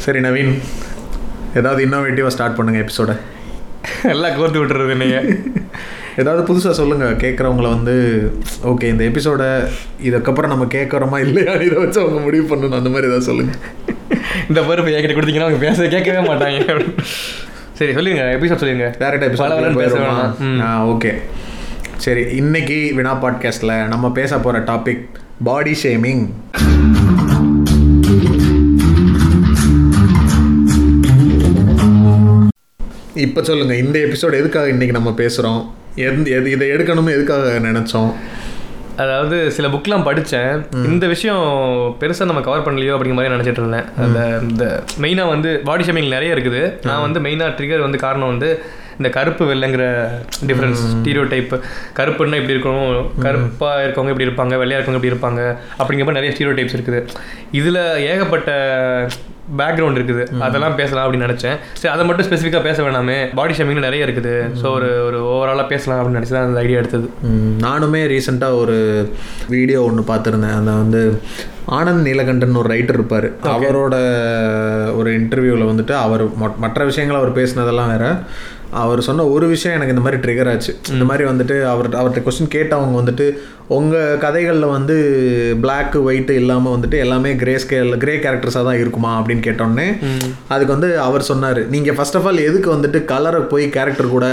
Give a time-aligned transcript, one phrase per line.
[0.00, 0.52] சரி நவீன்
[1.54, 3.12] ஏதாவது இன்னோவேட்டிவாக ஸ்டார்ட் பண்ணுங்கள் எபிசோட
[4.04, 5.16] எல்லாம் கோர்த்து விட்டுறது என்னைய.
[6.16, 7.94] ஏதாவது புதுசாக சொல்லுங்கள் கேட்குறவங்கள வந்து
[8.64, 9.42] ஓகே இந்த எபிசோட
[10.02, 13.60] இதுக்கப்புறம் நம்ம கேட்குறோமா இல்லையா இதை வச்சு அவங்க முடிவு பண்ணணும் அந்த மாதிரி ஏதாவது சொல்லுங்கள்
[14.48, 16.76] இந்த பொறுப்பு என்கிட்ட கொடுத்தீங்கன்னா அவங்க பேச கேட்கவே மாட்டாங்க.
[17.74, 20.32] சரி சொல்லுங்க எபிசோட் சொல்லுங்க டேரக்ட் எபிசோட் வேணாம்.
[20.40, 20.60] ம்.
[20.60, 21.12] ஆ ஓகே
[21.98, 25.04] சரி இன்னைக்கு வினா பாட்காஸ்ட்டில் நம்ம பேச போகிற டாபிக்
[25.44, 26.24] பாடி ஷேமிங்
[33.24, 35.60] இப்போ சொல்லுங்கள் இந்த எபிசோட் எதுக்காக இன்னைக்கு நம்ம பேசுகிறோம்
[36.08, 38.10] எந்த எது இதை எடுக்கணும்னு எதுக்காக நினச்சோம்?
[39.02, 40.52] அதாவது சில புக்லாம் படித்தேன்
[40.88, 41.44] இந்த விஷயம்
[42.00, 43.86] பெருசாக நம்ம கவர் பண்ணலையோ அப்படிங்கிற மாதிரி நினச்சிட்டு இருந்தேன்.
[44.04, 44.64] அந்த இந்த
[45.04, 46.62] மெயினாக வந்து பாடி ஷேமிங் நிறைய இருக்குது.
[46.88, 48.50] நான் வந்து மெயினாக ட்ரிகர் வந்து காரணம் வந்து
[49.00, 49.84] இந்த கருப்பு வெள்ளைங்கிற
[50.48, 51.54] டிஃப்ரென்ஸ் ஸ்டீரியோ டைப்
[51.98, 52.90] கருப்புன்னா இப்படி இருக்கணும்
[53.24, 55.42] கருப்பாக இருக்கவங்க இப்படி இருப்பாங்க வெள்ளையாக இருக்கவங்க இப்படி இருப்பாங்க
[55.80, 57.00] அப்படிங்கிற மாதிரி நிறைய ஸ்டீரியோ டைப்ஸ் இருக்குது.
[57.60, 58.50] இதில் ஏகப்பட்ட
[59.58, 60.24] பேக்ரவுண்ட் இருக்குது.
[60.46, 61.56] அதெல்லாம் பேசலாம் அப்படின்னு நினச்சேன்.
[61.80, 63.18] சரி அதை மட்டும் ஸ்பெசிஃபிக்காக பேச வேணாமே.
[63.38, 64.34] பாடி ஷேமிங்னு நிறைய இருக்குது.
[64.60, 67.08] ஸோ ஒரு ஒரு ஓவராலாக பேசலாம் அப்படின்னு நினச்சி தான் அந்த ஐடியா எடுத்தது.
[67.66, 68.78] நானுமே ரீசெண்டாக ஒரு
[69.54, 70.56] வீடியோ ஒன்று பார்த்துருந்தேன்.
[70.60, 71.02] அந்த வந்து
[71.78, 73.28] ஆனந்த் நீலகண்டன் ஒரு ரைட்டர் இருப்பார்.
[73.56, 73.96] அவரோட
[75.00, 76.24] ஒரு இன்டர்வியூவில் வந்துட்டு அவர்
[76.64, 78.06] மற்ற விஷயங்கள் அவர் பேசினதெல்லாம் வேற.
[78.80, 80.72] அவர் சொன்ன ஒரு விஷயம் எனக்கு இந்த மாதிரி ட்ரிகர் ஆச்சு.
[80.94, 83.26] இந்த மாதிரி வந்துட்டு அவர் அவர்கிட்ட கொஸ்டின் கேட்டவங்க வந்துட்டு
[83.70, 84.94] உங்கள் கதைகளில் வந்து
[85.60, 89.86] பிளாக் ஒயிட் இல்லாமல் வந்துட்டு எல்லாமே கிரே ஸ்கேல் கிரே கேரக்டர்ஸாக தான் இருக்குமா அப்படின்னு கேட்டோன்னே
[90.48, 94.26] அதுக்கு வந்து அவர் சொன்னார் நீங்கள் ஃபர்ஸ்ட் ஆஃப் ஆல் எதுக்கு வந்துட்டு கலரை போய் கேரக்டர் கூட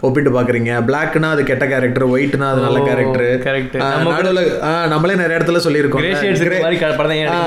[0.00, 3.26] ஒப்பிட்டு பார்க்குறீங்க பிளாக்னா அது கெட்ட கேரக்டர் ஒயிட்னா அது நல்ல கேரக்டர்.
[4.12, 4.42] நடுவில்
[4.88, 6.04] நம்மளே நிறைய இடத்துல சொல்லியிருக்கோம்.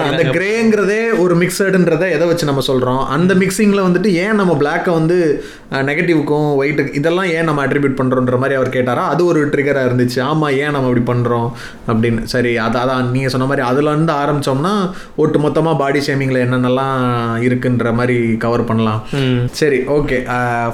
[0.07, 0.25] அந்த?
[0.35, 5.17] கிரேங்கிறதே ஒரு மிக்சடுன்றதை எதை வச்சு நம்ம சொல்கிறோம் அந்த மிக்சிங்கில் வந்துட்டு ஏன் நம்ம பிளாக்கை வந்து
[5.83, 9.05] நெகட்டிவ்க்கும் ஒயிட்டுக்கு இதெல்லாம் ஏன் நம்ம அட்ரிபியூட் பண்ணுறோன்ற மாதிரி அவர் கேட்டாரா?
[9.09, 10.19] அது ஒரு ட்ரிகராக இருந்துச்சு.
[10.27, 11.47] ஆமாம் ஏன் நம்ம இப்படி பண்ணுறோம்
[11.91, 12.21] அப்படின்னு.
[12.33, 14.73] சரி அது அதான் நீங்கள் சொன்ன மாதிரி அதுலேருந்து ஆரம்பித்தோம்னா
[15.23, 16.97] ஒட்டு மொத்தமாக பாடி ஷேமிங்கில் என்னென்னலாம்
[17.47, 19.01] இருக்குன்ற மாதிரி கவர் பண்ணலாம்.
[19.61, 20.19] சரி ஓகே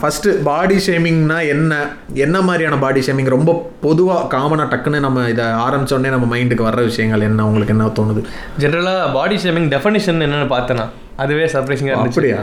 [0.03, 1.81] ஃபஸ்ட்டு பாடி ஷேமிங்னா என்ன?
[2.25, 3.53] என்ன மாதிரியான பாடி ஷேமிங் ரொம்ப
[3.85, 7.45] பொதுவாக காமனாக டக்குன்னு நம்ம இதை ஆரம்பிச்சோடனே நம்ம மைண்டுக்கு வர்ற விஷயங்கள் என்ன?
[7.49, 8.23] உங்களுக்கு என்ன தோணுது?
[8.63, 10.87] ஜென்ரலாக பாடி ஷேமிங் டெஃபனிஷன் என்னன்னு பார்த்தேனா
[11.23, 12.19] அதுவே சர்ப்ரைசிங்காக இருந்துச்சு.
[12.19, 12.41] அப்படியா?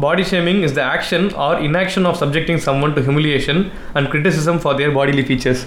[0.00, 3.60] Body shaming is the action or inaction of subjecting someone to humiliation
[3.96, 5.62] and criticism for bodily features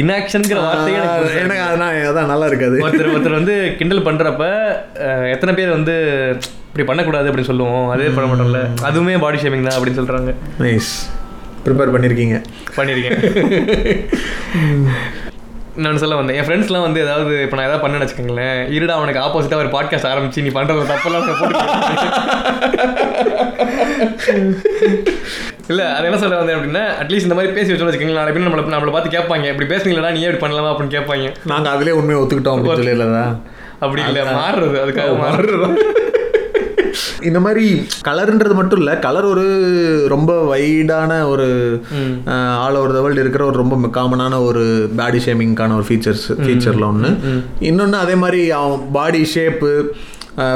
[0.00, 1.40] இன்ஆக்ஷன்ங்கிற வார்த்தையே எனக்கு.
[1.42, 2.76] எனக்கு அதான் அதான் நல்லா இருக்காது.
[2.84, 4.44] ஒருத்தர் ஒருத்தர் வந்து கிண்டல் பண்ணுறப்ப
[5.34, 5.94] எத்தனை பேர் வந்து
[6.68, 7.84] இப்படி பண்ணக்கூடாது அப்படின்னு சொல்லுவோம்.
[7.94, 8.62] அதே பண்ண மாட்டோம்ல.
[8.88, 10.32] அதுவுமே பாடி ஷேமிங் தான் அப்படின்னு சொல்கிறாங்க
[10.64, 10.92] நைஸ்
[11.66, 12.38] ப்ரிப்பேர் பண்ணியிருக்கீங்க
[12.78, 13.20] பண்ணியிருக்கேன்
[15.82, 16.36] நான் சொல்ல வந்தேன்.
[16.40, 18.58] என் ஃப்ரெண்ட்ஸ்லாம் வந்து ஏதாவது இப்போ நான் ஏதாவது பண்ணேன்னு வச்சுக்கோங்களேன்.
[18.76, 21.24] இருடா அவனுக்கு ஆப்போசிட்டாக ஒரு பாட்காஸ்ட் ஆரம்பிச்சு நீ பண்ணுறது தப்பெல்லாம்
[25.68, 28.20] இல்லை அது என்ன சொல்ல வந்தேன் அப்படின்னா அட்லீஸ்ட் இந்த மாதிரி பேசி வச்சோம்னு வச்சுக்கோங்களேன்.
[28.20, 29.46] நாளை பின்ன நம்மளை நம்மளை பார்த்து கேட்பாங்க.
[29.52, 31.28] இப்படி பேசுனீங்களா நீ ஏன் இப்படி பண்ணலாமா அப்படின்னு கேட்பாங்க.
[31.52, 33.26] நாங்கள் அதிலே உண்மையை ஒத்துக்கிட்டோம் அப்படின்னு சொல்லிடலதா
[33.84, 34.76] அப்படி இல்லை மாறுறது.
[34.84, 35.68] அதுக்காக மாறுறது.
[37.20, 37.64] இந்த மாதிரி
[38.02, 39.46] கலருன்றது மட்டும் இல்லை கலர் ஒரு
[40.08, 41.46] ரொம்ப வைடான ஒரு
[42.58, 44.64] ஆல் ஓவர் த வேர்ல்டு இருக்கிற ஒரு ரொம்ப காமனான ஒரு
[44.96, 47.12] பாடி ஷேமிங்கான ஒரு ஃபீச்சர்ஸ் ஃபீச்சரில் ஒன்று
[47.60, 49.72] இன்னொன்று அதே மாதிரி அவன் பாடி ஷேப்பு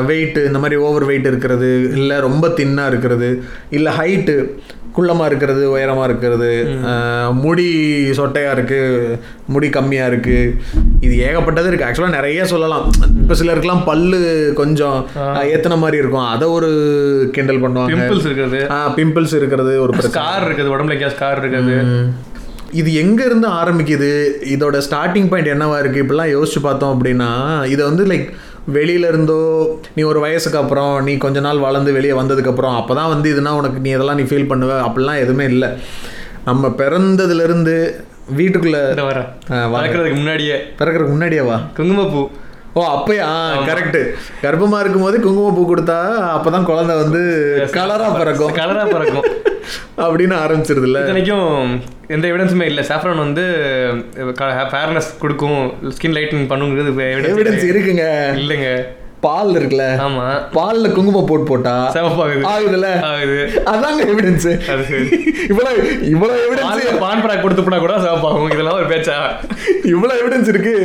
[0.06, 3.28] வெயிட்டு இந்த மாதிரி ஓவர் வெயிட் இருக்கிறது இல்லை ரொம்ப தின்னாக இருக்கிறது
[3.70, 4.34] இல்லை ஹைட்டு
[4.96, 6.50] குள்ளமாக இருக்கிறது உயரமாக இருக்கிறது
[7.44, 7.66] முடி
[8.18, 9.18] சொட்டையாக இருக்குது
[9.54, 10.54] முடி கம்மியாக இருக்குது
[11.06, 12.86] இது ஏகப்பட்டது இருக்குது ஆக்சுவலாக நிறைய சொல்லலாம்.
[13.22, 14.20] இப்போ சிலருக்குலாம் பல்லு
[14.60, 14.98] கொஞ்சம்
[15.54, 16.28] ஏத்தன மாதிரி இருக்கும்.
[16.34, 16.70] அதை ஒரு
[17.36, 17.94] கிண்டல் பண்ணுவாங்க.
[17.94, 18.62] பிம்பிள்ஸ் இருக்கிறது.
[18.98, 20.72] பிம்பிள்ஸ் இருக்கிறது ஒரு ஸ்கார் இருக்குது.
[20.74, 21.76] உடம்புல எங்கேயா ஸ்கார் இருக்குது.
[22.80, 24.10] இது எங்க இருந்து ஆரம்பிக்குது?
[24.54, 26.02] இதோட ஸ்டார்டிங் பாயிண்ட் என்னவா இருக்கு?
[26.04, 27.30] இப்படிலாம் யோசிச்சு பார்த்தோம் அப்படின்னா
[27.74, 28.26] இதை வந்து லைக்
[28.72, 29.38] வெளியில இருந்தோ
[29.94, 33.80] நீ ஒரு வயசுக்கு அப்புறம் நீ கொஞ்ச நாள் வளர்ந்து வெளியே வந்ததுக்கு அப்புறம் அப்பதான் வந்து இதுனா உனக்கு
[33.80, 35.68] நீ இதெல்லாம் நீ ஃபீல் பண்ணுவ அப்படிலாம் எதுவுமே இல்லை.
[36.44, 37.76] நம்ம பிறந்ததுல இருந்து
[38.36, 39.18] வீட்டுக்குள்ள வர.
[39.74, 40.56] வளர்க்குறதுக்கு முன்னாடியே.
[40.78, 42.22] பிறக்கிறதுக்கு முன்னாடியேவா குங்குமப்பூ.
[42.78, 43.28] ஓ அப்பயா?
[43.68, 44.00] கரெக்ட்
[44.42, 45.98] கர்ப்பமா இருக்கும்போது குங்குமப்பூ கொடுத்தா
[46.36, 47.22] அப்பதான் குழந்தை வந்து
[47.78, 48.52] கலரா பிறக்கும்.
[48.52, 49.28] கலரா பறக்கும்.
[50.04, 51.00] அப்படின்னு ஆரம்பிச்சிருதுல்ல.
[51.00, 51.48] இத்தனைக்கும்
[52.08, 52.84] எந்த எவிடன்ஸுமே இல்லை.
[52.84, 53.44] சாஃப்ரான் வந்து
[54.72, 55.60] ஃபேர்னஸ் கொடுக்கும்
[55.96, 56.92] ஸ்கின் லைட்டிங் பண்ணுங்கிறது
[57.32, 58.06] எவிடன்ஸ் இருக்குங்க.
[58.42, 58.70] இல்லைங்க.
[59.20, 59.84] பால் இருக்குல்ல.
[60.06, 60.24] ஆமா.
[60.56, 62.44] பால்ல குங்குமம் போட்டு போட்டா சிவப்பாகுது.
[62.50, 62.88] ஆகுதுல்ல?
[63.10, 63.38] ஆகுது.
[63.72, 64.48] அதாங்க எவிடன்ஸ்
[65.48, 65.80] இவ்வளவு
[66.10, 68.52] இவ்வளவு எவிடன்ஸ் பான் பராக் கொடுத்து போனா கூட சிவப்பாகும்.
[68.52, 69.16] இதெல்லாம் ஒரு பேச்சா?
[69.94, 70.76] இவ்வளவு எவிடன்ஸ் இருக்கு.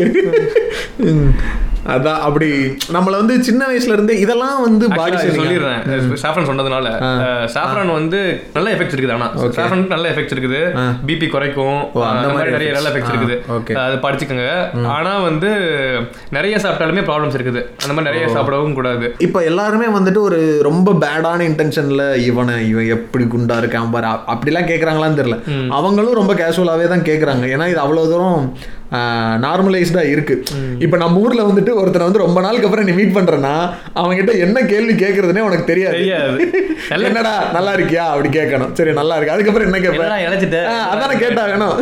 [1.93, 2.47] அதான் அப்படி
[2.95, 5.81] நம்மள வந்து சின்ன வயசுல இருந்து இதெல்லாம் வந்து பாடி சொல்லிடுறேன்.
[6.21, 6.87] சாஃப்ரான் சொன்னதுனால.
[7.55, 8.19] சாஃப்ரான் வந்து
[8.55, 9.27] நல்ல எஃபெக்ட்ஸ் இருக்குது ஆனா.
[9.57, 10.61] சாஃப்ரான் நல்ல எஃபெக்ட்ஸ் இருக்குது.
[11.09, 11.79] பிபி குறைக்கும்.
[12.11, 13.37] அந்த மாதிரி நிறைய நல்ல எஃபெக்ட்ஸ் இருக்குது.
[13.85, 14.47] அது படிச்சுக்கோங்க.
[14.97, 15.51] ஆனா வந்து
[16.37, 17.63] நிறைய சாப்பிட்டாலுமே ப்ராப்ளம்ஸ் இருக்குது.
[17.83, 19.07] அந்த மாதிரி நிறைய சாப்பிடவும் கூடாது.
[19.27, 20.39] இப்போ எல்லாருமே வந்துட்டு ஒரு
[20.69, 25.39] ரொம்ப பேடான இன்டென்ஷன்ல இவனை இவன் எப்படி குண்டா இருக்கான் பாரு அப்படிலாம் கேட்குறாங்களான்னு தெரியல.
[25.79, 28.47] அவங்களும் ரொம்ப கேஷுவலாகவே தான் கேட்குறாங்க ஏன்னா இது அவ்வளோ தூரம்
[29.45, 30.35] நார்மலைஸ்டா இருக்கு.
[30.85, 33.53] இப்போ நம்ம ஊர்ல வந்துட்டு ஒருத்தனை வந்து ரொம்ப நாளுக்கு அப்புறம் நீ மீட் பண்றேன்னா
[34.01, 35.99] அவன்கிட்ட என்ன கேள்வி கேட்கறதுனே உனக்கு தெரியாது.
[37.09, 38.03] என்னடா நல்லா இருக்கியா?
[38.13, 38.71] அப்படி கேட்கணும்.
[38.77, 39.33] சரி நல்லா இருக்கு.
[39.35, 40.59] அதுக்கப்புறம் என்ன கேட்பேன் என்னடா இழைச்சிட்ட?
[40.71, 41.75] ஆ, அதானே கேட்டாகணும்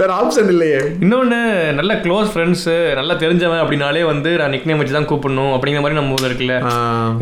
[0.00, 0.80] வேற ஆப்ஷன் இல்லையே.
[1.04, 1.38] இன்னொன்னு
[1.78, 2.66] நல்ல க்ளோஸ் ஃப்ரெண்ட்ஸ்
[2.98, 6.56] நல்லா தெரிஞ்சவன் அப்படின்னாலே வந்து நான் நிக்னேம் வச்சு தான் கூப்பிடணும் அப்படிங்கிற மாதிரி நம்ம ஊர்ல இருக்குல்ல.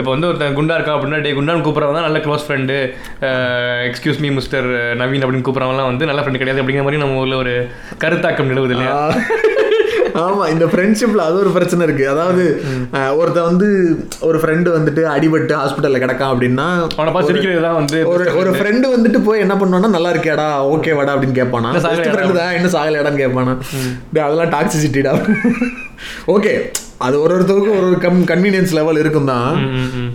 [0.01, 2.77] இப்போ வந்து ஒருத்தன் குண்டா இருக்கா அப்படின்னா டே குண்டான் கூப்பிட்றவன் தான் நல்ல close friend
[3.89, 4.69] excuse me mister
[5.03, 7.55] Naveen அப்படின்னு கூப்பிட்றவங்களாம் வந்து நல்ல ஃப்ரெண்டு கிடையாது அப்படிங்கிற மாதிரி நம்ம ஊர்ல ஒரு
[8.05, 8.93] கருத்தாக்கம் நிலவுது இல்லையா?
[10.23, 12.05] ஆமா இந்த ஃப்ரெண்ட்ஷிப்ல அது ஒரு பிரச்சனை இருக்கு.
[12.11, 12.43] அதாவது
[12.97, 13.69] அஹ், ஒருத்தன் வந்து
[14.23, 16.67] ஒரு ஃப்ரெண்டு வந்துட்டு அடிபட்டு ஹாஸ்பிட்டல்ல கிடக்கான் அப்படின்னா
[17.79, 21.73] வந்து ஒரு ஒரு ஃப்ரெண்டு வந்துட்டு போய் என்ன பண்ணுவானா நல்லா இருக்கியாடா ஓகே வாடா அப்படின்னு கேட்பானா?
[22.13, 23.55] ஃப்ரெண்டு தான் இன்னும் சாகலையாடான்னு கேட்பானா.
[24.23, 25.15] அதெல்லாம் டாக்ஸிசிட்டிடா
[26.33, 26.55] ஓகே
[27.05, 29.49] அது ஒரு ஒருத்தருக்கும் ஒரு ஒரு கம் கன்வீனியன்ஸ் லெவல் இருக்கும் தான்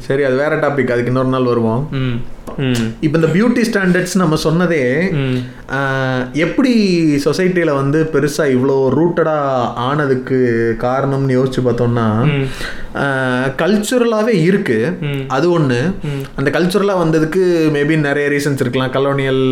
[0.06, 1.82] சரி அது வேற டாபிக் அதுக்கு இன்னொரு நாள் வருவோம்.
[3.06, 4.84] இப்போ இந்த பியூட்டி ஸ்டாண்டர்ட்ஸ் நம்ம சொன்னதே
[6.46, 6.74] எப்படி
[7.26, 10.40] சொசைட்டியில் வந்து பெருசாக இவ்வளோ ரூட்டடாக ஆனதுக்கு
[10.86, 12.08] காரணம்னு யோசிச்சு பார்த்தோம்னா
[13.62, 14.78] கல்ச்சுரலாகவே இருக்கு.
[15.36, 15.80] அது ஒன்று
[16.40, 17.44] அந்த கல்ச்சுரலாக வந்ததுக்கு
[17.76, 18.94] மேபி நிறைய ரீசன்ஸ் இருக்கலாம்.
[18.98, 19.44] கலோனியல்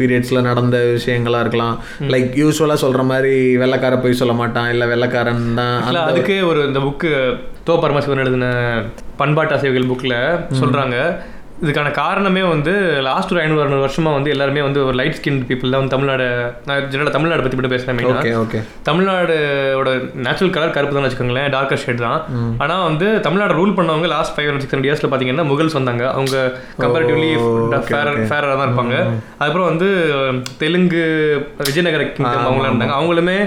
[0.00, 1.76] பீரியட்ஸில் நடந்த விஷயங்களா இருக்கலாம்.
[2.14, 4.70] லைக் யூஸ்வலாக சொல்கிற மாதிரி வெள்ளைக்கார போய் சொல்ல மாட்டான்.
[4.74, 7.12] இல்லை வெள்ளைக்காரன் தான் அதுக்கு ஒரு இந்த புக்கு
[7.68, 8.48] தோ பரமசிவன் எழுதின
[9.20, 10.18] பண்பாட்டு அசைவுகள் புக்கில்
[10.60, 10.96] சொல்றாங்க.
[11.64, 12.72] இதுக்கான காரணமே வந்து
[13.06, 16.24] லாஸ்ட் ஒரு ஐநூறு அறுநூறு வருஷமா வந்து எல்லாருமே வந்து ஒரு லைட் ஸ்கின் பீப்புள் தான் வந்து தமிழ்நாடு
[16.68, 18.58] நான் ஜெனரல் தமிழ்நாடு பற்றி மட்டும் பேசுகிறேன் ஓகே ஓகே
[18.88, 19.92] தமிழ்நாடோட
[20.26, 22.18] நேச்சுரல் கலர் கருப்பு தான் வச்சுக்கோங்களேன் டார்க்கர் ஷேட் தான்.
[22.64, 26.36] ஆனா வந்து தமிழ்நாடு ரூல் பண்ணவங்க last five hundred six hundred இயர்ஸ்ல பாத்தீங்கன்னா முகல்ஸ் வந்தாங்க அவங்க
[26.82, 27.30] கம்பேரிட்டிவ்லி
[27.88, 28.96] ஃபேர் ஃபேராக தான் இருப்பாங்க.
[29.38, 29.88] அதுக்கப்புறம் வந்து
[30.62, 31.04] தெலுங்கு
[31.68, 32.96] விஜயநகர கிங்டம் அவங்களாம் இருந்தாங்க.
[33.00, 33.38] அவங்களுமே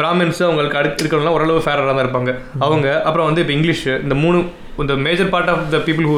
[0.00, 2.30] பிராமின்ஸ் அவங்களுக்கு அடுத்து இருக்கிறவங்களாம் ஓரளவு ஃபேராக தான் இருப்பாங்க.
[2.66, 4.38] அவங்க அப்புறம் வந்து இப்போ இங்கிலீஷ் இந்த மூணு
[4.78, 6.16] இந்த major part of the people who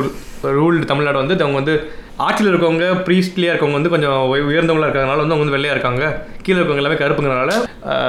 [0.56, 1.74] ruled Tamil Nadu வந்து அவங்க வந்து
[2.16, 6.04] ஆட்சியில் இருக்கவங்க ப்ரீஸ்ட்லியாக இருக்கவங்க வந்து கொஞ்சம் உய- உயர்ந்தவங்களா இருக்கிறதுனால வந்து அவங்க வந்து வெள்ளையா இருக்காங்க.
[6.42, 7.52] கீழே இருக்கவங்க எல்லாமே கருப்புங்கிறனால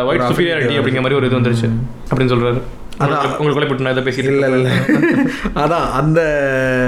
[0.06, 1.70] ஒயிட் சுப்பீரியாரிட்டி அப்படிங்கிற மாதிரி ஒரு இது வந்துருச்சு.
[2.10, 2.60] அப்படின்னு சொல்றாரு.
[3.00, 4.72] உங்களுக்கு உங்களுக்கு கொலை போட்டு நான் இதை பேசிட்டு இல்லை இல்லை
[5.56, 6.20] அதான் அந்த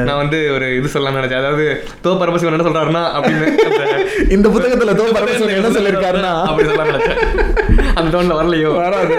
[0.06, 1.42] நான் வந்து ஒரு இது சொல்லலாம்னு நினைச்சேன்.
[1.42, 1.66] அதாவது
[2.04, 3.48] தோ பரமசிவன் என்ன சொல்றாருன்னா அப்படின்னு
[4.36, 7.22] இந்த புத்தகத்துல தோ பரமேஸ்வரன் என்ன சொல்லியிருக்காருன்னா அப்படி சொல்லலாம் நினைச்சேன்.
[7.94, 8.76] அந்த டோன்ல வரலையோ.
[8.76, 9.18] வராது.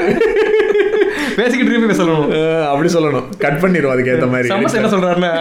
[1.41, 2.31] பேசிக்கிட்டு திருப்பி சொல்லணும்.
[2.73, 3.29] அப்படி சொல்லணும்.
[3.47, 5.33] கட் பண்ணிடுவோம் அதுக்கு ஏத்த மாதிரி என்ன சொல்றாருன்னா.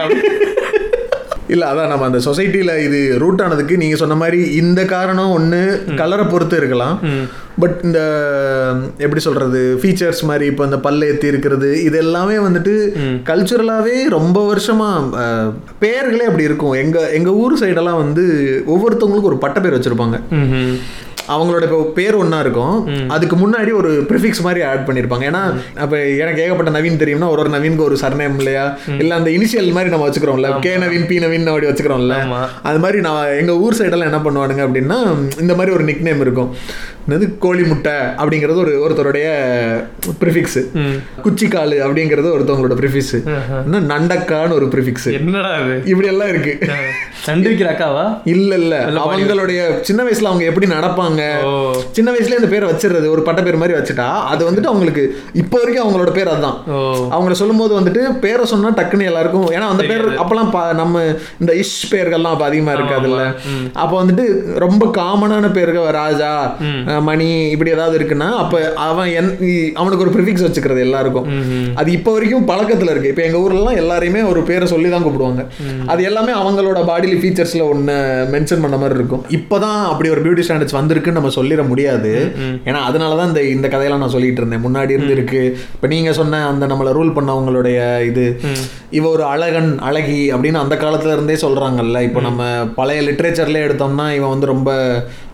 [1.54, 5.60] இல்ல அதான் நம்ம அந்த சொசைட்டில இது ரூட் ஆனதுக்கு நீங்க சொன்ன மாதிரி இந்த காரணம் ஒண்ணு
[6.00, 6.94] கலரை பொறுத்து இருக்கலாம்.
[7.62, 8.00] பட் இந்த
[9.04, 12.74] எப்படி சொல்றது ஃபீச்சர்ஸ் மாதிரி இப்போ இந்த பல்ல ஏத்தி இருக்கிறது இது எல்லாமே வந்துட்டு
[13.30, 14.88] கல்ச்சுரலாவே ரொம்ப வருஷமா
[15.82, 16.76] பெயர்களே அப்படி இருக்கும்.
[16.84, 18.24] எங்க எங்க ஊர் சைடெல்லாம் வந்து
[18.74, 20.18] ஒவ்வொருத்தவங்களுக்கும் ஒரு பட்ட பேர் வச்சிருப்பாங்க.
[21.34, 22.76] அவங்களோட இப்போ பேர் ஒன்றா இருக்கும்.
[23.16, 25.42] அதுக்கு முன்னாடி ஒரு ப்ரிஃபிக்ஸ் மாதிரி ஆட் பண்ணியிருப்பாங்க ஏன்னா
[25.84, 28.64] அப்போ எனக்கு ஏகப்பட்ட நவீன் தெரியும்னா ஒரு ஒரு நவீனுக்கு ஒரு சர்நேம் இல்லையா?
[29.02, 30.50] இல்லை அந்த இனிஷியல் மாதிரி நம்ம வச்சுக்கிறோம்ல.
[30.66, 32.16] கே நவீன் பி நவீன் அப்படி வச்சுக்கிறோம்ல.
[32.70, 34.98] அது மாதிரி நான் எங்கள் ஊர் சைடெல்லாம் என்ன பண்ணுவானுங்க அப்படின்னா
[35.44, 36.50] இந்த மாதிரி ஒரு நிக் நேம் இருக்கும்.
[37.02, 39.28] என்னது கோழி முட்டை அப்படிங்கிறது ஒரு ஒருத்தருடைய
[40.20, 40.60] ப்ரிஃபிக்ஸு.
[41.24, 43.18] குச்சிக்காலு அப்படிங்கிறது ஒருத்தவங்களோட ப்ரிஃபிக்ஸு
[43.60, 46.52] இன்னும் நண்டக்கான்னு ஒரு ப்ரிஃபிக்ஸு என்னடா அது இப்படி எல்லாம் இருக்கு
[47.24, 48.04] சண்டிருக்கிற அக்காவா?
[48.32, 48.74] இல்ல இல்ல
[49.06, 51.22] அவங்களுடைய சின்ன வயசுல அவங்க எப்படி நடப்பாங்க?
[51.92, 55.02] சின்ன வயசுல இந்த பேரை வச்சிடுறது ஒரு பட்ட பேர் மாதிரி வச்சுட்டா அது வந்துட்டு அவங்களுக்கு
[55.34, 56.56] இப்போ வரைக்கும் அவங்களோட பேர் அதுதான்.
[57.14, 61.04] அவங்கள சொல்லும்போது வந்துட்டு பேரை சொன்னா டக்குன்னு எல்லாருக்கும் ஏன்னா அந்த பேர் அப்பெல்லாம் பா- நம்ம
[61.40, 63.22] இந்த இஷ் பேர்கள்லாம் அப்ப அதிகமா இருக்காதுல்ல.
[63.78, 64.26] அப்போ வந்துட்டு
[64.58, 65.68] ரொம்ப காமனான பேர்கள்
[65.98, 66.32] ராஜா
[67.08, 69.30] மணி இப்படி ஏதாவது இருக்குன்னா அப்ப அவன் என்
[69.80, 71.26] அவனுக்கு ஒரு ப்ரிஃபிக்ஸ் வச்சுக்கிறது எல்லாருக்கும்.
[71.80, 73.12] அது இப்போ வரைக்கும் பழக்கத்துல இருக்கு.
[73.12, 75.44] இப்போ எங்க ஊர்லலாம் எல்லாரையுமே ஒரு பேரை சொல்லி தான் கூப்பிடுவாங்க
[75.92, 77.96] அது எல்லாமே அவங்களோட பாடிலி ஃபீச்சர்ஸ்ல ஒன்று
[78.34, 79.24] மென்ஷன் பண்ண மாதிரி இருக்கும்.
[79.38, 82.12] இப்போதான் அப்படி ஒரு பியூட்டி ஸ்டாண்டர்ட்ஸ் வந்திருக்குன்னு நம்ம சொல்லிட முடியாது.
[82.68, 84.64] ஏன்னா அதனால தான் இந்த இந்த கதையெல்லாம் நான் சொல்லிட்டு இருந்தேன்.
[84.66, 85.42] முன்னாடி இருந்து இருக்கு.
[85.76, 87.78] இப்போ நீங்க சொன்ன அந்த நம்மளை ரூல் பண்ணவங்களுடைய
[88.10, 88.26] இது
[88.98, 92.00] இவ ஒரு அழகன் அழகி அப்படின்னு அந்த காலத்துல இருந்தே சொல்றாங்கல்ல.
[92.08, 92.42] இப்போ நம்ம
[92.78, 94.70] பழைய லிட்ரேச்சர்ல எடுத்தோம்னா இவன் வந்து ரொம்ப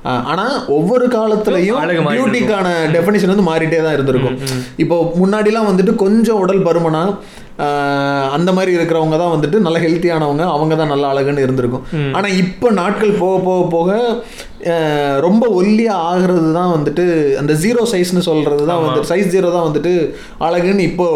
[0.06, 0.44] அஹ், ஆனா
[0.74, 1.78] ஒவ்வொரு காலத்துலயும்
[2.16, 4.36] பியூட்டிக்கான டெஃபினிஷன் வந்து மாறிட்டே தான் இருந்திருக்கும்.
[4.82, 7.02] இப்போ முன்னாடிலாம் வந்துட்டு கொஞ்சம் உடல் பருமனா
[8.32, 11.84] அந்த மாதிரி இருக்கிறவங்க தான் வந்துட்டு நல்ல ஹெல்த்தியானவங்க அவங்க தான் நல்ல அழகுன்னு இருந்திருக்கும்.
[12.12, 13.90] ஆனா இப்போ நாட்கள் போக போக போக
[15.20, 17.04] ரொம்ப ஒல்லியா ஆகிறது தான் வந்துட்டு
[17.38, 19.92] அந்த ஜீரோ சைஸ்னு சொல்றது தான் வந்து சைஸ் ஜீரோ தான் வந்துட்டு
[20.40, 21.06] அழகுன்னு இப்போ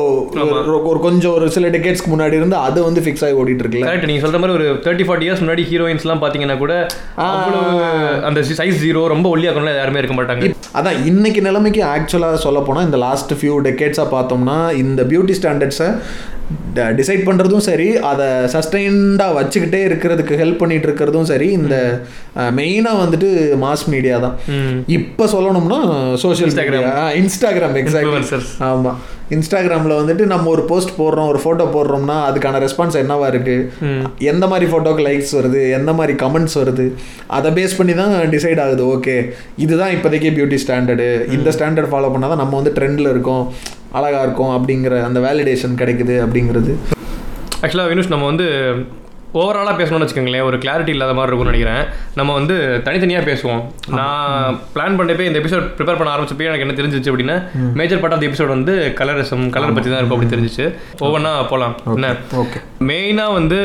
[0.86, 3.86] ஒரு- கொஞ்சம் ஒரு சில டெக்கேட்ஸ்க்கு முன்னாடி இருந்து அது வந்து ஃபிக்ஸ் ஆகி ஓடிட்டு இருக்குல்ல.
[3.86, 6.74] கரெக்ட் நீங்க சொல்ற மாதிரி ஒரு தேர்ட்டி ஃபார்ட்டி இயர்ஸ் முன்னாடி ஹீரோயின்ஸ்லாம் பாத்தீங்கன்னா கூட
[8.24, 10.50] அந்த சைஸ் ஜீரோ ரொம்ப ஒல்லியா இருக்கணும் யாருமே இருக்க மாட்டாங்க.
[10.74, 15.88] அதான் இன்னைக்கு நிலைமைக்கு ஆக்சுவலாக சொல்ல போனால் இந்த லாஸ்ட் ஃபியூ டெக்கேட்ஸாக பார்த்தோம்னா இந்த பியூட்டி ஸ்டாண்டர்ட்ஸை
[16.98, 21.76] டிசைட் பண்ணுறதும் சரி அதை சஸ்டைன்டாக வச்சுக்கிட்டே இருக்கிறதுக்கு ஹெல்ப் பண்ணிட்டு இருக்கிறதும் சரி இந்த
[22.58, 23.28] மெயினாக வந்துட்டு
[23.64, 24.36] மாஸ் மீடியா தான்.
[24.86, 25.80] இப்போ சொல்லணும்னா
[26.16, 26.52] சோஷியல்
[27.20, 28.48] இன்ஸ்டாகிராம் எக்ஸாக்ட்லி Influencers.
[28.70, 29.00] ஆமாம்
[29.36, 33.98] இன்ஸ்டாகிராமில் வந்துட்டு நம்ம ஒரு போஸ்ட் போடுறோம் ஒரு ஃபோட்டோ போடுறோம்னா அதுக்கான ரெஸ்பான்ஸ் என்னவா இருக்குது
[34.32, 35.60] எந்த மாதிரி ஃபோட்டோக்கு லைக்ஸ் வருது?
[35.70, 36.86] எந்த மாதிரி கமெண்ட்ஸ் வருது?
[37.26, 39.16] அதை பேஸ் பண்ணி தான் டிசைட் ஆகுது ஓகே
[39.56, 43.44] இதுதான் இப்போதைக்கு பியூட்டி ஸ்டாண்டர்டு இந்த ஸ்டாண்டர்ட் ஃபாலோ பண்ணால் தான் நம்ம வந்து ட்ரெண்டில் இருக்கோம்
[43.92, 46.72] அழகாக இருக்கும் அப்படிங்கிற அந்த வேலிடேஷன் கிடைக்குது அப்படிங்கிறது.
[47.62, 48.46] ஆக்சுவலாக வினுஷ் நம்ம வந்து
[49.38, 51.82] ஓவராலாக பேசணும்னு வச்சுக்கோங்களேன் ஒரு கிளாரிட்டி இல்லாத மாதிரி இருக்கும்னு நினைக்கிறேன்.
[52.18, 52.54] நம்ம வந்து
[52.86, 53.60] தனித்தனியாக பேசுவோம்.
[53.98, 57.36] நான் பிளான் பண்ணப்பே இந்த எபிசோட் ப்ரிப்பேர் பண்ண ஆரம்பிச்சப்போ எனக்கு என்ன தெரிஞ்சிச்சு அப்படின்னா
[57.80, 60.66] மேஜர் பார்ட் ஆஃப் எபிசோட் வந்து கலரிசம் கலர் பற்றி தான் இருக்கும் அப்படி தெரிஞ்சிச்சு.
[61.04, 62.10] ஒவ்வொன்றா போகலாம் என்ன?
[62.42, 62.60] ஓகே.
[62.88, 63.58] மெயினாக வந்து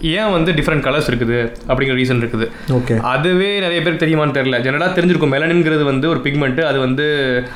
[0.00, 1.38] ஏன் வந்து டிஃப்ரெண்ட் கலர்ஸ் இருக்குது
[1.68, 2.48] அப்படிங்கிற ரீசன் இருக்குது.
[2.78, 2.96] ஓகே.
[3.12, 4.60] அதுவே நிறைய பேருக்கு தெரியுமான்னு தெரியல.
[4.66, 5.34] ஜெனரலாக தெரிஞ்சிருக்கும்.
[5.36, 7.06] மெலனின்ங்கிறது வந்து ஒரு பிக்மெண்ட் அது வந்து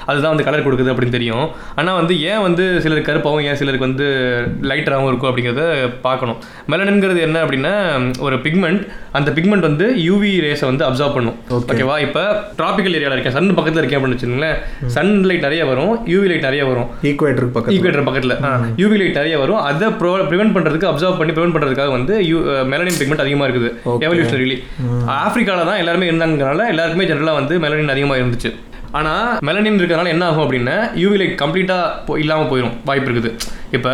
[0.06, 1.44] அதுதான் வந்து கலர் கொடுக்குது அப்படின்னு தெரியும்.
[1.74, 4.08] ஆனால் வந்து ஏன் வந்து சிலருக்கு கருப்பாகவும் ஏன் சிலருக்கு வந்து
[4.70, 5.64] லைட்டராகவும் இருக்கும் அப்படிங்கிறத
[6.08, 6.40] பார்க்கணும்.
[6.72, 7.72] மெலனின்ங்கிறது என்ன அப்படின்னா
[8.26, 8.82] ஒரு பிக்மெண்ட்
[9.18, 11.36] அந்த பிக்மெண்ட் வந்து யூவி ரேஸை வந்து அப்சர்வ் பண்ணும்.
[11.58, 12.22] ஓகேவா இப்போ
[12.58, 13.36] ட்ராபிக்கல் ஏரியாவில் இருக்கேன்.
[13.36, 14.56] சன் பக்கத்தில் இருக்கேன் அப்படின்னு வச்சுக்கோங்களேன்.
[14.96, 16.88] சன் லைட் நிறைய வரும் யூவி லைட் நிறைய வரும்.
[17.10, 17.76] ஈக்குவேட்டருக்கு பக்கத்தில்.
[17.76, 18.36] ஈக்குவேட்டர் பக்கத்தில்.
[18.82, 19.60] யூவி லைட் நிறைய வரும்.
[19.70, 22.38] அதை ப்ரோ ப்ரிவென்ட் பண்ணுறதுக்கு அப்சர்வ் பண்ணி ப்ரிவென்ட் பண்ணுறதுக்காக வந்து யூ
[22.72, 23.70] மெலனின் பிக்மெண்ட் அதிகமாக இருக்குது.
[24.08, 24.58] எவல்யூஷனரிலி
[25.22, 28.52] ஆஃப்ரிக்காவில் தான் எல்லாருமே இருந்தாங்கனால எல்லாருக்குமே ஜென்ரலாக வந்து மெலனின் அதிகமாக இருந்துச்சு.
[28.98, 33.30] ஆனால் மெலனின் இருக்கிறதுனால என்ன ஆகும் அப்படின்னா யூவி லைட் கம்ப்ளீட்டாக இல்லாமல் போயிடும் வாய்ப்பு இருக்குது.
[33.76, 33.92] இப்போ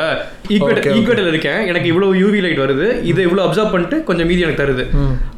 [0.54, 1.60] ஈக்குவேட்டர் ஈக்குவேட்டரில் இருக்கேன்.
[1.70, 2.86] எனக்கு இவ்வளோ யூவி லைட் வருது.
[3.10, 4.84] இதை இவ்வளோ அப்சர்வ் பண்ணிட்டு கொஞ்சம் மீதி எனக்கு தருது.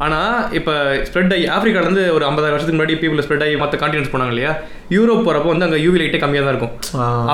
[0.07, 0.75] ஆனால் இப்போ
[1.09, 4.53] ஸ்ப்ரெட் ஆகி ஆஃப்ரிக்காலேருந்து ஒரு ஐம்பதாயிரம் வருஷத்துக்கு முன்னாடி பீப்புள் ஸ்ப்ரெட் ஆகி மற்ற கான்டினென்ட்ஸ் போனாங்க இல்லையா?
[4.97, 6.75] யூரோப் போகிறப்போ வந்து அங்கே யூவி லைட்டே கம்மியாக தான் இருக்கும்.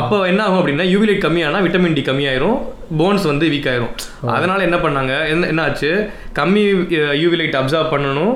[0.00, 2.58] அப்போ என்ன ஆகும் அப்படின்னா யூவி லைட் கம்மியானா விட்டமின் டி கம்மியாயிரும்
[2.98, 3.92] போன்ஸ் வந்து வீக் ஆயிரும்.
[4.34, 5.12] அதனால என்ன பண்ணாங்க?
[5.32, 5.90] என்ன என்ன ஆச்சு?
[6.38, 6.62] கம்மி
[7.22, 8.34] யூவி லைட் அப்சர்வ் பண்ணணும்.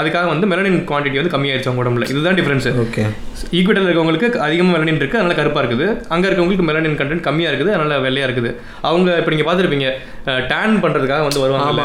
[0.00, 2.06] அதுக்காக வந்து மெலனின் குவான்டிட்டி வந்து கம்மியாயிருச்சு அவங்க உடம்புல.
[2.12, 3.02] இதுதான் டிஃபரன்ஸ் ஓகே.
[3.56, 5.86] ஈக்குவேட்டரில் இருக்கவங்களுக்கு அதிகமாக மெலனின் இருக்குது அதனால கருப்பாக இருக்குது.
[6.14, 8.52] அங்கே இருக்கவங்களுக்கு மெலனின் கண்டென்ட் கம்மியாக இருக்குது அதனால வெள்ளையாக இருக்குது.
[8.90, 9.90] அவங்க இப்போ நீங்கள் பார்த்துருப்பீங்க
[10.52, 11.82] டேன் பண்ணுறதுக்காக வந்து வருவாங்க.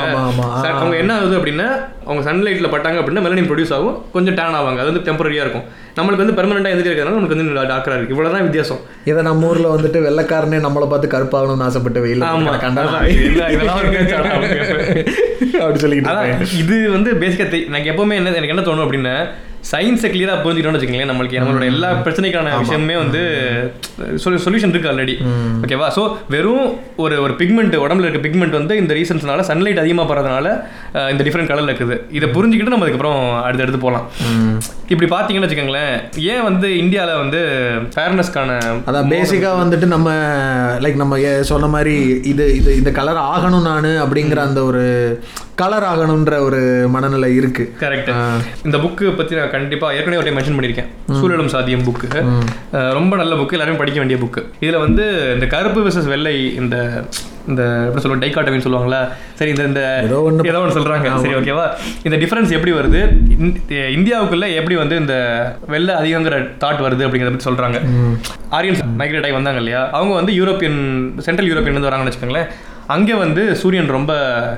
[0.81, 1.67] அவங்க என்ன ஆகுது அப்படின்னா
[2.07, 4.81] அவங்க சன்லைட்டில் பட்டாங்க அப்படின்னா மெலனின் ப்ரொடியூஸ் ஆகும் கொஞ்சம் டேன் ஆவாங்க.
[4.83, 5.67] அது வந்து டெம்பரரியாக இருக்கும்.
[5.97, 9.71] நம்மளுக்கு வந்து பெர்மனெண்ட்டாக எதுக்கு இருக்கிறதுனால நமக்கு வந்து டார்க்கராக இருக்குது இவ்வளோ தான் வித்தியாசம் இதை நம்ம ஊர்ல
[9.73, 14.59] வந்துட்டு வெள்ளைக்காரனே நம்மளை பார்த்து கருப்பாகணும்னு ஆசைப்பட்டு வெயில் ஆமா கண்டா அதான், இது- இதெல்லாம் ஒரு பேச்சாடா, அவங்க.
[15.59, 16.47] அப்படி சொல்லிக்கிட்டு.
[16.57, 19.15] இது வந்து பேசிக்காக எனக்கு எப்பவுமே என்ன எனக்கு என்ன தோணும் அப்படின்னா
[19.67, 23.21] சயின்ஸை கிளியராக புரிஞ்சுக்கணும்னு வச்சுக்கோங்களேன் நம்மளுக்கு நம்மளோட எல்லா பிரச்சனைக்கான விஷயமே வந்து
[24.43, 25.15] சொல்யூஷன் இருக்கு ஆல்ரெடி
[25.61, 30.47] ஓகேவா ஸோ வெறும் ஒரு ஒரு பிக்மெண்ட் உடம்புல இருக்க பிக்மெண்ட் வந்து இந்த ரீசன்ஸ்னால சன்லைட் அதிகமாக படுறதுனால
[30.93, 31.95] அஹ், இந்த டிஃப்ரெண்ட் கலரில் இருக்குது.
[32.11, 34.05] இதை புரிஞ்சுக்கிட்டு நம்ம அதுக்கப்புறம் அடுத்தடுத்து போகலாம்
[34.89, 35.93] இப்படி பார்த்தீங்கன்னு வச்சுக்கோங்களேன்
[36.27, 37.41] ஏன் வந்து இந்தியாவில் வந்து
[37.93, 38.51] ஃபேர்னஸ்க்கான
[38.87, 40.09] அதான் பேசிக்கா வந்துட்டு நம்ம
[40.83, 41.95] லைக் நம்ம சொன்ன மாதிரி
[42.27, 44.83] இது இது இந்த கலர் ஆகணும் நான் அப்படிங்கிற அந்த ஒரு
[45.57, 46.57] கலர் ஆகணுன்ற ஒரு
[46.89, 47.73] மனநிலை இருக்கு.
[47.79, 48.13] கரெக்ட்
[48.65, 50.87] இந்த புக்கு பத்தி நான் கண்டிப்பா ஏற்கனவே ஒரு மென்ஷன் பண்ணியிருக்கேன்.
[51.19, 52.23] சூழலும் சாத்தியம் புக்கு
[52.91, 57.03] ரொம்ப நல்ல புக்கு எல்லாருமே படிக்க வேண்டிய புக்கு இதுல வந்து இந்த கருப்பு விசஸ் வெள்ளை இந்த
[57.47, 61.17] இந்த எப்படி சொல்லுவோம் டைகாட்டமின்னு சொல்லுவாங்களா சரி இந்த இந்த ஏதோ ஒண்ணு ஏதோ ஒன்று சொல்றாங்க.
[61.17, 61.69] சரி ஓகேவா
[62.03, 63.07] இந்த டிஃபரன்ஸ் எப்படி வருது?
[63.41, 65.15] இந்- இந்தியாவுக்குள்ள எப்படி வந்து இந்த
[65.67, 67.81] வெள்ளை அதிகங்கிற தாட் வருது அப்படிங்கிறத பத்தி சொல்றாங்க.
[68.51, 69.89] ஆரியன்ஸ் மைக்ரேட் ஆகி வந்தாங்க இல்லையா?
[69.91, 72.47] அவங்க வந்து யூரோப்பியன் சென்ட்ரல் யூரோப்பியன் வந்து வராங்கன்னு வச்சுக்கோங்களேன்.
[72.87, 74.13] அங்கே வந்து சூரியன் ரொம்ப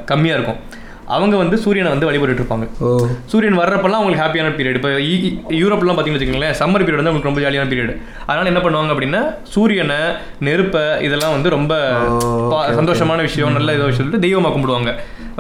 [0.06, 0.56] கம்மியா இருக்கும்.
[1.16, 2.66] அவங்க வந்து சூரியனை வந்து வழிபட்டுட்டு இருப்பாங்க
[3.32, 4.92] சூரியன் வர்றப்பெல்லாம் அவங்களுக்கு ஹாப்பியான பீரியட் இப்போ
[5.62, 7.94] யூரோப்லாம் பார்த்தீங்கன்னு வச்சுக்கோங்களேன் சம்மர் பீரியட் வந்து அவங்களுக்கு ரொம்ப ஜாலியான பீரியட்
[8.28, 9.22] அதனால என்ன பண்ணுவாங்க அப்படின்னா
[9.54, 10.00] சூரியனை
[10.48, 11.74] நெருப்பை இதெல்லாம் வந்து ரொம்ப
[12.80, 14.92] சந்தோஷமான விஷயம் நல்ல இதோ சொல்லிட்டு தெய்வமாக கும்பிடுவாங்க.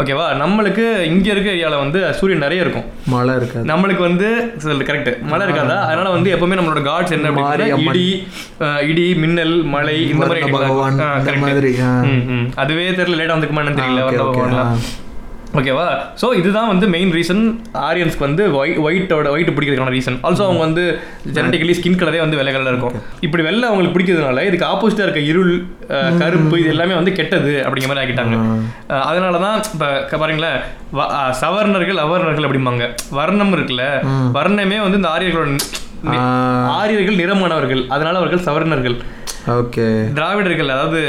[0.01, 2.85] ஓகேவா நம்மளுக்கு இங்கே இருக்க ஏரியாவில் வந்து சூரியன் நிறைய இருக்கும்.
[3.13, 3.65] மழை இருக்காது.
[3.71, 4.27] நம்மளுக்கு வந்து
[4.89, 5.77] கரெக்ட் மழை இருக்காதா?
[5.88, 7.67] அதனால வந்து எப்பவுமே நம்மளோட காட்ஸ் என்ன அப்படின்னா.
[7.89, 8.05] இடி
[8.91, 10.25] இடி மின்னல் மழை இந்த
[11.43, 11.73] மாதிரி.
[12.63, 14.01] அதுவே தெரியல லேட்டாக வந்துக்குமா என்னன்னு தெரியல
[15.53, 15.86] ஓகேவா?
[16.22, 17.41] ஸோ இதுதான் வந்து மெயின் ரீசன்
[17.84, 20.84] ஆரியன்ஸ்க்கு வந்து ஒயிட் ஒயிட்டோட ஒயிட் பிடிக்கிறதுக்கான ரீசன் ஆல்சோ அவங்க வந்து
[21.36, 22.96] ஜெனட்டிக்கலி ஸ்கின் கலரே வந்து வெள்ளை கலரில் இருக்கும்.
[23.22, 25.53] இப்படி வெள்ளை அவங்களுக்கு பிடிக்கிறதுனால இதுக்கு ஆப்போசிட்டாக இருக்க இருள்
[26.22, 28.36] கருப்பு இது எல்லாமே வந்து கெட்டது அப்படிங்கிற மாதிரி ஆக்கிட்டாங்க.
[28.91, 30.60] அஹ், அதனால தான் இப்போ பாருங்களேன்
[31.41, 32.86] சவர்ணர்கள் அவர்ணர்கள் அப்படிம்பாங்க.
[33.12, 33.86] வர்ணம் இருக்குல்ல
[34.38, 35.50] வர்ணமே வந்து இந்த ஆரியர்களோட
[36.75, 37.82] ஆரியர்கள் நிறமானவர்கள்.
[37.89, 38.98] அதனால அவர்கள் சவர்ணர்கள்.
[39.51, 39.86] ஓகே.
[40.13, 41.00] திராவிடர்கள் அதாவது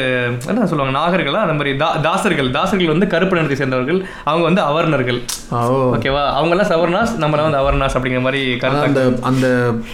[0.47, 5.21] என்ன சொல்லுவாங்க நாகர்களா அந்த மாதிரி தா- தாசர்கள் தாசர்கள் வந்து கருப்பு நிறத்தை சேர்ந்தவர்கள் அவங்க வந்து அவர்ணர்கள்.
[5.91, 6.23] ஓகேவா?
[6.37, 8.43] அவங்கெல்லாம் சவர்ணாஸ் நம்மளாம் வந்து அவர்ணாஸ் அப்படிங்கிற மாதிரி
[8.81, 9.47] அந்த அந்த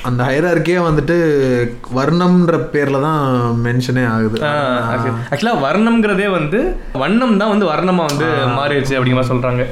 [0.02, 1.16] அந்த ஹைரார்க்கியே வந்துட்டு
[1.94, 3.22] வர்ணம்ன்ற பேர்ல தான்
[3.64, 4.38] மென்ஷனே ஆகுது.
[5.30, 6.60] ஆக்சுவலாக வர்ணம்ங்கிறதே வந்து
[6.96, 9.64] வண்ணம் தான் வந்து வர்ணமா வந்து மாறிடுச்சு அப்படிங்கிற மாதிரி சொல்றாங்க.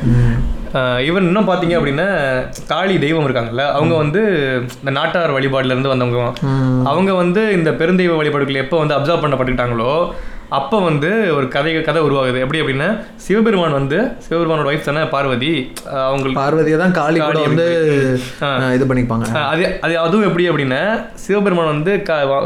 [1.08, 2.06] ஈவன் இன்னும் பார்த்தீங்க அப்படின்னா
[2.72, 4.22] காளி தெய்வம் இருக்காங்கல்ல அவங்க வந்து
[4.80, 6.20] இந்த நாட்டார் வழிபாடுல இருந்து வந்தவங்க.
[6.92, 9.92] அவங்க வந்து இந்த பெருந்தெய்வ வழிபாடுகள் எப்போ வந்து அப்சர்வ் பண்ணப்பட்டுட்டாங்களோ
[10.56, 12.42] அப்போ வந்து ஒரு கதை கதை உருவாகுது.
[12.44, 12.88] எப்படி அப்படின்னா
[13.24, 15.52] சிவபெருமான் வந்து சிவபெருமானோட ஒய்ஃப் தானே பார்வதி.
[16.08, 17.66] அவங்களுக்கு பார்வதியை தான் காளி கூட வந்து
[18.76, 19.26] இது பண்ணிப்பாங்க.
[19.52, 20.82] அது அது அதுவும் எப்படி அப்படின்னா
[21.24, 21.94] சிவபெருமான் வந்து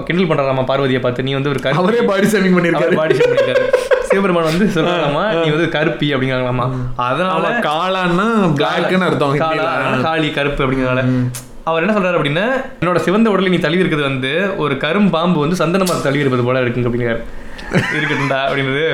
[0.08, 2.92] கிண்டல் பண்றாராமா பார்வதியை பார்த்து நீ வந்து ஒரு அவரே பாடி சேவிங் பண்ணிருக்காரு.
[2.92, 3.66] அவர் பாடி ஷேப் பண்ணிருக்காரு.
[4.10, 6.66] சிவபெருமான் வந்து சொல்றாங்களாமா நீ வந்து கருப்பி அப்படிங்கிறாங்களாமா?
[7.08, 8.28] அதனால காளான்னா
[8.60, 9.68] பிளாக்னு அர்த்தம் காளா,
[10.38, 11.04] கருப்பு அப்படிங்கிறனால
[11.70, 12.44] அவர் என்ன சொல்றாரு அப்படின்னா
[12.82, 14.30] என்னோட சிவந்த உடலை நீ தழுவி இருக்கிறது வந்து
[14.64, 17.22] ஒரு கரும் பாம்பு வந்து சந்தன மரம் தழுவி இருப்பது போல இருக்குங்க அப்படிங்கிறாரு
[17.96, 18.84] இருக்கட்டும்டா அப்படின்றது.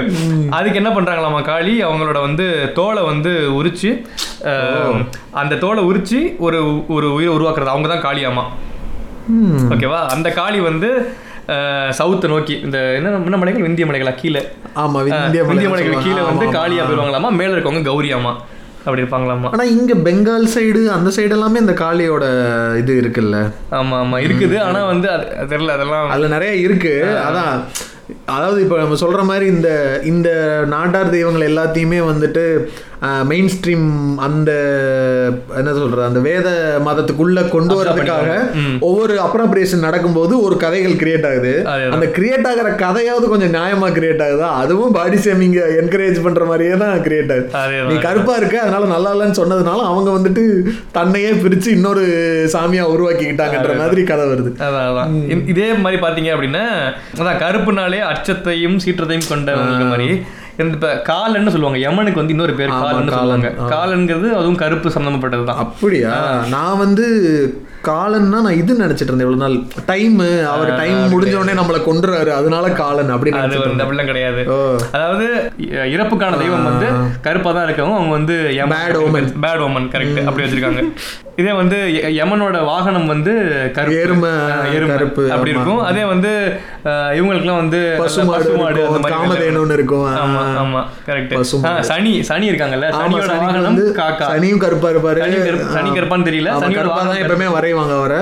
[0.56, 1.75] அதுக்கு என்ன பண்றாங்களாமா காளி?
[1.88, 2.47] அவங்களோட வந்து
[2.78, 3.90] தோலை வந்து உரிச்சு
[5.42, 6.61] அந்த தோலை உரிச்சு ஒரு
[6.97, 7.73] ஒரு உயிரை உருவாக்குறது.
[7.75, 8.44] அவங்க தான் காளியாமா.
[9.75, 10.00] ஓகேவா?
[10.14, 10.90] அந்த காளி வந்து
[11.97, 13.63] சவுத்தை நோக்கி இந்த என்ன என்ன மலைகள்?
[13.63, 14.13] விந்திய மலைகளா?
[14.17, 14.43] கீழே.
[14.77, 16.23] ஆமா அஹ், இந்திய விந்திய மலைகள் கீழே.
[16.23, 16.89] வந்து காளியா ஆமா.
[16.89, 17.31] போயிருவாங்களாமா?
[17.35, 18.33] மேல இருக்கவங்க கௌரியாமா?
[18.85, 19.49] அப்படி இருப்பாங்களாமா?
[19.53, 22.25] ஆனா இங்க பெங்கால் சைடு அந்த சைடு எல்லாமே இந்த காளியோட
[22.79, 23.37] இது இருக்குல்ல.
[23.73, 24.57] ஆமா ஆமா இருக்குது.
[24.65, 26.95] ஆனா வந்து அது தெரியல அதெல்லாம் அதுல நிறைய இருக்கு.
[27.25, 27.53] அதான்
[28.29, 29.69] அதாவது இப்போ நம்ம சொல்ற மாதிரி இந்த
[30.05, 30.29] இந்த
[30.69, 32.43] நாட்டார் தெய்வங்கள் எல்லாத்தையுமே வந்துட்டு
[33.31, 33.87] மெயின் ஸ்ட்ரீம்
[34.27, 34.51] அந்த
[35.61, 36.49] என்ன சொல்றது அந்த வேத
[36.87, 38.29] மதத்துக்குள்ள கொண்டு வரதுக்காக
[38.89, 41.53] ஒவ்வொரு அப்ராப்ரியேஷன் நடக்கும்போது ஒரு கதைகள் கிரியேட் ஆகுது.
[41.95, 44.49] அந்த கிரியேட் ஆகிற கதையாவது கொஞ்சம் நியாயமா கிரியேட் ஆகுதா?
[44.63, 47.49] அதுவும் பாடி ஷேமிங்க என்கரேஜ் பண்ற மாதிரியே தான் கிரியேட் ஆகுது.
[47.91, 50.45] நீ கருப்பா இருக்க அதனால நல்லா இல்லைன்னு சொன்னதுனால அவங்க வந்துட்டு
[50.99, 52.05] தன்னையே பிரிச்சு இன்னொரு
[52.55, 54.53] சாமியா உருவாக்கிக்கிட்டாங்கன்ற மாதிரி கதை வருது.
[55.55, 56.65] இதே மாதிரி பாத்தீங்க அப்படின்னா
[57.21, 59.51] அதான் கருப்புனாலே அச்சத்தையும் சீற்றத்தையும் கொண்ட
[59.93, 60.09] மாதிரி.
[60.58, 61.78] இப்ப காலன்னு சொல்லுவாங்க.
[61.84, 63.14] யமனுக்கு வந்து இன்னொரு பேர் காலன்னு காலன்.
[63.18, 63.49] சொல்லுவாங்க.
[63.75, 65.61] காலன்கிறது அதுவும் கருப்பு சம்பந்தப்பட்டது தான்.
[65.64, 66.12] அப்படியா?
[66.49, 67.06] நான் வந்து
[67.88, 69.56] காலன்னா நான் இது நினைச்சிட்டு இருந்தேன் இவ்வளவு நாள்.
[69.87, 70.14] டைம்
[70.52, 73.40] அவர் டைம் முடிஞ்ச உடனே நம்மளை கொண்டுறாரு அதனால காலன் அப்படின்னு
[73.84, 74.42] அப்படிலாம் கிடையாது.
[74.92, 75.26] அதாவது
[75.94, 76.88] இறப்புக்கான தெய்வம் வந்து
[77.20, 78.37] கருப்பா தான் இருக்கவங்க அவங்க வந்து
[78.75, 79.26] Bad omen.
[79.44, 80.82] Bad omen correct அப்படி வச்சிருக்காங்க.
[81.37, 83.33] இதே வந்து யமனோட வாகனம் வந்து
[83.75, 84.00] கருப்பு.
[84.00, 84.31] எருமை,
[84.87, 85.50] கருப்பு, அப்படி.
[85.50, 85.79] இருக்கும்.
[85.79, 90.17] அதே வந்து இவங்களுக்குலாம் வந்து பசுமாடு அந்த மாதிரி காமதேனுன்னு இருக்கும்.
[90.17, 90.85] ஆமா ஆமா.
[91.07, 91.81] கரெக்ட்.
[91.81, 92.91] சனி சனி இருக்காங்கல்ல?
[92.91, 94.25] சனியோட வாகனம் காக்கா.
[94.31, 95.19] சனியும் கருப்பா இருப்பாரு.
[95.19, 96.50] சனி கருப்பு- சனி கருப்பான்னு தெரியல.
[96.50, 98.19] சனியோட வாகனம் எப்பவுமே வரைவாங்க அவரை.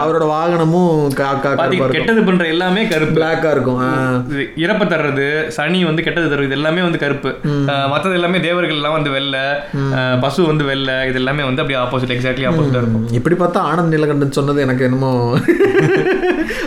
[0.00, 3.20] அவரோட வாகனமும் காக்கா கருப்பா கெட்டது பண்ற எல்லாமே கருப்பு.
[3.20, 3.82] பிளாக்கா இருக்கும்
[4.56, 7.36] இறப்ப தர்றது சனி வந்து கெட்டது தர்றது எல்லாமே வந்து கருப்பு.
[7.66, 9.40] மத்தது எல்லாமே தேவர்கள் எல்லாம் வந்து வெள்ளை
[10.20, 13.08] பசு வந்து வெள்ளை இது எல்லாமே வந்து அப்படியே ஆப்போசிட் எக்ஸாக்ட்லி இருக்கும்.
[13.10, 15.38] இப்படி பார்த்தா ஆனந்த் நீலகண்டன் சொன்னது எனக்கு என்னமோ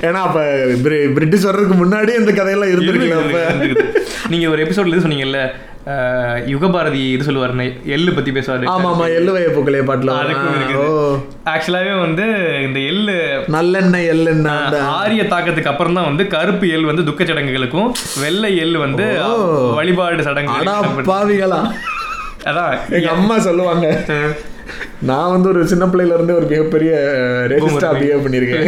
[0.01, 0.39] ஏன்னா அப்ப
[0.84, 3.86] பிரி- பிரிட்டிஷ் வர்றதுக்கு முன்னாடியே இந்த கதையெல்லாம் இருக்குது.
[4.29, 5.39] நீங்க ஒரு எபிசோட்ல இது சொன்னீங்கல்ல
[6.46, 8.65] யுகபாரதி இது சொல்லுவாரு எள்ளு பத்தி பேசுவாரு.
[8.65, 10.12] ஆமா ஆமா எள்ளுவைய பூக்களைய பாட்டுல.
[11.46, 12.25] ஆக்சுவலாவே வந்து
[12.62, 13.15] இந்த எள்ளு
[13.48, 14.82] நல்லெண்ணெய் எள்ளெண்ணெய் அந்த.
[14.82, 17.91] ஆரிய தாக்கத்துக்கு அப்புறம் தான் வந்து கருப்பு எள் வந்து துக்க சடங்குகளுக்கும்
[18.22, 19.06] வெள்ளை எள் வந்து
[19.75, 20.53] வழிபாடு சடங்கு
[21.03, 21.62] பாவிகளா.
[22.46, 22.75] அதான்.
[22.89, 23.86] எங்க அம்மா சொல்லுவாங்க.
[25.09, 26.91] நான் வந்து ஒரு சின்ன பிள்ளையில இருந்து ஒரு மிகப்பெரிய
[27.53, 28.65] ரெசிஸ்டா பிஹேவ் பண்ணிருக்கேன்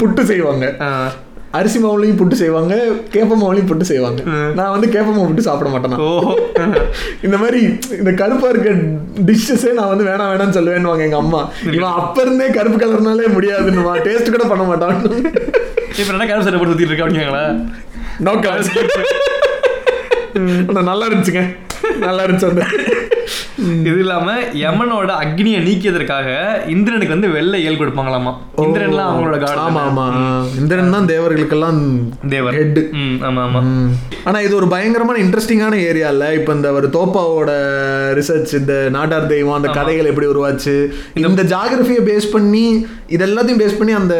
[0.00, 0.64] புட்டு செய்வாங்க.
[1.58, 2.74] அரிசி மாவுலையும் புட்டு செய்வாங்க
[3.14, 4.20] கேப்ப மாவுலையும் புட்டு செய்வாங்க.
[4.58, 6.00] நான் வந்து கேப்ப மாவு புட்டு சாப்பிட மாட்டேன்
[7.26, 7.60] இந்த மாதிரி
[8.00, 8.70] இந்த கருப்பா இருக்க
[9.28, 11.42] டிஷ்ஷஸே நான் வந்து வேணாம் வேணாம்னு சொல்லுவேன்னு எங்க அம்மா.
[11.76, 14.98] இவன் அப்ப இருந்தே கருப்பு கலர்னாலே முடியாதுன்னு டேஸ்ட் கூட பண்ண மாட்டான்.
[16.00, 17.44] இப்ப என்ன கருப்பு சட்டை போட்டு சுத்திட்டு இருக்க அப்படிங்களா
[18.26, 18.70] நோ கலர்
[20.90, 21.42] நல்லா இருந்துச்சுங்க.
[22.06, 22.64] நல்லா இருந்துச்சு அந்த
[23.82, 24.28] இது இல்லாம
[24.60, 26.28] யமனோட அக்னியை நீக்கியதற்காக
[26.74, 28.32] இந்திரனுக்கு வந்து வெள்ளை ஏல் கொடுப்பாங்களாமா?
[28.64, 30.06] இந்திரன்லாம் அவங்களோட காட் ஆமா ஆமா
[30.60, 31.80] இந்திரன் தான் தேவர்களுக்கெல்லாம்
[32.32, 32.56] தேவர்.
[32.58, 32.80] ஹெட்
[33.28, 33.60] ஆமா ஆமா
[34.26, 35.52] ஆனா இது ஒரு பயங்கரமான இன்ட்ரெஸ்டிங்கான
[35.88, 36.26] ஏரியா இல்ல?
[36.38, 37.52] இப்ப இந்த ஒரு தோப்பாவோட
[38.18, 40.76] ரிசர்ச் இந்த நாட்டார் தெய்வம் அந்த கதைகள் எப்படி உருவாச்சு?
[41.24, 42.64] இந்த ஜாகிரபியை பேஸ் பண்ணி
[43.10, 44.14] இது எல்லாத்தையும் பேஸ் பண்ணி அந்த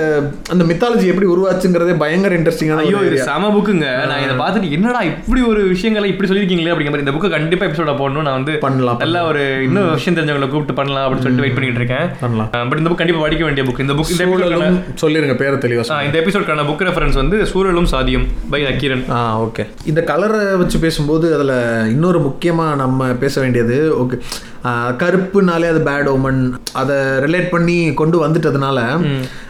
[0.52, 5.42] அந்த மித்தாலஜி எப்படி உருவாச்சுங்கிறதே பயங்கர இன்ட்ரெஸ்டிங்கான ஐயோ இது செம புக்குங்க நான் இதை பார்த்துட்டு என்னடா இப்படி
[5.50, 8.93] ஒரு விஷயங்களை இப்படி சொல்லியிருக்கீங்களே அப்படிங்கிற மாதிரி இந்த புக்கை கண்டிப்பா எபிசோட போடணும் நான் வந்து பண்ணலாம்.
[9.00, 12.06] நல்லா ஒரு இன்னும் விஷயம் தெரிஞ்சவங்களை கூப்பிட்டு பண்ணலாம் அப்படின்னு சொல்லிட்டு வெயிட் பண்ணிட்டு இருக்கேன்.
[12.20, 12.48] பண்ணலாம்.
[12.68, 16.00] பட் இந்த புக் கண்டிப்பா படிக்க வேண்டிய புக் இந்த புக் இந்த சூழலும் சொல்லிருங்க பேரை தெளிவா ஆ,
[16.02, 19.04] இந்த எபிசோட்கான புக் ரெஃபரன்ஸ் வந்து சூழலும் சாதியும் பை அக்கிரன்.
[19.12, 21.54] ஆ ஓகே இந்த கலரை வச்சு பேசும்போது அதில்
[21.90, 24.18] இன்னொரு முக்கியமாக நம்ம பேச வேண்டியது ஓகே
[25.00, 26.38] கருப்புனாலே அது பேட் ஓமன்
[26.74, 28.78] அதை ரிலேட் பண்ணி கொண்டு வந்துட்டதுனால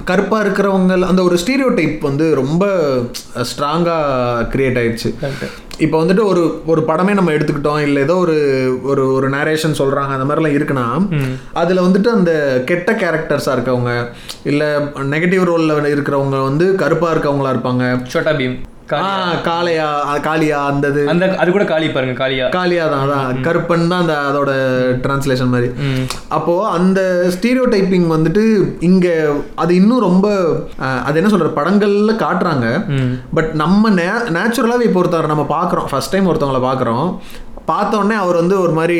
[0.04, 2.64] கருப்பாக இருக்கிறவங்க அந்த ஒரு ஸ்டீரியோ டைப் வந்து ரொம்ப
[3.50, 4.02] ஸ்ட்ராங்காக
[4.52, 5.10] கிரியேட் ஆயிடுச்சு.
[5.78, 8.36] இப்போ வந்துட்டு ஒரு ஒரு படமே நம்ம எடுத்துக்கிட்டோம் இல்லை ஏதோ ஒரு
[8.82, 10.86] ஒரு ஒரு நேரேஷன் சொல்கிறாங்க அந்த மாதிரிலாம் இருக்குன்னா
[11.52, 14.10] அதில் வந்துட்டு அந்த கெட்ட கேரக்டர்ஸாக இருக்கவங்க
[14.42, 18.04] இல்லை நெகட்டிவ் ரோலில் இருக்கிறவங்க வந்து கருப்பாக இருக்கவங்களா இருப்பாங்க.
[18.04, 18.56] சோட்டா பீம்.
[19.46, 19.86] காளையா
[20.24, 23.38] காளியா அந்த இது அந்த அது கூட காளி பாருங்க காளியா காளியா தான் அதான்.
[23.46, 24.50] கருப்பன் தான் அந்த அதோட
[25.04, 25.68] டிரான்ஸ்லேஷன் மாதிரி.
[26.30, 27.00] அப்போ அந்த
[27.34, 28.44] ஸ்டீரியோ டைப்பிங் வந்துட்டு
[28.82, 29.06] இங்க
[29.56, 30.26] அது இன்னும் ரொம்ப
[31.04, 32.66] அது என்ன சொல்ற படங்கள்ல காட்டுறாங்க.
[33.34, 37.06] பட் நம்ம நே நேச்சுரலாகவே இப்போ ஒருத்தர் நம்ம பார்க்குறோம் ஃபர்ஸ்ட் டைம் ஒருத்தவங்கள பார்க்குறோம்
[37.66, 38.96] பார்த்த உடனே அவர் வந்து ஒரு மாதிரி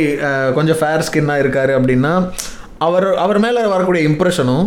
[0.54, 2.12] கொஞ்சம் ஃபேர் ஸ்கின்னாக இருக்காரு அப்படின்னா
[2.86, 4.64] அவர் அவர் மேலே வரக்கூடிய இம்ப்ரெஷனும்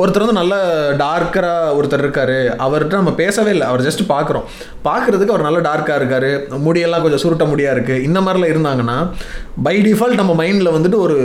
[0.00, 0.54] ஒருத்தர் வந்து நல்ல
[1.02, 2.36] டார்க்கராக ஒருத்தர் இருக்காரு.
[2.64, 3.66] அவர்கிட்ட நம்ம பேசவே இல்லை.
[3.70, 4.44] அவர் ஜஸ்ட் பார்க்குறோம்.
[4.88, 6.30] பார்க்குறதுக்கு அவர் நல்ல டார்க்காக இருக்காரு.
[6.66, 7.96] முடியெல்லாம் கொஞ்சம் சுருட்ட முடியா இருக்கு.
[8.08, 8.98] இந்த மாதிரிலாம் இருந்தாங்கன்னா
[9.66, 11.16] பை டிஃபால்ட் நம்ம மைண்டில் வந்துட்டு ஒரு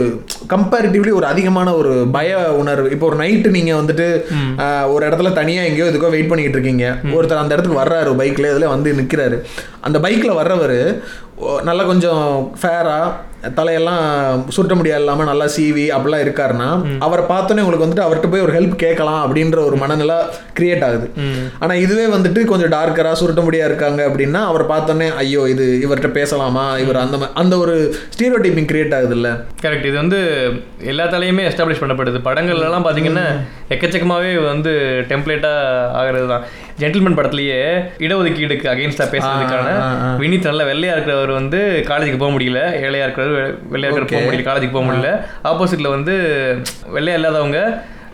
[0.54, 2.88] கம்பேரிட்டிவ்லி ஒரு அதிகமான ஒரு பய உணர்வு.
[2.96, 4.08] இப்போ ஒரு நைட்டு நீங்கள் வந்துட்டு
[4.94, 6.86] ஒரு இடத்துல தனியாக எங்கேயோ இதுக்கோ வெயிட் பண்ணிட்டு இருக்கீங்க.
[7.18, 9.38] ஒருத்தர் அந்த இடத்துக்கு வர்றாரு பைக்கில் இதில் வந்து நிற்கிறாரு
[9.88, 10.80] அந்த பைக்கில் வர்றவர்
[11.68, 12.24] நல்லா கொஞ்சம்
[12.60, 13.06] ஃபேராக
[13.58, 14.02] தலையெல்லாம்
[14.54, 16.68] சுருட்ட முடியாது இல்லாமல் நல்லா சீவி அப்படிலாம் இருக்காருன்னா
[17.06, 20.18] அவரை பார்த்தோன்னே உங்களுக்கு வந்துட்டு அவர்கிட்ட போய் ஒரு ஹெல்ப் கேட்கலாம் அப்படின்ற ஒரு மனநிலை
[20.58, 21.06] கிரியேட் ஆகுது.
[21.62, 26.66] ஆனால் இதுவே வந்துட்டு கொஞ்சம் டார்க்கராக சுருட்ட முடியா இருக்காங்க அப்படின்னா அவரை பார்த்தோன்னே ஐயோ இது இவர்கிட்ட பேசலாமா?
[26.84, 27.74] இவர் அந்த அந்த ஒரு
[28.14, 29.30] ஸ்டீரியோ டைப்பிங் கிரியேட் ஆகுது இல்ல
[29.64, 30.20] கரெக்ட் இது வந்து
[30.92, 32.20] எல்லாத்தாலையுமே எஸ்டாப்ளிஷ் பண்ணப்படுது.
[32.28, 33.26] படங்கள்லாம் பார்த்தீங்கன்னா
[33.74, 34.72] எக்கச்சக்கமாகவே வந்து
[35.12, 36.44] டெம்ப்ளேட்டாக ஆகிறது தான்.
[36.78, 37.58] ஜென்டில்மேன் படத்துலயே
[37.98, 39.68] இடஒதுக்கீடுக்கு அகைன்ஸ்டாக பேசுறதுக்கான.
[40.20, 42.60] வினித் நல்ல வெள்ளையா இருக்கிறவர் வந்து காலேஜுக்கு போக முடியல.
[42.84, 44.46] ஏழையா இருக்கிறவர் வெள்ளையா இருக்கிற போக முடியல.
[44.48, 45.10] காலேஜுக்கு போக முடியல.
[45.44, 46.14] ஆப்போசிட்ல வந்து
[46.94, 47.60] வெள்ளையா இல்லாதவங்க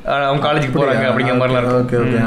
[0.05, 1.83] அவங்க காலேஜுக்கு போறாங்க அப்படிங்கிற மாதிரிலாம் இருக்கும்.
[1.83, 2.21] Okay okay.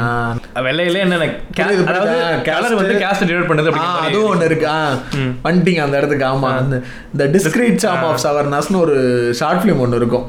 [0.66, 1.26] வெள்ளையிலே என்னென்ன
[1.60, 2.42] அதாவது புரியுது.
[2.48, 3.72] கலர் வந்து கேஸ்ட் டிவைட் பண்ணுது
[4.06, 4.66] அதுவும் ஒன்று இருக்கு.
[4.68, 4.78] ஆ
[5.46, 6.50] வந்துட்டீங்க அந்த இடத்துக்கு ஆமா.
[6.60, 6.76] அந்த
[7.14, 8.96] இந்த டிஸ்கிரீட் சாம் ஆஃப் சவர்னஸ்னு ஒரு
[9.40, 10.26] ஷார்ட் ஃபிலிம் ஒன்று இருக்கும்.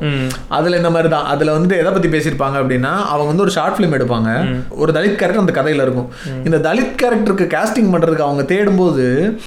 [0.57, 3.95] அதுல இந்த மாதிரி தான் அதுல வந்துட்டு எதை பத்தி பேசியிருப்பாங்க அப்படின்னா அவங்க வந்து ஒரு ஷார்ட் ஃபிலிம்
[3.99, 4.31] எடுப்பாங்க.
[4.83, 6.09] ஒரு தலித் கேரக்டர் அந்த கதையில இருக்கும்.
[6.47, 9.05] இந்த தலித் கேரக்டருக்கு காஸ்டிங் பண்றதுக்கு அவங்க தேடும்போது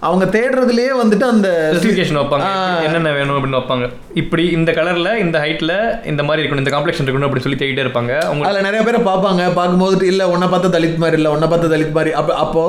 [0.09, 2.49] அவங்க தேடுறதுலயே வந்துட்டு அந்த ஸ்பெசிஃபிகேஷன் வைப்பாங்க.
[2.87, 3.87] என்னென்ன வேணும் அப்படின்னு வைப்பாங்க.
[4.23, 5.73] இப்படி இந்த கலர்ல இந்த ஹைட்ல
[6.13, 8.15] இந்த மாதிரி இருக்கணும் இந்த காம்ப்ளெக்ஷன் இருக்கணும் அப்படின்னு சொல்லி தேடிட்டே இருப்பாங்க.
[8.49, 9.43] அதுல நிறைய பேரை பார்ப்பாங்க.
[9.59, 12.13] பார்க்கும்போது இல்ல உன்னை பார்த்த தலித் மாதிரி இல்ல உன்னை பார்த்த தலித் மாதிரி.
[12.21, 12.65] அப்ப அப்போ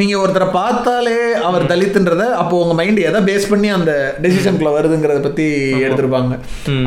[0.00, 1.16] நீங்க ஒருத்தரை பார்த்தாலே
[1.48, 3.92] அவர் தலித்ன்றத அப்போ உங்க மைண்ட் எதை பேஸ் பண்ணி அந்த
[4.24, 5.46] டெசிஷனுக்குள்ள வருதுங்கிறத பத்தி
[5.84, 6.34] எடுத்திருப்பாங்க.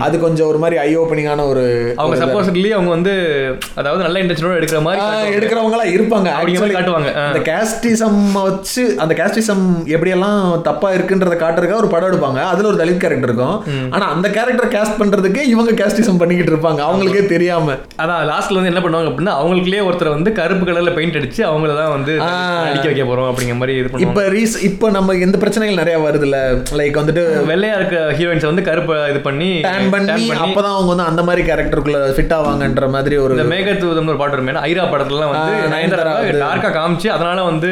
[0.07, 1.63] அது கொஞ்சம் ஒரு மாதிரி ஐ ஓப்பனிங்கான ஒரு
[2.01, 3.13] அவங்க சப்போஸ்லி அவங்க வந்து
[3.81, 6.29] அதாவது நல்ல இன்டென்ஷனோட எடுக்கிற மாதிரி எடுக்கிறவங்களா இருப்பாங்க.
[6.37, 7.11] அப்படிங்கிற காட்டுவாங்க.
[7.27, 9.63] அந்த கேஸ்டிசம் வச்சு அந்த கேஸ்டிசம்
[9.95, 12.41] எப்படியெல்லாம் தப்பா இருக்குன்றத காட்டுறதுக்காக ஒரு படம் எடுப்பாங்க.
[12.51, 13.57] அதுல ஒரு தலித் கேரக்டர் இருக்கும்.
[13.95, 16.81] ஆனா அந்த கேரக்டர் கேஸ்ட் பண்றதுக்கு இவங்க கேஸ்டிசம் பண்ணிக்கிட்டு இருப்பாங்க.
[16.87, 17.72] அவங்களுக்கே தெரியாம.
[17.99, 21.93] அதான் லாஸ்ட்ல வந்து என்ன பண்ணுவாங்க அப்படின்னா அவங்களுக்குள்ளே ஒருத்தர் வந்து கருப்பு கலர்ல பெயிண்ட் அடிச்சு அவங்கள தான்
[21.93, 22.13] வந்து.
[22.63, 26.39] அடிக்க வைக்க போறோம் அப்படிங்கிற மாதிரி இது இப்ப ரீஸ் இப்ப நம்ம இந்த பிரச்சனைகள் நிறைய வருதுல்ல?
[26.79, 31.23] லைக் வந்துட்டு வெள்ளையா இருக்க ஹீரோயின்ஸ் வந்து கருப்பை இது பண்ணி டேன் பண்ணி அப்பதான் அவங்க வந்து அந்த
[31.23, 36.15] மாதிரி கேரக்டருக்குள்ள ஃபிட் ஆவாங்கன்ற மாதிரி ஒரு இந்த மேகத்தூதம்னு ஒரு பாட்டு வருமே ஐரா படத்துலலாம் வந்து நயன்தாரா
[36.43, 37.71] டார்க்கா காமிச்சு அதனால வந்து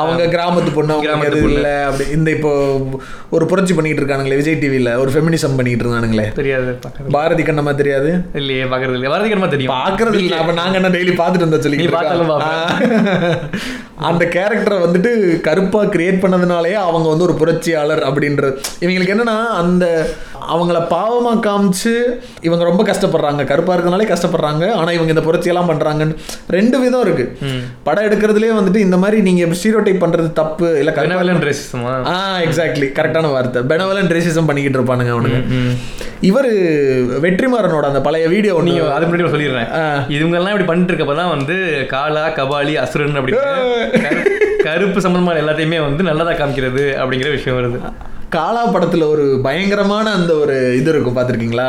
[0.00, 1.56] அவங்க கிராமத்து பொண்ணு அவங்களுக்கு கிராமத்து எது பொண்ணு.
[1.56, 2.52] இல்ல அப்படி இந்த இப்போ
[3.30, 6.26] ஒரு புரட்சி பண்ணிட்டு இருக்கானுங்களே விஜய் டிவில ஒரு ஃபெமினிசம் பண்ணிட்டு இருந்தானுங்களே.
[6.40, 6.72] தெரியாது
[7.16, 8.10] பாரதி கண்ணம்மா தெரியாது?
[8.34, 9.12] இல்லையே பார்க்கறது இல்லையா.
[9.14, 9.74] வரதுக்கு தெரியும்?
[9.76, 10.36] பாக்குறது இல்ல.
[10.36, 11.80] அப்ப நாங்க என்ன டெய்லி பாத்துட்டு இருந்தா சொல்லி
[14.04, 19.84] அந்த கேரக்டரை வந்துட்டு கருப்பா கிரியேட் பண்ணதுனாலயே அவங்க வந்து ஒரு புரட்சியாளர் அப்படின்றது இவங்களுக்கு என்னன்னா அந்த
[20.50, 21.92] அவங்கள பாவமா காமிச்சு
[22.40, 23.44] இவங்க ரொம்ப கஷ்டப்படுறாங்க.
[23.44, 24.72] கருப்பா இருக்கனாலே கஷ்டப்படுறாங்க.
[24.72, 26.16] ஆனா இவங்க இந்த புரட்சியெல்லாம் பண்றாங்கன்னு
[26.48, 27.26] ரெண்டு விதம் இருக்கு.
[27.82, 30.78] படம் எடுக்கிறதுலயே வந்துட்டு இந்த மாதிரி நீங்க ஸ்டீரியோ டைப் பண்றது தப்பு.
[30.78, 33.62] இல்ல பெனவலன் ரேசிசமா ஆ எக்ஸாக்ட்லி கரெக்டான வார்த்தை.
[33.62, 35.40] பெனவலன் ரேசிசம் பண்ணிக்கிட்டு இருப்பானுங்க அவனுங்க.
[36.20, 36.50] இவர்
[37.20, 39.68] வெற்றிமாறனோட அந்த பழைய வீடியோ நீங்க ஒன்று அதுக்கு முன்னாடி சொல்லிடுறேன்.
[39.72, 40.04] ஆ.
[40.08, 43.36] இவங்க எல்லாம் இப்படி பண்ணிட்டு இருக்கப்ப தான் வந்து காலா கபாலி அசுரன் அப்படி
[44.62, 47.78] கருப்பு சம்பந்தமான எல்லாத்தையுமே வந்து நல்லதா காமிக்கிறது அப்படிங்கிற விஷயம் வருது.
[48.36, 51.66] காலா படத்துல ஒரு பயங்கரமான அந்த ஒரு இது இருக்கும் பார்த்திருக்கீங்களா?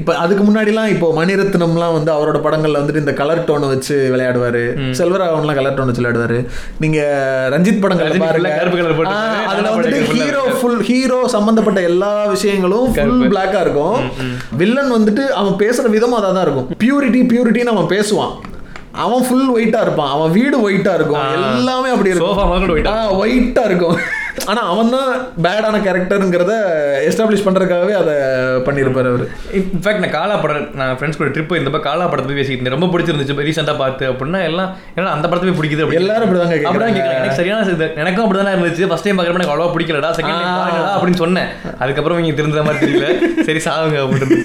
[0.00, 4.64] இப்ப அதுக்கு முன்னாடிலாம் இப்போ மணிரத்னம்லாம் வந்து அவரோட படங்கள்ல வந்துட்டு இந்த கலர் டோனை வச்சு விளையாடுவாரு.
[5.00, 6.38] செல்வராகவன்லாம் கலர் டோன் வச்சு விளையாடுவாரு.
[6.84, 7.00] நீங்க
[7.54, 8.52] ரஞ்சித் படங்கள் பாருங்க.
[9.52, 13.98] அதுல வந்துட்டு ஹீரோ ஃபுல் ஹீரோ சம்பந்தப்பட்ட எல்லா விஷயங்களும் ஃபுல் பிளாக்கா இருக்கும்.
[14.62, 16.70] வில்லன் வந்துட்டு அவன் பேசுற விதம் அதான் தான் இருக்கும்.
[16.84, 18.32] பியூரிட்டி பியூரிட்டின்னு அவன் பேசுவான்.
[19.02, 20.10] அவன் ஃபுல் ஒயிட்டா இருப்பான்.
[20.14, 21.26] அவன் வீடு ஒயிட்டா இருக்கும்.
[21.36, 22.38] எல்லாமே அப்படி இருக்கும்.
[23.22, 23.98] ஒயிட்டா இருக்கும்.
[24.46, 25.10] ஆனா அவன் தான்
[25.42, 26.52] பேடான கேரக்டருங்கிறத
[27.08, 28.14] எஸ்டாப்ளிஷ் பண்றதுக்காகவே அதை
[28.66, 29.24] பண்ணியிருப்பாரு அவரு.
[29.54, 32.76] இன்ஃபேக்ட் நான் காலா படம் நான் ஃப்ரெண்ட்ஸ் கூட ட்ரிப் இந்த காலா படத்தை போய் பேசிக்கிட்டு இருந்தேன்.
[32.76, 33.48] ரொம்ப பிடிச்சிருந்துச்சு.
[33.48, 36.98] ரீசெண்டாக பார்த்து அப்படின்னா எல்லாம் ஏன்னா அந்த படத்தை பிடிக்குது அப்படி எல்லாரும் அப்படிதாங்க அப்படிதான் கேக்குறாங்க.
[36.98, 38.88] கேட்குறாங்க எனக்கு சரியான இது எனக்கும் அப்படிதான் இருந்துச்சு.
[38.88, 40.10] ஃபர்ஸ்ட் டைம் பார்க்குறப்ப எனக்கு அவ்வளோவா பிடிக்கலடா.
[40.12, 40.60] செகண்ட் டைம்
[40.94, 41.50] அப்படின்னு சொன்னேன்.
[41.78, 43.08] அதுக்கப்புறம் இங்கே திருந்த மாதிரி தெரியல.
[43.42, 44.38] சரி சாவுங்க அப்படின்னு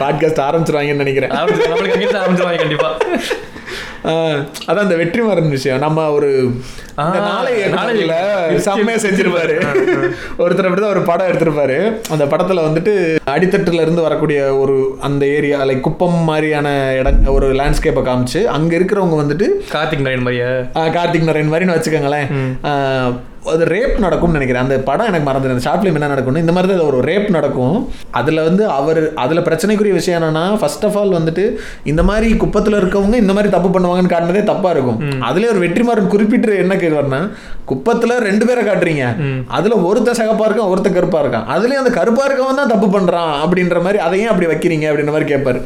[0.00, 1.30] பாட்காஸ்ட் ஆரம்பிச்சிருவாங்கன்னு நினைக்கிறேன்.
[1.30, 2.58] ஆரம்பிச்சிருவாங்க.
[2.58, 3.59] கண்டிப்பா ஆஹ்,
[4.04, 5.78] அதான் அந்த வெற்றிமாறன் விஷயம்.
[5.78, 6.58] நம்ம ஒரு இந்த
[6.98, 9.72] ஆ, நாளை நாளை இயக்கத்துல செம்மையா செஞ்சிருப்பாரு.
[10.38, 12.00] ஒருத்தர் அப்படிதான் ஒரு படம் எடுத்திருப்பாரு.
[12.10, 18.02] அந்த படத்துல வந்துட்டு அடித்தட்டுல இருந்து வரக்கூடிய ஒரு அந்த ஏரியா லைக் குப்பம் மாதிரியான இடம் ஒரு லேண்ட்ஸ்கேப்பை
[18.02, 20.48] காமிச்சு அங்க இருக்கிறவங்க வந்துட்டு கார்த்திக் நாராயண் மாதிரியா?
[20.74, 22.26] கார்த்திக் நரேன் மாதிரின்னு வச்சுக்கோங்களேன்.
[22.62, 23.14] ஆஹ்
[23.52, 24.64] அது ரேப் நடக்கும்னு நினைக்கிறேன்.
[24.66, 27.76] அந்த படம் எனக்கு மறந்துடும் அந்த ஷார்ட் ஃபிலிம் என்ன நடக்கும்னு இந்த மாதிரி தான் ஒரு ரேப் நடக்கும்.
[28.18, 31.44] அதில் வந்து அவர் அதில் பிரச்சனைக்குரிய விஷயம் என்னன்னா ஃபர்ஸ்ட் ஆஃப் ஆல் வந்துட்டு
[31.90, 34.98] இந்த மாதிரி குப்பத்தில் இருக்கவங்க இந்த மாதிரி தப்பு பண்ணுவாங்கன்னு காட்டினதே தப்பாக இருக்கும்.
[35.28, 37.20] அதுலேயே ஒரு வெற்றிமாறன் குறிப்பிட்டு என்ன கேட்குறேன்னா
[37.70, 39.06] குப்பத்தில் ரெண்டு பேரை காட்டுறீங்க.
[39.56, 41.46] அதில் ஒருத்தன் சகப்பா இருக்கான் ஒருத்தன் கருப்பா இருக்கான்.
[41.54, 45.60] அதுலேயும் அந்த கருப்பா இருக்கவன் தான் தப்பு பண்ணுறான் அப்படின்ற மாதிரி அதையும் அப்படி வைக்கிறீங்க அப்படின்ற மாதிரி கேட்பாரு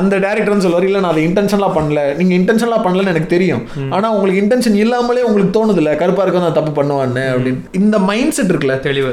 [0.00, 2.00] அந்த டேரக்டர்னு சொல்லுவார் இல்லை நான் அதை இன்டென்ஷனலாக பண்ணல.
[2.20, 3.64] நீங்கள் இன்டென்ஷனலாக பண்ணலன்னு எனக்கு தெரியும்.
[3.94, 6.72] ஆனால் உங்களுக்கு இன்டென்ஷன் இல்லாமலே உங்களுக்கு தோணுதுல்ல கருப்பா இருக்கவன் தான் தப்பு
[7.06, 7.60] பண்ணுவான்னு அப்படின்னு.
[7.80, 8.76] இந்த மைண்ட் செட் இருக்குல்ல?
[8.88, 9.10] தெளிவு.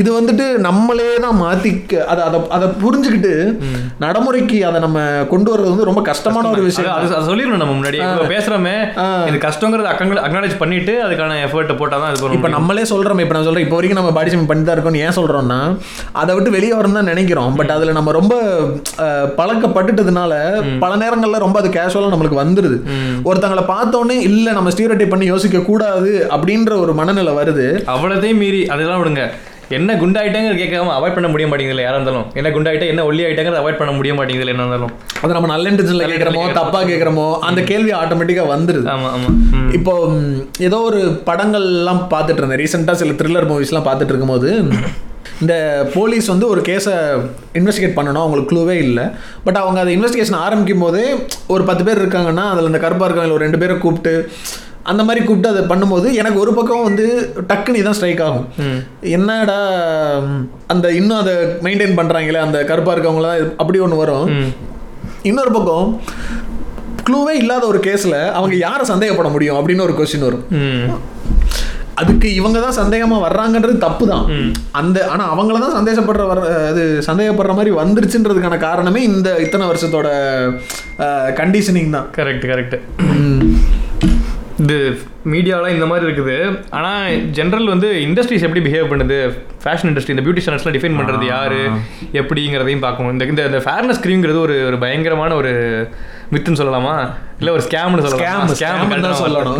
[0.00, 3.34] இது வந்துட்டு நம்மளே தான் மாத்திக்க அதை அதை அதை புரிஞ்சுக்கிட்டு
[4.04, 4.98] நடைமுறைக்கு அதை நம்ம
[5.32, 6.92] கொண்டு வர்றது வந்து ரொம்ப கஷ்டமான ஒரு விஷயம்.
[6.98, 8.00] அது அது சொல்லிடணும் நம்ம முன்னாடி.
[8.34, 8.74] பேசுறோமே
[9.30, 9.90] இது கஷ்டங்கிறது
[10.26, 14.00] அக்னாலேஜ் பண்ணிட்டு அதுக்கான எஃபர்ட் போட்டால் தான் பண்ண இப்போ நம்மளே சொல்கிறோம் இப்போ நான் சொல்கிறேன் இப்போ வரைக்கும்
[14.00, 15.60] நம்ம பாடி ஷேமிங் பண்ணி தான் இருக்கோம்னு ஏன் சொல்கிறோம்னா
[16.20, 17.52] அதை விட்டு வெளியே வரணும் தான் நினைக்கிறோம்.
[17.60, 18.34] பட் அதில் நம்ம ரொம்ப
[19.40, 20.32] பழக்கப்பட்டுட்டதுனால
[20.84, 22.76] பல நேரங்களில் ரொம்ப அது கேஷுவலாக நம்மளுக்கு வந்துடுது
[23.28, 27.66] ஒருத்தங்களை பார்த்தோன்னே இல்லை நம்ம ஸ்டீரியோடைப் பண்ணி யோசிக்க கூடாது அப்படின்ற ஒரு மனநிலை வருது.
[27.92, 29.22] அவ்வளோதையும் மீறி அதெல்லாம் விடுங்க.
[29.76, 32.26] என்ன குண்டாயிட்டேங்கிற கேட்காம அவாய்ட் பண்ண முடிய மாட்டேங்குதுல யாரா இருந்தாலும்.
[32.34, 34.92] என்ன குண்டாயிட்டே என்ன ஒல்லி ஆயிட்டேங்கிறத அவாய்ட் பண்ண முடிய மாட்டேங்குதுல என்ன இருந்தாலும்.
[35.22, 37.26] அதை நம்ம நல்ல இன்டென்ஷனில் கேட்குறோமோ தப்பாக கேட்குறோமோ.
[37.40, 39.30] அந்த கேள்வி ஆட்டோமேட்டிக்காக வந்துடுது ஆமா ஆமா.
[39.56, 39.68] ம்.
[39.70, 39.94] இப்போ
[40.58, 42.62] ஏதோ ஒரு படங்கள்லாம் பார்த்துட்டு இருந்தேன்.
[42.64, 44.50] ரீசெண்டாக சில த்ரில்லர் மூவிஸ்லாம் பார்த்துட்டு இருக்கும்போது
[45.40, 45.54] இந்த
[45.94, 46.94] போலீஸ் வந்து ஒரு கேஸை
[47.54, 49.04] இன்வெஸ்டிகேட் பண்ணணும் அவங்களுக்கு க்ளூவே இல்லை.
[49.44, 51.04] பட் அவங்க அதை இன்வெஸ்டிகேஷன் ஆரம்பிக்கும் போதே
[51.46, 54.14] ஒரு பத்து பேர் இருக்காங்கன்னா அதில் இந்த கருப்பாக இருக்காங்க ஒரு ரெண்டு பேரை கூப்பிட்டு
[54.90, 57.06] அந்த மாதிரி கூப்பிட்டு அதை பண்ணும்போது எனக்கு ஒரு பக்கம் வந்து
[57.50, 58.46] டக்குன்னு இதான் ஸ்ட்ரைக் ஆகும்.
[59.16, 59.58] என்னடா
[60.74, 61.34] அந்த இன்னும் அதை
[61.66, 64.26] மெயின்டைன் பண்ணுறாங்களே அந்த கருப்பாக இருக்கவங்களாம் அப்படி ஒன்று வரும்.
[65.30, 65.88] இன்னொரு பக்கம்
[67.06, 70.44] க்ளூவே இல்லாத ஒரு கேஸில் அவங்க யாரை சந்தேகப்பட முடியும் அப்படின்னு ஒரு கொஸ்டின் வரும்.
[72.00, 74.26] அதுக்கு இவங்க தான் சந்தேகமாக வர்றாங்கன்றது தப்பு தான்
[74.80, 80.08] அந்த ஆனால் அவங்கள தான் சந்தேகப்படுற வர அது சந்தேகப்படுற மாதிரி வந்துருச்சுன்றதுக்கான காரணமே இந்த இத்தனை வருஷத்தோட
[81.40, 82.06] கண்டிஷனிங் தான்.
[82.18, 82.76] கரெக்ட் கரெக்ட்
[84.64, 84.76] இது
[85.32, 86.36] மீடியாலாம் இந்த மாதிரி இருக்குது.
[86.76, 87.04] ஆனால்
[87.36, 89.18] ஜென்ரல் வந்து இண்டஸ்ட்ரீஸ் எப்படி பிஹேவ் பண்ணுது?
[89.64, 91.60] ஃபேஷன் இண்டஸ்ட்ரி இந்த பியூட்டி ஸ்டாண்டர்ட்ஸ்லாம் டிஃபைன் பண்ணுறது யாரு?
[92.20, 93.12] எப்படிங்கிறதையும் பார்க்கணும்.
[93.14, 95.52] இந்த இந்த இந்த ஃபேர்னஸ் க்ரீம்ங்கிறது ஒரு ஒரு பயங்கரமான ஒரு
[96.32, 96.94] மித்துன்னு சொல்லலாமா?
[97.40, 98.48] இல்லை ஒரு ஸ்கேம்னு சொல்லலாம்?
[98.58, 99.58] ஸ்கேம் தான் சொல்லணும்.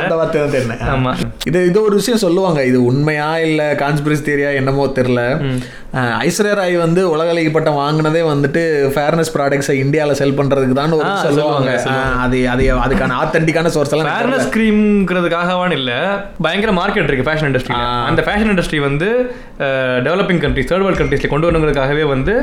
[0.00, 1.10] அந்த வார்த்தை தான் தெரியல ஆமா.
[1.48, 2.60] இது இது ஒரு விஷயம் சொல்லுவாங்க.
[2.70, 5.22] இது உண்மையா இல்ல கான்ஸ்பிரசி தேரியா என்னமோ தெரியல.
[6.24, 8.62] ஐஸ்வர்யா ராய் வந்து உலகளி பட்டம் வாங்கினதே வந்துட்டு
[8.94, 11.70] ஃபேர்னஸ் ப்ராடக்ட்ஸை இந்தியாவில் செல் பண்றதுக்கு தான் ஒரு சொல்லுவாங்க.
[12.24, 15.98] அது அது அதுக்கான ஆத்தென்டிக்கான சோர்ஸ் எல்லாம் ஃபேர்னஸ் க்ரீம்ங்கிறதுக்காகவான் இல்லை
[16.46, 19.08] பயங்கர மார்க்கெட் இருக்கு ஃபேஷன் இண்டஸ்ட்ரியில் அந்த ஃபேஷன் இண்டஸ்ட்ரி வந்து
[20.08, 22.34] டெவலப்பிங் கண்ட்ரிஸ் தேர்ட் வேர்ல்ட் கண்ட்ரீஸ்ல கொண்டு வரணுங்கிறதுக்காகவே வந்து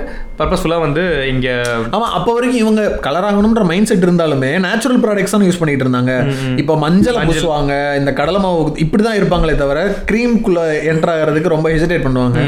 [0.41, 1.55] பர்பஸ்ஃபுல்லாக வந்து இங்கே
[1.95, 3.27] ஆமா அப்போ வரைக்கும் இவங்க கலர்
[3.67, 6.13] ஆகணும்ன்ற மைண்ட் செட் இருந்தாலுமே நேச்சுரல் ப்ராடக்ட்ஸ் தான் யூஸ் பண்ணிட்டு இருந்தாங்க.
[6.61, 10.59] இப்போ மஞ்சள் பூசுவாங்க இந்த கடலை மாவு இப்படி தான் இருப்பாங்களே தவிர க்ரீம்குள்ள
[10.91, 12.39] என்டர் ஆகிறதுக்கு ரொம்ப ஹெசிடேட் பண்ணுவாங்க.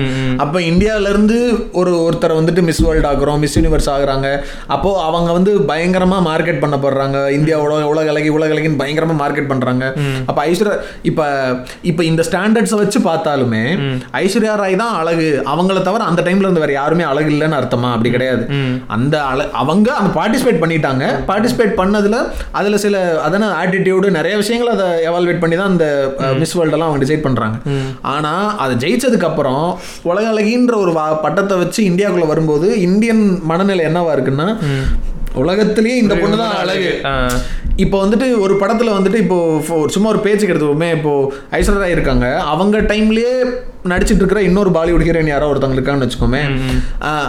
[0.43, 1.37] அப்போ இந்தியால இருந்து
[1.81, 4.27] ஒரு ஒருத்தர் வந்துட்டு மிஸ் வேர்ல்ட் ஆகுறோம் மிஸ் யூனிவர்ஸ் ஆகுறாங்க.
[4.75, 7.17] அப்போ அவங்க வந்து பயங்கரமா மார்க்கெட் பண்ணப்படுறாங்க.
[7.37, 9.85] இந்தியாவோட உலக அழகி உலக அழகின்னு பயங்கரமா மார்க்கெட் பண்றாங்க.
[10.29, 10.75] அப்போ ஐஸ்வர்யா
[11.11, 11.25] இப்போ
[11.91, 13.63] இப்போ இந்த ஸ்டாண்டர்ட்ஸை வச்சு பார்த்தாலுமே
[14.23, 15.29] ஐஸ்வர்யா ராய் தான் அழகு.
[15.53, 17.89] அவங்கள தவிர அந்த டைம்ல இருந்து வேற யாருமே அழகு இல்லைன்னு அர்த்தமா?
[17.95, 18.43] அப்படி கிடையாது.
[18.95, 19.15] அந்த
[19.61, 21.05] அவங்க அந்த பார்ட்டிசிபேட் பண்ணிட்டாங்க.
[21.29, 22.17] பார்ட்டிசிபேட் பண்ணதுல
[22.59, 25.87] அதுல சில அதான ஆட்டிடியூடு நிறைய விஷயங்கள் அதை எவால்வேட் பண்ணி தான் அந்த
[26.41, 27.57] மிஸ் வேர்ல்டெல்லாம் அவங்க டிசைட் பண்றாங்க.
[28.13, 29.63] ஆனா அதை ஜெயிச்சதுக்கு அப்புறம்
[30.11, 30.93] உலக அழகின்ற ஒரு
[31.25, 34.49] பட்டத்தை வச்சு இந்தியாவுக்குள்ள வரும்போது இந்தியன் மனநிலை என்னவா இருக்குன்னா
[35.41, 36.91] உலகத்திலேயே இந்த பொண்ணு தான் அழகு.
[37.79, 39.37] இப்போ வந்துட்டு ஒரு படத்துல வந்துட்டு இப்போ
[39.67, 41.11] ஃபோ- சும்மா ஒரு பேச்சுக்கு எடுத்துவோமே இப்போ
[41.51, 42.25] ஐஸ்வர்யா ராய் இருக்காங்க.
[42.45, 43.33] அவங்க டைம்லயே
[43.85, 46.41] நடிச்சிட்டு இருக்கிற இன்னொரு பாலிவுட் ஹீரோயின் யாரோ ஒருத்தவங்க இருக்காங்கன்னு வச்சுக்கோமே.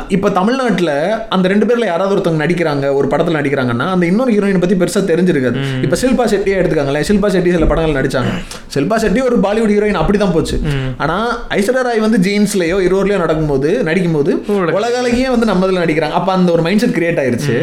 [0.08, 0.92] இப்போ தமிழ்நாட்டுல
[1.28, 5.54] அந்த ரெண்டு பேர்ல யாராவது ஒருத்தவங்க நடிக்கிறாங்க ஒரு படத்துல நடிக்கிறாங்கன்னா அந்த இன்னொரு ஹீரோயின் பத்தி பெருசா தெரிஞ்சிருக்காது.
[5.84, 8.32] இப்போ ஷில்பா ஷெட்டியே எடுத்துக்காங்களேன் ஷில்பா ஷெட்டி சில படங்கள் நடிச்சாங்க.
[8.74, 10.58] ஷில்பா ஷெட்டி ஒரு பாலிவுட் ஹீரோயின் அப்படிதான் போச்சு.
[10.98, 11.16] ஆனா
[11.50, 14.34] ஐஸ்வர்யா ராய் வந்து ஜீன்ஸ்லயோ இருவர்லயோ நடக்கும்போது நடிக்கும்போது
[14.72, 16.18] உலக அழகியே வந்து நம்ம இதுல நடிக்கிறாங்க.
[16.20, 17.56] அப்ப அந்த ஒரு மைண்ட் செட் கிரியேட் ஆயிருச்சு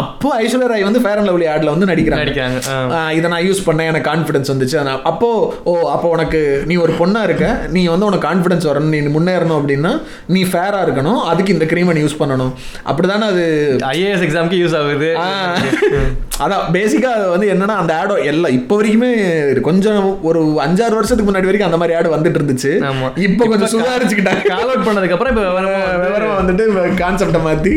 [0.00, 2.22] அப்போ ஐஸ்வர்யா ராய் வந்து ஃபேர் அண்ட் லவ்லி ஆட்ல வந்து நடிக்கிறாங்க.
[2.92, 4.76] ஆஹ் இதை நான் யூஸ் பண்ணேன் எனக்கு கான்ஃபிடன்ஸ் வந்துச்சு.
[4.76, 9.00] அதனால- அப்போ ஓ அப்போ உனக்கு நீ ஒரு பொண்ணா இருக்க நீ வந்து உனக்கு கான்ஃபிடன்ஸ் வரணும் நீ
[9.00, 12.52] முன்னேறணும் அப்படின்னா நீ ஃபேரா இருக்கணும் அதுக்கு இந்த க்ரீமை யூஸ் பண்ணணும்.
[12.86, 13.44] அப்படிதானே அது?
[13.84, 15.10] ஐஏஎஸ் எக்ஸாம்க்கு யூஸ் ஆகுது.
[16.38, 19.10] அதான் பேசிக்கா அது வந்து என்னன்னா அந்த ஆடோ எல்லாம் இப்போ வரைக்குமே
[19.60, 22.72] கொஞ்சம் ஒரு அஞ்சாறு வருஷத்துக்கு முன்னாடி வரைக்கும் அந்த மாதிரி ஆடு வந்துட்டு இருந்துச்சு.
[23.16, 24.42] இப்போ கொஞ்சம் சுதாரிச்சுக்கிட்டாங்க.
[24.44, 25.60] கால் அவுட் பண்ணதுக்கு அப்புறம் இப்போ
[25.98, 27.74] விவரமா வந்துட்டு கான்செப்டை மாத்தி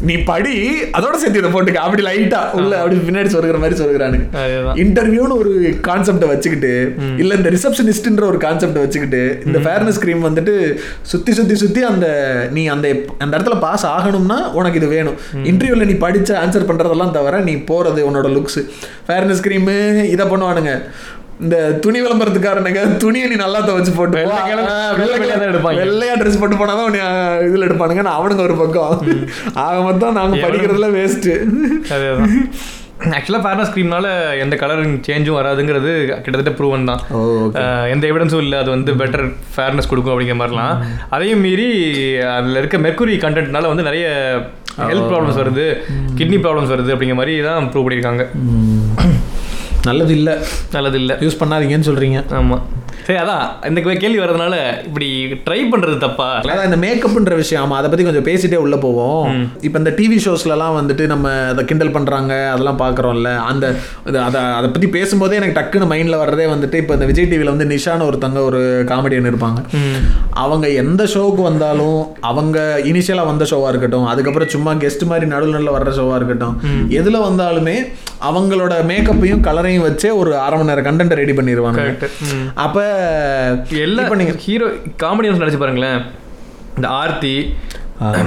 [0.00, 0.54] நீ படி
[0.92, 1.74] அதோட சேர்த்து இதை போட்டுக்க.
[1.74, 4.78] அப்படி லைட்டா உள்ள அப்படி பின்னாடி சொல்கிற மாதிரி சொல்கிறானுங்க அதேதான்.
[4.84, 5.52] இன்டர்வியூன்னு ஒரு
[5.88, 6.72] கான்செப்டை வச்சுக்கிட்டு
[7.22, 10.54] இல்ல இந்த ரிசப்ஷனிஸ்ட்ன்ற ஒரு கான்செப்டை வச்சுக்கிட்டு இந்த ஃபேர்னஸ் கிரீம் வந்துட்டு
[11.12, 12.06] சுத்தி சுத்தி சுத்தி அந்த
[12.58, 12.88] நீ அந்த
[13.24, 15.18] அந்த இடத்துல பாஸ் ஆகணும்னா உனக்கு இது வேணும்.
[15.50, 18.60] இன்டர்வியூல நீ படிச்ச ஆன்சர் பண்றதெல்லாம் தவிர நீ போறது உன்னோட லுக்ஸ்
[19.08, 19.70] ஃபேர்னஸ் கிரீம்
[20.14, 20.72] இதை பண்ணுவானுங்க.
[21.44, 24.48] இந்த துணி விளம்பரத்துக்காரனுங்க துணியை நீ நல்லா துவச்சு போட்டு தான்.
[25.82, 27.02] வெள்ளையா ட்ரெஸ் போட்டு போனாதான் உன்னை
[27.48, 28.02] இதுல எடுப்பானுங்க.
[28.06, 28.94] நான் அவனுங்க ஒரு பக்கம்.
[29.64, 31.28] ஆக மொத்தம் நாங்க படிக்கிறதுல வேஸ்ட்
[31.94, 32.34] அதேதான்.
[33.16, 34.06] ஆக்சுவலாக ஃபேர்னஸ் க்ரீம்னால
[34.44, 35.90] எந்த கலர் சேஞ்சும் வராதுங்கிறது
[36.24, 37.00] கிட்டத்தட்ட ப்ரூவன் தான்.
[37.92, 40.74] எந்த எவிடன்ஸும் இல்லை அது வந்து பெட்டர் ஃபேர்னஸ் கொடுக்கும் அப்படிங்கிற மாதிரிலாம்.
[41.16, 41.68] அதையும் மீறி
[42.36, 44.06] அதில் இருக்க மெர்க்குரி கண்டென்ட்னால வந்து நிறைய
[44.90, 45.66] ஹெல்த் ப்ராப்ளம்ஸ் வருது
[46.18, 48.24] கிட்னி ப்ராப்ளம்ஸ் வருது அப்படிங்கிற மாதிரி தான் ப்ரூவ் பண்ணியிருக்காங்க.
[49.88, 50.30] நல்லது இல்ல
[50.76, 52.18] நல்லது இல்லை யூஸ் பண்ணாதீங்கன்னு சொல்றீங்க.
[52.38, 52.64] ஆமாம்
[53.08, 53.44] சரி அதான்.
[53.68, 54.54] இந்த கேள்வி வர்றதுனால
[54.86, 55.06] இப்படி
[55.46, 56.26] ட்ரை பண்றது தப்பா?
[56.46, 59.28] அதான் இந்த மேக்கப்ன்ற விஷயம் ஆமா அதை பத்தி கொஞ்சம் பேசிட்டே உள்ள போவோம்.
[59.66, 63.66] இப்போ இந்த டிவி ஷோஸ்லலாம் வந்துட்டு நம்ம அதை கிண்டல் பண்றாங்க அதெல்லாம் பார்க்குறோம்ல அந்த
[64.26, 68.08] அதை அதை பத்தி பேசும்போதே எனக்கு டக்குன்னு மைண்ட்ல வர்றதே வந்துட்டு இப்போ இந்த விஜய் டிவியில் வந்து நிஷான்னு
[68.08, 69.62] ஒருத்தங்க ஒரு காமெடியன் இருப்பாங்க.
[70.42, 72.58] அவங்க எந்த ஷோவுக்கு வந்தாலும் அவங்க
[72.90, 76.54] இனிஷியலாக வந்த ஷோவாக இருக்கட்டும் அதுக்கப்புறம் சும்மா கெஸ்ட் மாதிரி நடுவில் நடுவில் வர்ற ஷோவாக இருக்கட்டும்
[76.98, 77.76] எதில் வந்தாலுமே
[78.28, 81.82] அவங்களோட மேக்கப்பையும் கலரையும் வச்சே ஒரு அரை மணி நேரம் கண்டென்ட் ரெடி பண்ணிடுவாங்க
[82.64, 82.84] அப்போ
[83.86, 84.68] எல்லா இப்போ நீங்க ஹீரோ
[85.04, 86.00] காமெடியன்ஸ் நினைச்சு பாருங்களேன்.
[86.76, 87.34] இந்த ஆர்த்தி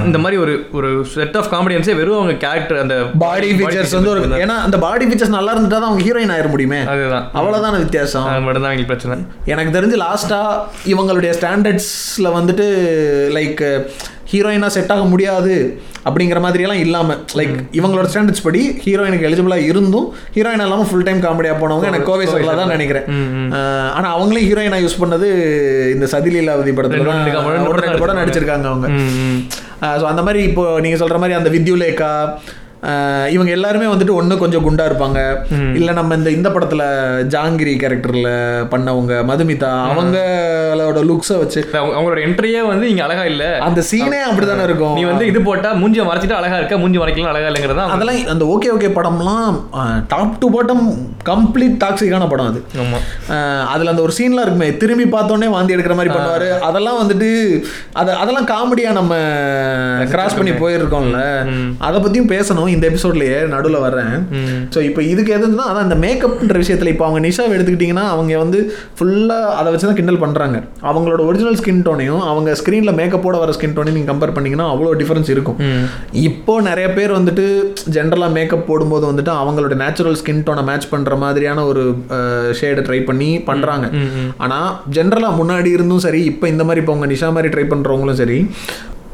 [0.06, 4.20] இந்த மாதிரி ஒரு ஒரு செட் ஆஃப் காமெடியன்ஸே வெறும் அவங்க கேரக்டர் அந்த பாடி ஃபீச்சர்ஸ் வந்து ஒரு
[4.44, 6.80] ஏன்னா அந்த பாடி ஃபீச்சர்ஸ் நல்லா இருந்துட்டா தான் அவங்க ஹீரோயின் ஆயிட முடியுமே.
[6.94, 7.24] அதுதான்.
[7.38, 8.26] அவ்வளவுதான வித்தியாசம்.
[8.32, 9.16] அது மட்டும் தான் எங்களுக்கு பிரச்சனை.
[9.52, 10.40] எனக்கு தெரிஞ்சு லாஸ்டா
[10.92, 12.66] இவங்களுடைய ஸ்டாண்டர்ட்ஸ்ல வந்துட்டு
[13.38, 13.62] லைக்
[14.32, 15.54] ஹீரோயினா செட் ஆக முடியாது
[16.06, 21.20] அப்படிங்கிற மாதிரி எல்லாம் இல்லாம லைக் இவங்களோட ஸ்டாண்டர்ட்ஸ் படி ஹீரோயினுக்கு எலிஜிபிளா இருந்தும் ஹீரோயின் இல்லாம ஃபுல் டைம்
[21.22, 23.06] காமெடியா போனவங்க எனக்கு கோவை சொல்லா தான் நினைக்கிறேன்.
[23.52, 25.28] அஹ் ஆனா அவங்களே ஹீரோயினா யூஸ் பண்ணது
[25.92, 27.04] இந்த சதிலீலாவதி படத்துல
[27.44, 28.88] படம் படம் நடிச்சிருக்காங்க அவங்க.
[29.96, 32.10] ஸோ அந்த மாதிரி இப்போ நீங்க சொல்ற மாதிரி அந்த வித்யுலேகா
[33.30, 35.18] இவங்க எல்லாருமே வந்துட்டு ஒண்ணு கொஞ்சம் குண்டா இருப்பாங்க.
[35.74, 36.82] இல்ல நம்ம இந்த இந்த படத்துல
[37.28, 38.30] ஜாங்கிரி கேரக்டர்ல
[38.70, 43.44] பண்ணவங்க மதுமிதா அவங்களோட லுக்ஸை வச்சு அவங்க- அவங்களோட என்ட்ரியே வந்து இங்க அழகா இல்ல.
[43.60, 44.94] அந்த சீனே அப்படிதானே இருக்கும்.
[44.94, 48.70] நீ வந்து இது போட்டா மூஞ்சிய மறைச்சிட்டு அழகா இருக்க மூஞ்சி மறைக்கலாம் அழகா இல்லைங்கிறதா அதெல்லாம் அந்த ஓகே
[48.72, 49.56] ஓகே படம்லாம்
[50.08, 50.84] டாப் டு பாட்டம்
[51.24, 52.60] கம்ப்ளீட் டாக்ஸிக்கான படம் அது.
[53.68, 56.50] அதுல அந்த ஒரு சீன்லாம் இருக்குமே திரும்பி பார்த்தோன்னே வாந்தி எடுக்கிற மாதிரி பண்ணுவாரு.
[56.62, 57.30] அதெல்லாம் வந்துட்டு
[57.92, 59.14] அத அதெல்லாம் காமெடியா நம்ம
[60.10, 61.18] கிராஸ் பண்ணி போயிருக்கோம்ல.
[61.80, 62.70] அதை பத்தியும் பேசணும்.
[62.76, 64.14] இந்த எபிசோட்லயே நடுவுல வர்றேன்.
[64.74, 68.58] ஸோ இப்போ இதுக்கு எதுன்னா அதான் இந்த மேக்கப்ன்ற விஷயத்துல இப்போ அவங்க நிஷாவை எடுத்துக்கிட்டிங்கன்னா அவங்க வந்து
[68.98, 70.56] ஃபுல்லா அதை வச்சு தான் கிண்டல் பண்றாங்க.
[70.90, 75.30] அவங்களோட ஒரிஜினல் ஸ்கின் டோனையும் அவங்க ஸ்க்ரீனில் மேக்கப்போட வர ஸ்கின் டோனையும் நீங்கள் கம்பேர் பண்ணீங்கன்னா அவ்வளோ டிஃபரன்ஸ்
[75.34, 75.58] இருக்கும்.
[76.28, 77.46] இப்போ நிறைய பேர் வந்துட்டு
[77.96, 81.84] ஜென்ரலாக மேக்கப் போடும்போது வந்துட்டு அவங்களோட நேச்சுரல் ஸ்கின் டோனை மேட்ச் பண்ற மாதிரியான ஒரு
[82.60, 83.86] ஷேடை ட்ரை பண்ணி பண்றாங்க.
[84.44, 84.60] ஆனா
[84.98, 88.38] ஜென்ரலாக முன்னாடி இருந்தும் சரி இப்போ இந்த மாதிரி இப்போ உங்க நிஷா மாதிரி ட்ரை பண்றவங்களும் சரி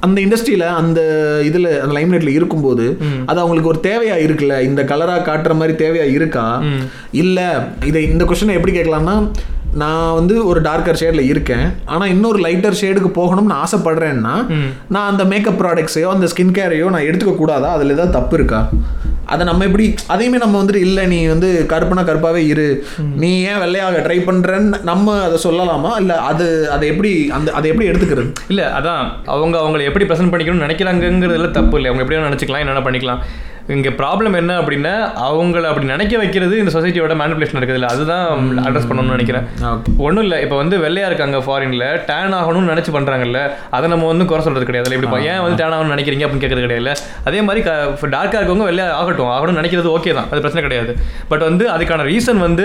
[0.01, 1.01] அந்த இண்டஸ்ட்ரியில அந்த
[1.49, 2.85] இதுல அந்த லைம்லைட்ல இருக்கும்போது
[3.29, 4.57] அது அவங்களுக்கு ஒரு தேவையா இருக்குல்ல?
[4.61, 6.47] இந்த கலரா காட்டுற மாதிரி தேவையா இருக்கா?
[7.23, 7.39] இல்ல
[7.85, 9.17] இதை இந்த கொஸ்டினை எப்படி கேட்கலாம்னா
[9.75, 11.65] நான் வந்து ஒரு டார்க்கர் ஷேடில் இருக்கேன்.
[11.87, 14.35] ஆனால் இன்னொரு லைட்டர் ஷேடுக்கு போகணும்னு ஆசைப்படுறேன்னா
[14.89, 18.61] நான் அந்த மேக்கப் ப்ராடக்ட்ஸையோ அந்த ஸ்கின் கேரையோ நான் எடுத்துக்க கூடாதா அதில் ஏதாவது தப்பு இருக்கா?
[19.35, 22.69] அதை நம்ம எப்படி அதையுமே நம்ம வந்துட்டு இல்லை நீ வந்து கருப்புனா கருப்பாவே இரு.
[23.23, 25.93] நீ ஏன் வெள்ளையாக ட்ரை பண்றேன்னு நம்ம அதை சொல்லலாமா?
[26.05, 28.33] இல்லை அது அதை எப்படி அந்த அதை எப்படி எடுத்துக்கிறது?
[28.55, 29.05] இல்ல அதான்.
[29.35, 31.91] அவங்க அவங்களை எப்படி ப்ரெசென்ட் பண்ணிக்கணும்னு நினைக்கிறாங்கிறதுல தப்பு இல்லை.
[31.91, 33.23] அவங்க எப்படி வேணா நினைச்சுக்கலாம் என்னென்ன பண்ணிக்கலாம்.
[33.75, 34.93] இங்க ப்ராப்ளம் என்ன அப்படின்னா
[35.25, 39.47] அவங்கள அப்படி நினைக்க வைக்கிறது இந்த சொசைட்டியோட மேனிபுலேஷன் இல்லை அதுதான் அட்ரஸ் பண்ணணும்னு நினைக்கிறேன்.
[40.05, 40.39] ஒன்றும் இல்லை.
[40.45, 43.41] இப்போ வந்து வெள்ளையா இருக்காங்க ஃபாரின்ல டேன் ஆகணும்னு நினைச்சு பண்றாங்கல்ல
[43.79, 44.95] அதை நம்ம வந்து குறை சொல்றது கிடையாது.
[44.99, 46.95] இப்படி ஏன் வந்து டேன் ஆகணும்னு நினைக்கிறீங்க அப்படின்னு கேட்கறது கிடையாது.
[47.31, 47.63] அதே மாதிரி
[48.17, 49.18] டார்க்காக இருக்கவங்க வெள்ளையா ஆகட்டும்.
[49.29, 50.25] ஆகணும்னு நினைக்கிறது ஓகே தான்.
[50.25, 50.93] அது பிரச்சனை கிடையாது.
[51.29, 52.65] பட் வந்து அதுக்கான ரீசன் வந்து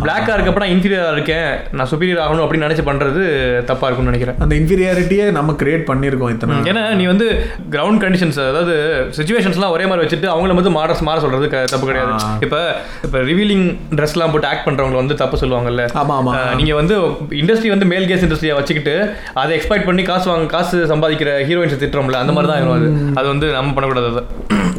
[0.00, 3.22] பிளாக்காக இருக்கப்ப நான் இன்ஃபீரியராக இருக்கேன் நான் சுப்பீரியர் ஆகணும் அப்படின்னு நினைச்சு பண்றது
[3.64, 4.36] தப்பா இருக்கும்னு நினைக்கிறேன்.
[4.38, 6.56] அந்த இன்ஃபீரியாரிட்டியை நம்ம கிரியேட் பண்ணியிருக்கோம் இத்தனை.
[6.64, 7.26] ஏன்னா நீ வந்து
[7.70, 8.74] கிரவுண்ட் கண்டிஷன்ஸ் அதாவது
[9.16, 12.12] சுச்சுவேஷன்ஸ்லாம் ஒரே மாதிரி வச்சுட்டு அவங்கள வந்து மாற மாற சொல்றது க- தப்பு கிடையாது.
[12.40, 12.60] இப்போ
[13.02, 15.84] இப்போ ரிவீலிங் ட்ரெஸ்லாம் போட்டு ஆக்ட் பண்றவங்க வந்து தப்பு சொல்லுவாங்கல்ல.
[15.94, 16.32] ஆமா ஆமா.
[16.36, 16.94] அஹ் நீங்க வந்து
[17.36, 18.94] இண்டஸ்ட்ரி வந்து மேல் கேஸ் இண்டஸ்ட்ரியை வச்சுக்கிட்டு
[19.34, 22.88] அதை எக்ஸ்பெக்ட் பண்ணி காசு வாங்க காசு சம்பாதிக்கிற ஹீரோயின்ஸ் திட்டுறோம்ல அந்த மாதிரி தான் அது.
[23.14, 24.22] அது வந்து நம்ம பண்ணக்கூடாது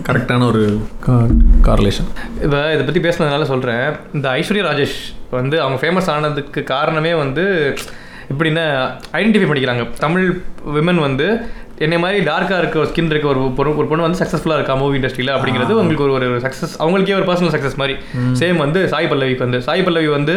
[0.08, 0.62] கரெக்டான ஒரு
[1.68, 2.08] கார்லேஷன்
[2.46, 3.84] இப்போ இதை பற்றி பேசுனதுனால சொல்கிறேன்
[4.18, 4.98] இந்த ஐஸ்வர்யா ராஜேஷ்
[5.38, 7.44] வந்து அவங்க ஃபேமஸ் ஆனதுக்கு காரணமே வந்து
[8.34, 8.66] எப்படின்னா
[9.20, 9.84] ஐடென்டிஃபை பண்ணிக்கிறாங்க.
[10.04, 10.26] தமிழ்
[10.76, 11.28] விமன் வந்து
[11.86, 14.98] என்னை மாதிரி டார்க்காக இருக்க ஒரு ஸ்கின் இருக்க ஒரு பொண்ணு ஒரு பொண்ணு வந்து சக்ஸஸ்ஃபுல்லாக இருக்கா மூவி
[15.00, 17.96] இண்டஸ்ட்ரியில் அப்படிங்கிறது உங்களுக்கு ஒரு ஒரு சக்ஸஸ் அவங்களுக்கே ஒரு பர்சனல் சக்ஸஸ் மாதிரி.
[18.42, 19.62] சேம் வந்து சாய் பல்லவிக்கு வந்து.
[19.68, 20.36] சாய் பல்லவி வந்து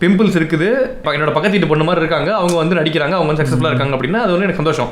[0.00, 0.68] பிம்பிள்ஸ் இருக்குது.
[1.16, 2.30] என்னோட பக்கத்து வீட்டு பொண்ணு மாதிரி இருக்காங்க.
[2.40, 3.14] அவங்க வந்து நடிக்கிறாங்க.
[3.18, 4.90] அவங்க வந்து சக்ஸஸ்ஃபுல்லாக இருக்காங்க அப்படின்னா அது வந்து எனக்கு சந்தோஷம்.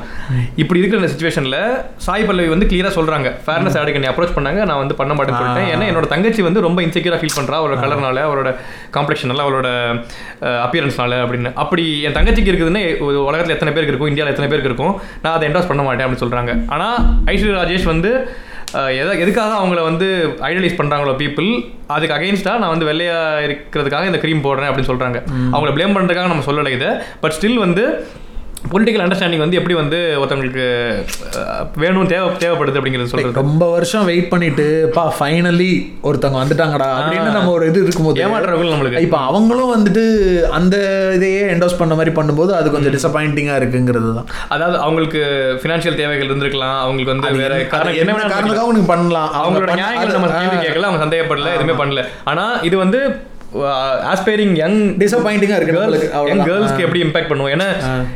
[0.61, 1.57] இப்படி இருக்கிற இந்த சுச்சுவேஷனில்
[2.05, 4.61] சாய் பல்லவி வந்து கிளியராக சொல்கிறாங்க ஃபேர்னஸ் ஆடுக்கு நீ அப்ரோச் பண்ணாங்க.
[4.69, 5.69] நான் வந்து பண்ண மாட்டேன்னு சொல்லிட்டேன்.
[5.73, 8.51] ஏன்னா என்னோட தங்கச்சி வந்து ரொம்ப இன்செக்யூராக ஃபீல் பண்ணுறா அவரோட கலர்னால அவரோட
[8.97, 9.67] காம்ப்ளெக்ஷனால அவளோட
[10.65, 11.51] அப்பியரன்ஸ்னால அப்படின்னு.
[11.65, 12.83] அப்படி என் தங்கச்சிக்கு இருக்குதுன்னு
[13.29, 14.11] உலகத்தில் எத்தனை பேருக்கு இருக்கும்?
[14.13, 14.95] இந்தியாவில் எத்தனை பேருக்கு இருக்கும்?
[15.23, 16.97] நான் அதை என்டாஸ் பண்ண மாட்டேன் அப்படின்னு சொல்கிறாங்க ஆனால்
[17.33, 18.11] ஐஸ்வர்யா ராஜேஷ் வந்து
[18.73, 20.07] எதை எதுக்காக அவங்கள வந்து
[20.41, 21.49] ஐடலைஸ் பண்ணுறாங்களோ பீப்புள்
[21.87, 25.19] அதுக்கு அகைன்ஸ்டாக நான் வந்து வெள்ளையா இருக்கிறதுக்காக இந்த க்ரீம் போடுறேன் அப்படின்னு சொல்கிறாங்க
[25.51, 26.89] அவங்கள ப்ளேம் பண்ணுறதுக்காக நம்ம சொல்லலை இதை.
[27.21, 27.83] பட் ஸ்டில் வந்து
[28.73, 30.65] பொலிட்டிக்கல் அண்டர்ஸ்டாண்டிங் வந்து எப்படி வந்து ஒருத்தவங்களுக்கு
[31.81, 34.65] வேணும் தேவை தேவைப்படுது அப்படிங்கிறது சொல்கிறது ரொம்ப வருஷம் வெயிட் பண்ணிட்டு
[34.97, 35.71] பா ஃபைனலி
[36.07, 39.03] ஒருத்தவங்க வந்துட்டாங்கடா அப்படின்னு நம்ம ஒரு இது இருக்கும்போது ஏமாற்றுறவங்க நம்மளுக்கு.
[39.07, 40.03] இப்போ அவங்களும் வந்துட்டு
[40.59, 40.77] அந்த
[41.17, 44.29] இதையே என்டோஸ் பண்ண மாதிரி பண்ணும்போது அது கொஞ்சம் டிசப்பாயிண்டிங்காக இருக்குங்கிறது தான்.
[44.55, 45.21] அதாவது அவங்களுக்கு
[45.61, 47.99] ஃபினான்ஷியல் தேவைகள் இருந்திருக்கலாம் அவங்களுக்கு வந்து வேற காரணம்?
[48.01, 49.31] என்ன காரணத்துக்காக உனக்கு பண்ணலாம்.
[49.41, 50.31] அவங்களோட நியாயங்களை நம்ம
[50.65, 52.03] கேட்கல அவங்க சந்தேகப்படல எதுவுமே பண்ணல.
[52.33, 53.01] ஆனா இது வந்து
[54.13, 56.11] ஆஸ்பைரிங் யங் டிசப்பாயிண்டிங்கா இருக்கு நம்மளுக்கு.
[56.27, 56.39] யங்.
[56.45, 57.53] கேர்ள்ஸ்க்கு எப்படி இம்பாக்ட் பண்ணுவோம்?
[57.53, 57.65] ஏன்னா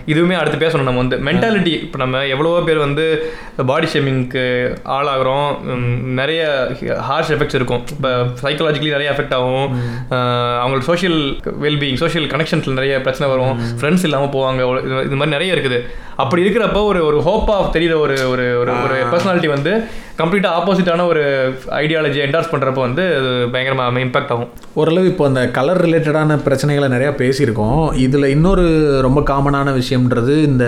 [0.08, 1.18] இதுவுமே அடுத்து பேசணும் நம்ம வந்து.
[1.18, 3.32] மென்டாலிட்டி இப்போ நம்ம எவ்வளவோ பேர் வந்து
[3.66, 5.62] பாடி ஷேமிங்க்கு ஆளாகிறோம்.
[6.04, 7.84] நிறைய ஹார்ஷ் எஃபெக்ட்ஸ் இருக்கும்.
[7.92, 9.82] இப்போ சைக்கலாஜிக்கலி நிறைய எஃபெக்ட் ஆகும்.
[10.10, 13.60] ஆஹ் அவங்களுக்கு சோஷியல் வெல்பீயிங் சோஷியல் கனெக்ஷன்ஸில் நிறைய பிரச்சனை வரும்.
[13.82, 14.68] ஃப்ரெண்ட்ஸ் இல்லாமல் போவாங்க.
[14.68, 15.86] இது- மாதிரி நிறைய இருக்குது.
[16.16, 19.84] அப்படி இருக்கிறப்போ ஒரு ஒரு ஹோப் ஆஃப் தெரியுற ஒரு ஒரு ஒரு பர்சனாலிட்டி வந்து
[20.18, 23.20] கம்ப்ளீட்டாக ஆப்போசிட்டான ஒரு ஐடியாலஜி என்டார்ஸ் பண்ணுறப்போ வந்து
[23.52, 24.50] பயங்கரமாக இம்பாக்ட் ஆகும்.
[24.74, 27.76] ஓரளவு இப்போ அந்த கலர் ரிலேட்டடான பிரச்சனைகளை நிறையா பேசியிருக்கோம்.
[28.00, 28.66] இதில் இன்னொரு
[29.02, 30.66] ரொம்ப காமனான விஷயம்ன்றது இந்த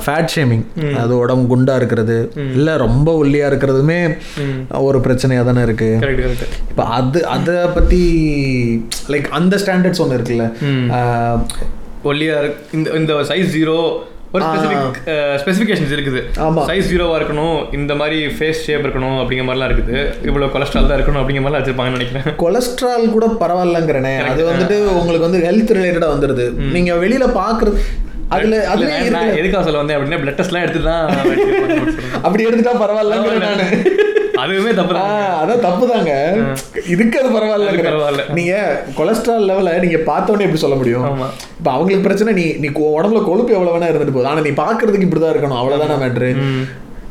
[0.00, 0.64] ஃபேட் ஷேமிங்
[0.96, 2.16] அது உடம்பு குண்டாக இருக்கிறது.
[2.54, 4.00] இல்லை ரொம்ப ஒல்லியாக இருக்கிறதுமே
[4.80, 8.00] ஒரு பிரச்சனையாக தானே இருக்குது கரெக்ட் கரெக்ட் இப்போ அது அதை பற்றி
[9.08, 10.46] லைக் அந்த ஸ்டாண்டர்ட்ஸ் ஒன்று இருக்குல்ல.
[10.96, 11.40] ஆஹ்,
[12.04, 13.78] ஒல்லியா இருக்கு இந்த இந்த சைஸ் ஜீரோ
[14.34, 14.96] ஒரு ஸ்பெசிஃபிக்
[15.42, 16.20] ஸ்பெசிஃபிகேஷன்ஸ் இருக்குது.
[16.46, 16.62] ஆமா.
[16.70, 19.98] சைஸ் ஜீரோவா இருக்கணும் இந்த மாதிரி ஃபேஸ் ஷேப் இருக்கணும் அப்படிங்கிற மாதிரிலாம் இருக்குது.
[20.28, 22.26] இவ்வளவு கொலஸ்ட்ரால் தான் இருக்கணும் அப்படிங்கிற மாதிரிலாம் வச்சிருப்பாங்கன்னு நினைக்கிறேன்.
[22.42, 24.14] கொலஸ்ட்ரால் கூட பரவாயில்லங்கிறனே.
[24.32, 26.46] அது வந்துட்டு உங்களுக்கு வந்து ஹெல்த் ரிலேட்டடாக வந்துடுது
[26.76, 27.78] நீங்கள் வெளியில் பார்க்குறது
[28.34, 28.92] அதில் அதுல
[29.40, 31.04] எதுக்காக சொல்ல வந்தேன் அப்படின்னா பிளட் டெஸ்ட்லாம் எடுத்து தான்
[32.26, 33.62] அப்படி எடுத்துட்டா பரவாயில்லங்கிற நான்.
[34.42, 34.94] அதுவுமே தப்பு
[35.42, 36.12] அதான் தப்பு தாங்க
[36.94, 38.24] இதுக்கு அது பரவாயில்ல பரவாயில்ல.
[38.38, 38.54] நீங்க
[38.98, 41.06] கொலஸ்ட்ரால் லெவல நீங்க பார்த்தோன்னே எப்படி சொல்ல முடியும்.
[41.58, 44.32] இப்ப அவங்களுக்கு பிரச்சனை நீ நீ உடம்புல கொழுப்பு எவ்வளவு வேணா இருந்துட்டு போகுது.
[44.32, 45.60] ஆனா நீ பாக்குறதுக்கு இப்படிதான் இருக்கணும்.
[45.60, 46.32] அவ்வளவுதானே மேட்ரு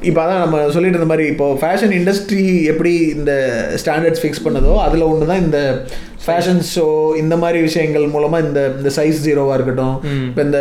[0.10, 3.32] இப்போ அதான் நம்ம சொல்லிட்டு இருந்த மாதிரி இப்போ ஃபேஷன் இண்டஸ்ட்ரி எப்படி இந்த
[3.82, 5.60] ஸ்டாண்டர்ட்ஸ் ஃபிக்ஸ் பண்ணதோ அதில் ஒன்று தான் இந்த
[6.26, 6.86] ஃபேஷன் ஷோ
[7.22, 9.96] இந்த மாதிரி விஷயங்கள் மூலமாக இந்த இந்த சைஸ் ஜீரோவாக இருக்கட்டும்.
[10.30, 10.60] இப்போ இந்த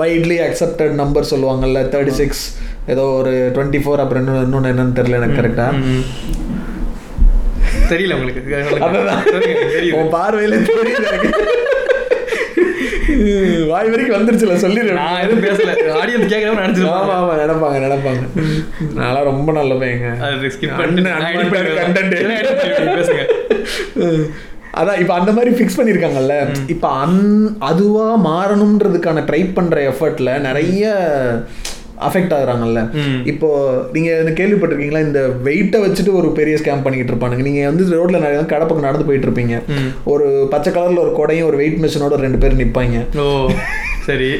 [0.00, 2.44] வைட்லி அக்செப்டட் நம்பர் சொல்லுவாங்கல்ல தேர்ட்டி சிக்ஸ்
[2.92, 5.72] ஏதோ ஒரு டுவெண்ட்டி ஃபோர் அப்புறம் இன்னொன்று இன்னொன்று என்னன்னு தெரியல எனக்கு கரெக்டாக
[7.92, 8.42] தெரியல உங்களுக்கு.
[10.00, 11.42] உன் பார்வையில எனக்கு.
[13.72, 15.72] வாய் வரைக்கும் வந்துருச்சுல சொல்லிடுறேன் நான் எதுவும் பேசல.
[16.00, 18.22] ஆடியன்ஸ் கேட்கறவங்க ஆமா நினைச்சிருப்பாங்க ஆமா நினைப்பாங்க நினைப்பாங்க.
[18.98, 20.08] நான்லாம் ரொம்ப நல்ல பையங்க.
[20.28, 21.02] அது ஸ்கிப் பண்ணி
[21.80, 22.14] content.
[22.98, 23.24] பேசுங்க.
[24.80, 26.36] அதான் இப்போ அந்த மாதிரி ஃபிக்ஸ் பண்ணியிருக்காங்கல்ல
[26.74, 27.20] இப்போ அந்
[27.70, 30.84] அதுவா மாறணுன்றதுக்கான ட்ரை பண்ற எஃபர்ட்ல நிறைய
[32.00, 32.80] அஃபெக்ட் ஆகுறாங்கல்ல.
[33.24, 33.48] இப்போ
[33.92, 35.02] நீங்க இந்த கேள்விப்பட்டிருக்கீங்களா?
[35.08, 37.46] இந்த வெயிட்டை வச்சுட்டு ஒரு பெரிய ஸ்கேம் பண்ணிக்கிட்டு இருப்பானுங்க.
[37.48, 39.62] நீங்க வந்து ரோட்ல நிறைய கடை பக்கம் நடந்து போயிட்டு இருப்பீங்க.
[40.04, 43.18] ஒரு பச்சை கலர்ல ஒரு கொடையும் ஒரு வெயிட் மிஷினோட ரெண்டு பேர் நிப்பாங்க.
[43.18, 43.50] ஓ
[44.08, 44.32] சரி.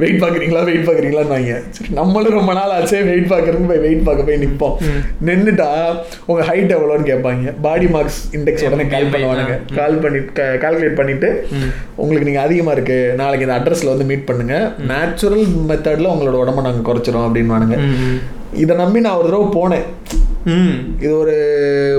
[0.00, 0.60] வெயிட் பார்க்குறீங்களா?
[0.68, 3.00] வெயிட் பார்க்குறீங்களான்னு சரி நம்மளும் ரொம்ப நாள் ஆச்சே.
[3.10, 4.76] வெயிட் பார்க்குறதுக்கு போய் வெயிட் பார்க்க போய் நிற்போம்
[5.28, 5.68] நின்றுட்டா
[6.28, 7.54] உங்கள் ஹைட் எவ்வளோன்னு கேட்பாங்க.
[7.66, 9.56] பாடி மார்க்ஸ் இண்டெக்ஸ் உடனே கால் பண்ணுவானுங்க.
[9.78, 10.20] கால் பண்ணி
[10.64, 11.30] கால்குலேட் பண்ணிட்டு
[12.02, 12.98] உங்களுக்கு நீங்கள் அதிகமாக இருக்கு.
[13.22, 14.54] நாளைக்கு இந்த அட்ரஸில் வந்து மீட் பண்ணுங்க.
[14.92, 17.78] நேச்சுரல் மெத்தடில் உங்களோட உடம்ப நாங்கள் குறைச்சிரும் அப்படின்வானுங்க
[18.52, 19.86] இதை நம்பி நான் ஒரு தடவை போனேன்.
[20.44, 20.76] ம்.
[21.00, 21.34] இது ஒரு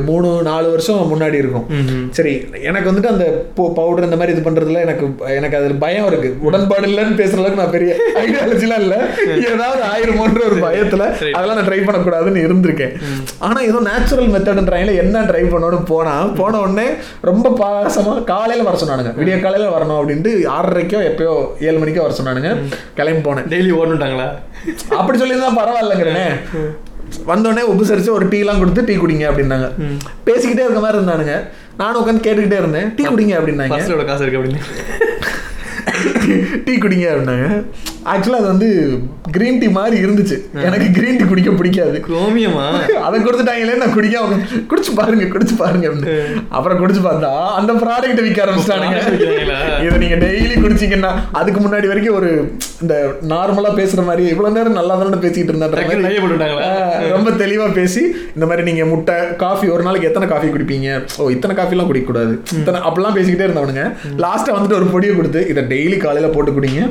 [0.06, 1.68] மூணு நாலு வருஷம் முன்னாடி இருக்கும்.
[2.10, 3.26] சரி எனக்கு வந்துட்டு அந்த
[3.56, 6.30] பவுடர் இந்த மாதிரி இது பண்றதுல எனக்கு எனக்கு அதுல பயம் இருக்கு.
[6.42, 7.92] உடன்பாடு இல்லைன்னு பேசுற அளவுக்கு நான் பெரிய
[8.24, 8.96] ஐடியாலஜிலாம் இல்ல.
[9.52, 11.06] ஏதாவது ஆயிருமோன்ற ஒரு பயத்துல
[11.38, 12.94] அதெல்லாம் நான் ட்ரை பண்ணக்கூடாதுன்னு இருந்திருக்கேன்.
[13.40, 16.88] ஆனா ஏதோ நேச்சுரல் மெத்தட்ன்றாங்களே என்ன ட்ரை பண்ணணும்னு போனா போன உடனே
[17.22, 19.14] ரொம்ப பாசமா காலையில வர சொன்னானுங்க.
[19.22, 22.52] விடிய காலையில வரணும் அப்படின்ட்டு ஆறரைக்கோ எப்பயோ ஏழு மணிக்கோ வர சொன்னானுங்க.
[23.00, 23.50] கிளம்பி போனேன்.
[23.56, 24.28] டெய்லி ஓடணுட்டாங்களா
[24.98, 26.28] அப்படி சொல்லியிருந்தா பரவாயில்லைங்கிறனே.
[27.28, 29.72] வந்தோடனே உபசரிச்சு ஒரு டீலாம் கொடுத்து டீ குடிங்க அப்படின்னாங்க.
[30.26, 31.48] பேசிக்கிட்டே இருக்க மாதிரி இருந்தானுங்க.
[31.78, 32.96] நானும் உட்காந்து கேட்டுக்கிட்டே இருந்தேன்.
[32.96, 34.06] டீ குடிங்க அப்படின்னாங்க.
[34.06, 34.60] காசு இருக்கு அப்படின்னு.
[36.68, 37.48] டீ குடிங்க அப்படின்னாங்க.
[38.12, 38.70] ஆக்சுவலாக அது வந்து
[39.36, 40.38] கிரீன் டீ மாதிரி இருந்துச்சு.
[40.68, 41.98] எனக்கு கிரீன் டீ குடிக்க பிடிக்காது.
[42.08, 42.66] குரோமியமா
[43.08, 44.12] அதை கொடுத்துட்டாங்களே நான் குடிக்க
[44.72, 46.16] குடிச்சு பாருங்க குடிச்சு பாருங்க அப்படின்னு.
[46.58, 49.00] அப்புறம் குடிச்சு பார்த்தா அந்த ப்ராடக்ட் விற்க ஆரம்பிச்சிட்டானுங்க?
[49.86, 51.12] இதை நீங்க டெய்லி குடிச்சீங்கன்னா
[51.42, 52.30] அதுக்கு முன்னாடி வரைக்கும் ஒரு
[52.84, 52.96] இந்த
[53.34, 56.70] நார்மலா பேசுற மாதிரி இவ்வளவு நேரம் நல்லா தானே பேசிட்டு இருந்தா டக்குனு நிறைய போட்டுட்டாங்களா?
[57.16, 58.02] ரொம்ப தெளிவா பேசி
[58.36, 60.90] இந்த மாதிரி நீங்க முட்டை காஃபி ஒரு நாளைக்கு எத்தனை காஃபி குடிப்பீங்க?
[61.20, 63.86] ஓ இத்தனை காஃபிலாம் குடிக்க கூடாது இத்தனை அப்படிலாம் பேசிக்கிட்டே இருந்தவனுங்க.
[64.26, 66.82] லாஸ்ட்டாக வந்துட்டு ஒரு பொடியை கொடுத்து இதை டெய்லி காலையில போட்டு குடிங்க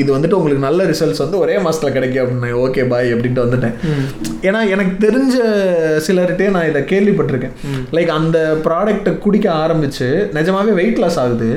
[0.00, 3.74] இது வந்துட்டு உங்களுக்கு நல்ல ரிசல்ட்ஸ் வந்து ஒரே மாசத்துல கிடைக்கும் அப்படின்னு ஓகே பாய் அப்படின்ட்டு வந்துட்டேன்.
[4.48, 5.36] ஏன்னா எனக்கு தெரிஞ்ச
[6.06, 7.54] சிலர்கிட்டே நான் இதை கேள்விப்பட்டிருக்கேன்.
[7.96, 10.08] லைக் அந்த ப்ராடக்ட்டை குடிக்க ஆரம்பிச்சு
[10.38, 11.50] நிஜமாவே வெயிட் லாஸ் ஆகுது.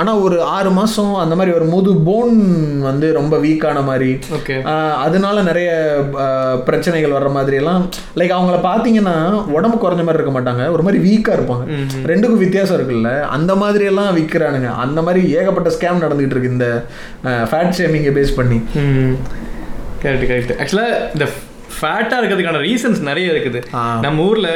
[0.00, 2.36] ஆனா ஒரு ஆறு மாசம் அந்த மாதிரி ஒரு முது போன்
[2.88, 4.12] வந்து ரொம்ப வீக்கான மாதிரி
[5.06, 5.70] அதனால நிறைய
[6.68, 7.82] பிரச்சனைகள் வர்ற மாதிரி எல்லாம்
[8.18, 9.16] லைக் அவங்கள பார்த்தீங்கன்னா
[9.56, 10.64] உடம்பு குறைஞ்ச மாதிரி இருக்க மாட்டாங்க.
[10.74, 11.64] ஒரு மாதிரி வீக்கா இருப்பாங்க.
[12.10, 13.10] ரெண்டுக்கும் வித்தியாசம் இருக்குல்ல.
[13.36, 16.68] அந்த மாதிரி எல்லாம் விற்கிறானுங்க அந்த மாதிரி ஏகப்பட்ட ஸ்கேம் நடந்துகிட்டு இருக்கு இந்த
[17.50, 18.58] ஃபேட் ஷேமிங்கை பேஸ் பண்ணி.
[20.02, 21.28] கரெக்ட் கரெக்ட் ஆக்சுவலாக இந்த
[21.74, 23.58] ஃபேட்டாக இருக்கிறதுக்கான ரீசன்ஸ் நிறைய இருக்குது.
[24.04, 24.48] நம்ம ஊரில்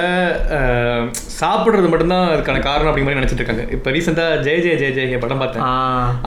[1.40, 3.64] சாப்பிட்றது மட்டும்தான் அதுக்கான காரணம் அப்படிங்கிற மாதிரி நினச்சிட்டு இருக்காங்க.
[3.76, 5.64] இப்போ ரீசெண்டாக ஜெய ஜெய ஜெய ஜெய படம் பார்த்தேன்.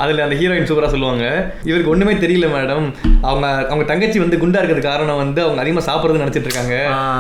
[0.04, 1.26] அதில் அந்த ஹீரோயின் சூப்பராக சொல்லுவாங்க.
[1.70, 2.88] இவருக்கு ஒன்றுமே தெரியல மேடம்
[3.30, 6.78] அவங்க அவங்க தங்கச்சி வந்து குண்டா இருக்கிறது காரணம் வந்து அவங்க அதிகமாக சாப்பிட்றது நினச்சிட்டு இருக்காங்க.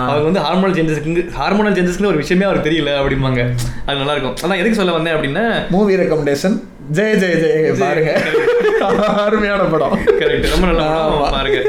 [0.09, 3.43] அவங்க வந்து ஹார்மோனல் சேஞ்சஸ்க்கு ஹார்மோனல் சேஞ்சஸ்க்கு ஒரு விஷயமே அவருக்கு தெரியல அப்படிம்பாங்க.
[3.87, 4.37] அது நல்லா இருக்கும்.
[4.43, 5.45] அதான் எதுக்கு சொல்ல வந்தேன் அப்படின்னா
[5.75, 6.57] மூவி ரெக்கமெண்டேஷன்
[6.95, 8.11] ஜெய ஜெய ஜெய பாருங்க.
[9.25, 9.95] அருமையான படம்.
[10.19, 10.85] கரெக்ட் ரொம்ப நல்லா.
[11.35, 11.59] பாருங்க.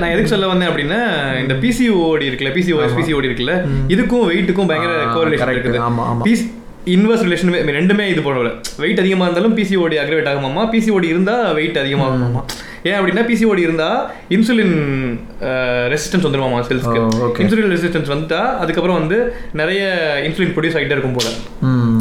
[0.00, 1.00] நான் எதுக்கு சொல்ல வந்தேன் அப்படின்னா
[1.42, 3.54] இந்த பிசிஓடி இருக்குல்ல பிசிஓஎஸ் பிசிஓடி இருக்குல்ல
[3.94, 5.54] இதுக்கும் வெயிட்டுக்கும் பயங்கர கோரிலேஷன்.
[5.56, 5.80] இருக்குது.
[5.88, 6.06] ஆமா,
[6.94, 12.40] இன்வெர்ஸ் ரிலேஷன் ரெண்டுமே இது போடல வெயிட் அதிகமாக இருந்தாலும் பிசிஓடி அக்ரவேட் ஆகுமாமா பிசிஓடி இருந்தால் வெயிட் அதிகமாகுமாமா
[12.88, 14.00] ஏன் அப்படின்னா பிசிஓடி இருந்தால்
[14.30, 14.74] இன்சுலின்
[15.92, 16.98] ரெசிஸ்டன்ஸ் வந்துருமாமா செல்ஸ்க்கு.
[17.42, 19.18] இன்சுலின் ரெசிஸ்டன்ஸ் வந்துட்டா அதுக்கப்புறம் வந்து
[19.52, 19.82] நிறைய
[20.26, 21.30] இன்சுலின் ப்ரொடியூஸ் ஆகிட்டே இருக்கும் போல.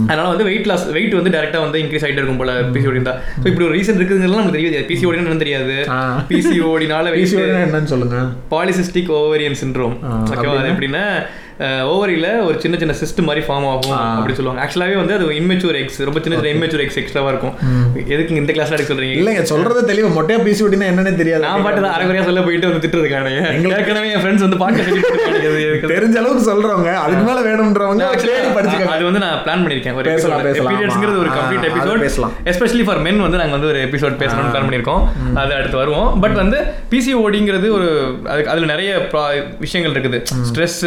[0.03, 3.47] அதனால வந்து வெயிட் லாஸ் வெயிட் வந்து டேரக்டா வந்து இன்க்ரீஸ் ஆகிட்டே இருக்கும் போல பிசிஓடி இருந்தா ஸோ
[3.47, 4.87] இப்படி ஒரு ரீசன் இருக்குதுங்கிறது நமக்கு தெரியாது.
[4.89, 5.75] பிசிஓடி என்னன்னு தெரியாது.
[6.31, 8.17] பிசிஓடினால பிசிஓடி என்னன்னு சொல்லுங்க.
[8.51, 11.03] பாலிசிஸ்டிக் ஓவரியன் சிண்ட்ரோம் ஆ, ஓகேவா எப்படின்னா
[11.93, 14.61] ஓவரியில ஒரு சின்ன சின்ன சிஸ்ட் மாதிரி ஃபார்ம் ஆகும் அப்படி சொல்லுவாங்க.
[14.63, 17.55] ஆக்சுவலாவே வந்து அது இம்மெச்சூர் எக்ஸ் ரொம்ப சின்ன சின்ன இம்மெச்சூர் எக்ஸ் எக்ஸ்ட்ராவா இருக்கும்.
[18.13, 19.17] எதுக்கு இந்த கிளாஸ்ல எடுக்க சொல்றீங்க?
[19.19, 20.09] இல்லைங்க சொல்றது தெளிவு.
[20.17, 21.43] மொட்டையா பிசிஓடினா என்னன்னே தெரியாது.
[21.45, 23.33] நான் பாட்டு தான் அரைகுறையா சொல்ல போயிட்டு வந்து திட்டுறதுக்கான.
[23.77, 24.81] ஏற்கனவே என் ஃப்ரெண்ட்ஸ் வந்து பாட்டு.
[25.93, 28.03] தெரிஞ்ச அளவுக்கு சொல்றவங்க அதுக்கு மேல வேணும்ன்றவங்க
[28.95, 30.41] அது வந்து நான் பிளான் பண்ணிருக்கேன் ஒரு பேசலாம்,
[31.21, 31.29] ஒரு.
[31.37, 32.33] கம்ப்ளீட் எபிசோட் பேசலாம்.
[32.51, 35.03] எஸ்பெஷலி ஃபார் மென் வந்து நாங்க வந்து ஒரு எபிசோட் பேசணும்னு பிளான் பண்ணிருக்கோம்
[35.43, 36.09] அது அடுத்து வருவோம்.
[36.25, 36.59] பட் வந்து
[36.93, 37.89] பிசிஓடிங்கிறது ஒரு
[38.33, 38.91] அதுக்கு அதுல நிறைய
[39.65, 40.19] விஷயங்கள் இருக்குது.
[40.49, 40.79] ஸ்ட்ரெஸ்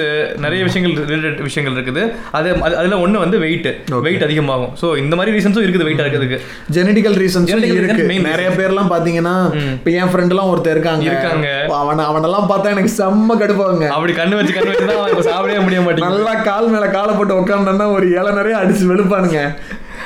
[0.44, 2.16] நிறைய விஷயங்கள் ரிலேட்டட் விஷயங்கள் இருக்குது.
[2.32, 4.76] அது அது- அதுல ஒண்ணு வந்து வெயிட் வெயிட் அதிகமாகும்.
[4.80, 6.40] சோ இந்த மாதிரி ரீசன்ஸும் இருக்குது வெயிட் இருக்கிறதுக்கு.
[6.72, 8.04] ஜெனடிக்கல் ரீசன்ஸ் இருக்கு.
[8.04, 11.04] நிறைய பேர்லாம் பாத்தீங்கன்னா இப்ப என் ஃப்ரெண்ட் எல்லாம் ஒருத்தர் இருக்காங்க.
[11.04, 11.64] இருக்காங்க.
[11.68, 13.88] அவன அவனெல்லாம் பார்த்தா எனக்கு செம்ம கடுப்பாங்க.
[13.88, 16.22] அப்படி கண்ணு வச்சு கண்ணு வச்சு தான் சாப்பிடவே முடிய மாட்டேங்குது.
[16.22, 19.56] நல்லா கால் மேல காலை போட்டு உட்காந்தா ஒரு இலை நிறைய அடிச்சு வெளுப்பானுங்க.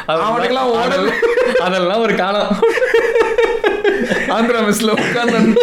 [0.08, 1.10] அவனுக்கெல்லாம்
[1.60, 2.56] அதெல்லாம் ஒரு காலம்.
[4.28, 5.56] ஆந்திரா மிஸ்ல உட்காந்து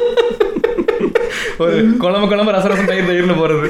[1.64, 3.68] ஒரு குழம்பு குழம்பு ரச ரசம் தயிர் தயிர்னு போறது.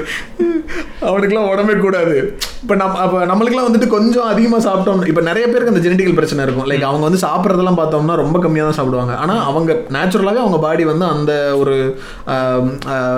[1.08, 2.14] அவனுக்குலாம் உடம்பே கூடாது.
[2.62, 5.02] இப்போ நம்ம அப்போ நம்மளுக்குலாம் வந்துட்டு கொஞ்சம் அதிகமாக சாப்பிட்டோம்.
[5.10, 6.66] இப்போ நிறைய பேருக்கு அந்த ஜெனடிக்கல் பிரச்சனை இருக்கும்.
[6.70, 9.14] லைக் அவங்க வந்து சாப்பிட்றதெல்லாம் பார்த்தோம்னா ரொம்ப கம்மியாக தான் சாப்பிடுவாங்க.
[9.24, 11.76] ஆனால் அவங்க நேச்சுரலாகவே அவங்க பாடி வந்து அந்த ஒரு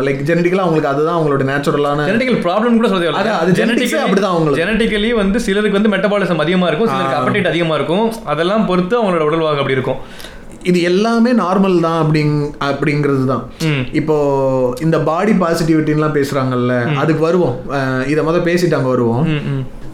[0.06, 4.62] லைக் ஜெனடிக்கலாக அவங்களுக்கு அதுதான் அவங்களோட நேச்சுரலான ஜெனடிக்கல் ப்ராப்ளம் கூட சொல்ல அது ஏ அப்படிதான் அவங்களுக்கு.
[4.62, 8.06] ஜெனடிக்கலி வந்து சிலருக்கு வந்து மெட்டபாலிசம் அதிகமா இருக்கும் சிலருக்கு அப்படைட் அதிகமா இருக்கும்.
[8.34, 10.00] அதெல்லாம் பொறுத்து அவங்களோட உடல்வாகு அப்படி இருக்கும்.
[10.68, 12.34] இது எல்லாமே நார்மல் தான் அப்படிங்
[12.68, 13.44] அப்படிங்கிறது தான்.
[14.00, 14.16] இப்போ
[14.84, 17.56] இந்த பாடி பாசிட்டிவிட்டின்லாம் பேசுறாங்கல்ல அதுக்கு வருவோம்.
[18.12, 19.24] இதை முதல் பேசிட்டாங்க வருவோம்.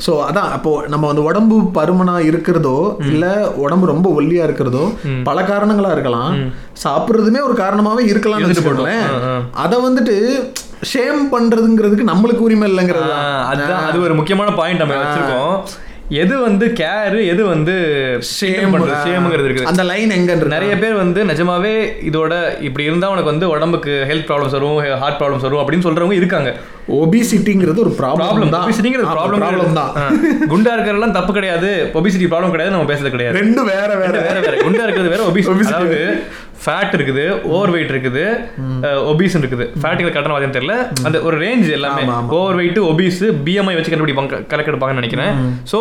[0.04, 2.74] ஸோ அதான் அப்போ நம்ம வந்து உடம்பு பருமனா இருக்கிறதோ
[3.12, 3.26] இல்ல
[3.64, 4.84] உடம்பு ரொம்ப ஒல்லியா இருக்கிறதோ
[5.28, 6.34] பல காரணங்களா இருக்கலாம்.
[6.84, 9.08] சாப்பிட்றதுமே ஒரு காரணமாவே இருக்கலாம்னு வச்சுக்கோங்களேன்.
[9.64, 10.16] அதை வந்துட்டு
[10.92, 13.12] ஷேம் பண்றதுங்கிறதுக்கு நம்மளுக்கு உரிமை இல்லைங்கிறது.
[13.50, 15.54] அதுதான் அது ஒரு முக்கியமான பாயிண்ட் நம்ம வச்சிருக்கோம்.
[16.10, 17.72] எது வந்து கேர் எது வந்து
[18.36, 18.98] ஷேம் பண்றது?
[19.06, 19.68] ஷேம்ங்கிறது இருக்குது.
[19.70, 21.72] அந்த லைன் எங்கன்றது நிறைய பேர் வந்து நிஜமாவே
[22.08, 26.54] இதோட இப்படி இருந்தா உனக்கு வந்து உடம்புக்கு ஹெல்த் ப்ராப்ளம்ஸ் வரும் ஹார்ட் ப்ராப்ளம்ஸ் வரும் அப்படின்னு சொல்றவங்க இருக்காங்க.
[26.88, 28.66] ஒபிசிட்டிங்கிறது ஒரு ப்ராப்ளம் தான்.
[28.66, 29.92] ஒபிசிட்டிங்கிறது ப்ராப்ளம் ப்ராப்ளம் தான்.
[30.52, 31.70] குண்டா இருக்கிறதெல்லாம் தப்பு கிடையாது.
[32.00, 33.38] ஒபிசிட்டி ப்ராப்ளம் கிடையாது நம்ம பேசுறது கிடையாது.
[33.38, 34.14] ரெண்டு வேற வேற.
[34.28, 34.56] வேற வேற.
[34.66, 35.22] குண்டா இருக்கிறது வேற
[35.66, 36.00] அதாவது
[36.64, 38.22] ஃபேட் இருக்குது ஓவர் வெயிட் இருக்குது
[39.10, 39.64] ஒபீஸ் இருக்குது.
[39.82, 40.76] ஃபேட்டுக்கு கட்டணம் வாதியம் தெரியல.
[41.04, 42.02] அந்த ஒரு ரேஞ்ச் எல்லாமே.
[42.38, 45.32] ஓவர் வெயிட் ஒபீஸ் பிஎம்ஐ வச்சு கண்டுபிடிப்பாங்க கணக்கு எடுப்பாங்கன்னு நினைக்கிறேன்.
[45.72, 45.78] ஸோ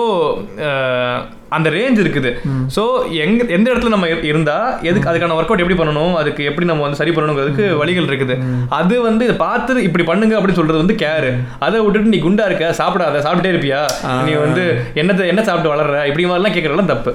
[1.50, 2.30] அந்த ரேஞ்ச் இருக்குது.
[2.76, 2.84] ஸோ
[3.24, 6.82] எங்க எந்த இடத்துல நம்ம இரு- இருந்தா எதுக்கு அதுக்கான ஒர்க் அவுட் எப்படி பண்ணணும் அதுக்கு எப்படி நம்ம
[6.82, 8.36] வந்து சரி பண்ணணுங்கிறதுக்கு வழிகள் இருக்குது.
[8.80, 12.74] அது வந்து இதை பார்த்து இப்படி பண்ணுங்க அப்படின்னு சொல்றது வந்து கேர் அதை விட்டுட்டு நீ குண்டா இருக்க
[12.82, 13.82] சாப்பிடாத சாப்பிட்டே இருப்பியா?
[14.26, 14.66] நீ வந்து
[14.96, 16.06] என்னத்தை என்ன சாப்பிட்டு வளர்ற?
[16.08, 17.14] இப்படி மாதிரிலாம் கேட்கறதெல்லாம் தப்பு.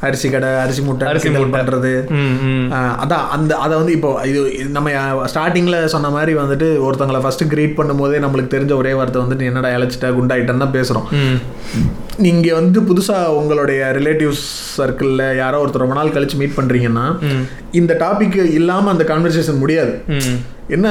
[0.00, 1.28] அரிசி கடை அரிசி மூட்டை அரிசி
[2.72, 4.90] ஆஹ் அதான் அந்த அதை வந்து இப்போ இது நம்ம
[5.26, 10.10] ஸ்டார்டிங்கில் சொன்ன மாதிரி வந்துட்டு ஒருத்தங்களை ஃபர்ஸ்ட் கிரீட் பண்ணும்போதே நம்மளுக்கு தெரிஞ்ச ஒரே வார்த்தை வந்துட்டு என்னடா இழைச்சிட்ட
[10.14, 11.08] குண்டாயிட்டன்னு தான் பேசுகிறோம்
[12.18, 14.46] நீங்கள் வந்து புதுசாக உங்களுடைய ரிலேட்டிவ்ஸ்
[14.76, 17.04] சர்க்கிளில் யாரோ ஒருத்தர் ரொம்ப நாள் கழிச்சு மீட் பண்ணுறீங்கன்னா.
[17.72, 19.94] இந்த டாபிக் இல்லாமல் அந்த கான்வர்சேஷன் முடியாது.
[20.76, 20.88] என்ன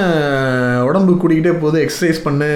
[0.90, 2.50] உடம்பு கூடிக்கிட்டே போகுது எக்ஸசைஸ் பண்ணு.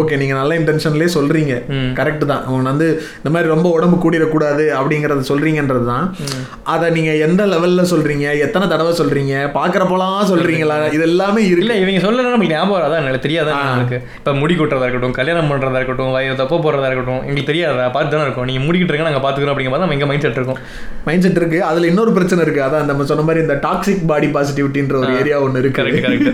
[0.00, 1.54] ஓகே நீங்கள் நல்ல இன்டென்ஷன்லேயே சொல்கிறீங்க.
[1.98, 2.42] கரெக்ட் தான்.
[2.52, 2.88] உங்க வந்து
[3.20, 6.06] இந்த மாதிரி ரொம்ப உடம்பு கூடிடக்கூடாது அப்படிங்கிறத சொல்கிறீங்கன்றது தான்.
[6.74, 12.32] அதை நீங்கள் எந்த லெவலில் சொல்கிறீங்க எத்தனை தடவை சொல்கிறீங்க பார்க்குறப்போலாம் சொல்கிறீங்களா இது எல்லாமே இல்ல இவங்க சொல்லலாம்
[12.34, 12.98] நம்மளுக்கு ஞாபகம் வராதா?
[13.04, 17.50] எனக்கு தெரியாதா எனக்கு இப்ப முடி கொட்டுறதா இருக்கட்டும் கல்யாணம் பண்றதா இருக்கட்டும் வய தப்போ போடுறதா இருக்கட்டும் எங்களுக்கு
[17.52, 17.86] தெரியாதா?
[17.96, 18.48] பார்த்து தானே இருக்கும்.
[18.50, 20.60] நீங்க முடிக்கிட்டு இருக்க நாங்க பாத்துக்கிறோம் அப்படிங்கிற மாதிரி நம்ம எங்க மைண்ட் செட் இருக்கும்.
[21.08, 21.60] மைண்ட் செட் இருக்கு.
[21.70, 22.62] அதில் இன்னொரு பிரச்சனை இருக்கு.
[22.66, 25.78] அதான் நம்ம சொன்ன மாதிரி இந்த டாக்ஸிக் பாடி பாசிட்டிவிட்டின்ற ஒரு ஏரியா ஒன்று இருக்கு.
[25.80, 26.30] கரெக்ட் கரெக்ட்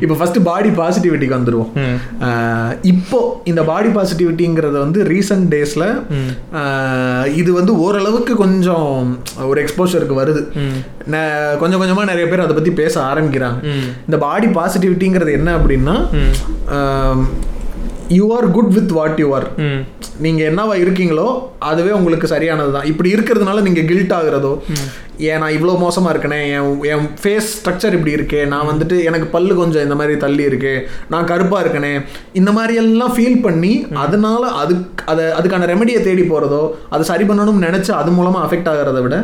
[0.00, 1.70] இப்போ ஃபர்ஸ்ட் பாடி பாசிட்டிவிட்டிக்கு வந்துருவோம்.
[1.82, 1.96] ம்.
[2.22, 5.84] ஆஹ் இப்போ இந்த பாடி பாசிட்டிவிட்டிங்கிறத வந்து ரீசன்ட் டேஸ்ல
[7.34, 8.90] இது வந்து ஓரளவுக்கு கொஞ்சம்
[9.44, 10.42] ஒரு எக்ஸ்போஷருக்கு வருது.
[11.58, 13.58] கொஞ்சம் கொஞ்சமா நிறைய பேர் அதை பத்தி பேச ஆரம்பிக்கிறாங்க.
[14.06, 15.96] இந்த பாடி பாசிட்டிவிட்டிங்கிறது என்ன அப்படின்னா
[18.10, 19.78] you are good with what you are ம்.
[20.18, 21.24] நீங்க என்னவா இருக்கீங்களோ
[21.64, 24.52] அதுவே உங்களுக்கு சரியானது தான் இப்படி இருக்கிறதுனால நீங்க கில்ட் ஆகுறதோ
[25.30, 26.38] ஏன் நான் இவ்வளோ மோசமா இருக்கனே?
[26.56, 28.40] என் என் ஃபேஸ் ஸ்ட்ரக்சர் இப்படி இருக்கே.
[28.52, 30.72] நான் வந்துட்டு எனக்கு பல்லு கொஞ்சம் இந்த மாதிரி தள்ளி இருக்கு.
[31.12, 31.92] நான் கருப்பா இருக்கனே.
[32.40, 33.72] இந்த மாதிரி எல்லாம் ஃபீல் பண்ணி
[34.04, 36.60] அதனால அதுக்கு அதை அதுக்கான ரெமெடியை தேடி போறதோ
[36.94, 39.16] அதை சரி பண்ணணும்னு நினைச்சு அது மூலமா அஃபெக்ட் ஆகிறத விட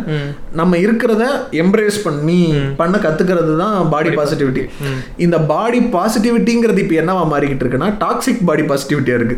[0.61, 1.25] நம்ம இருக்கிறத
[1.63, 2.41] எம்ப்ரேஸ் பண்ணி
[2.81, 4.63] பண்ண கத்துக்கிறது தான் பாடி பாசிட்டிவிட்டி
[5.25, 9.37] இந்த பாடி பாசிட்டிவிட்டிங்கிறது இப்போ என்னவா மாறிக்கிட்டு இருக்குன்னா டாக்ஸிக் பாடி பாசிட்டிவிட்டியா இருக்கு.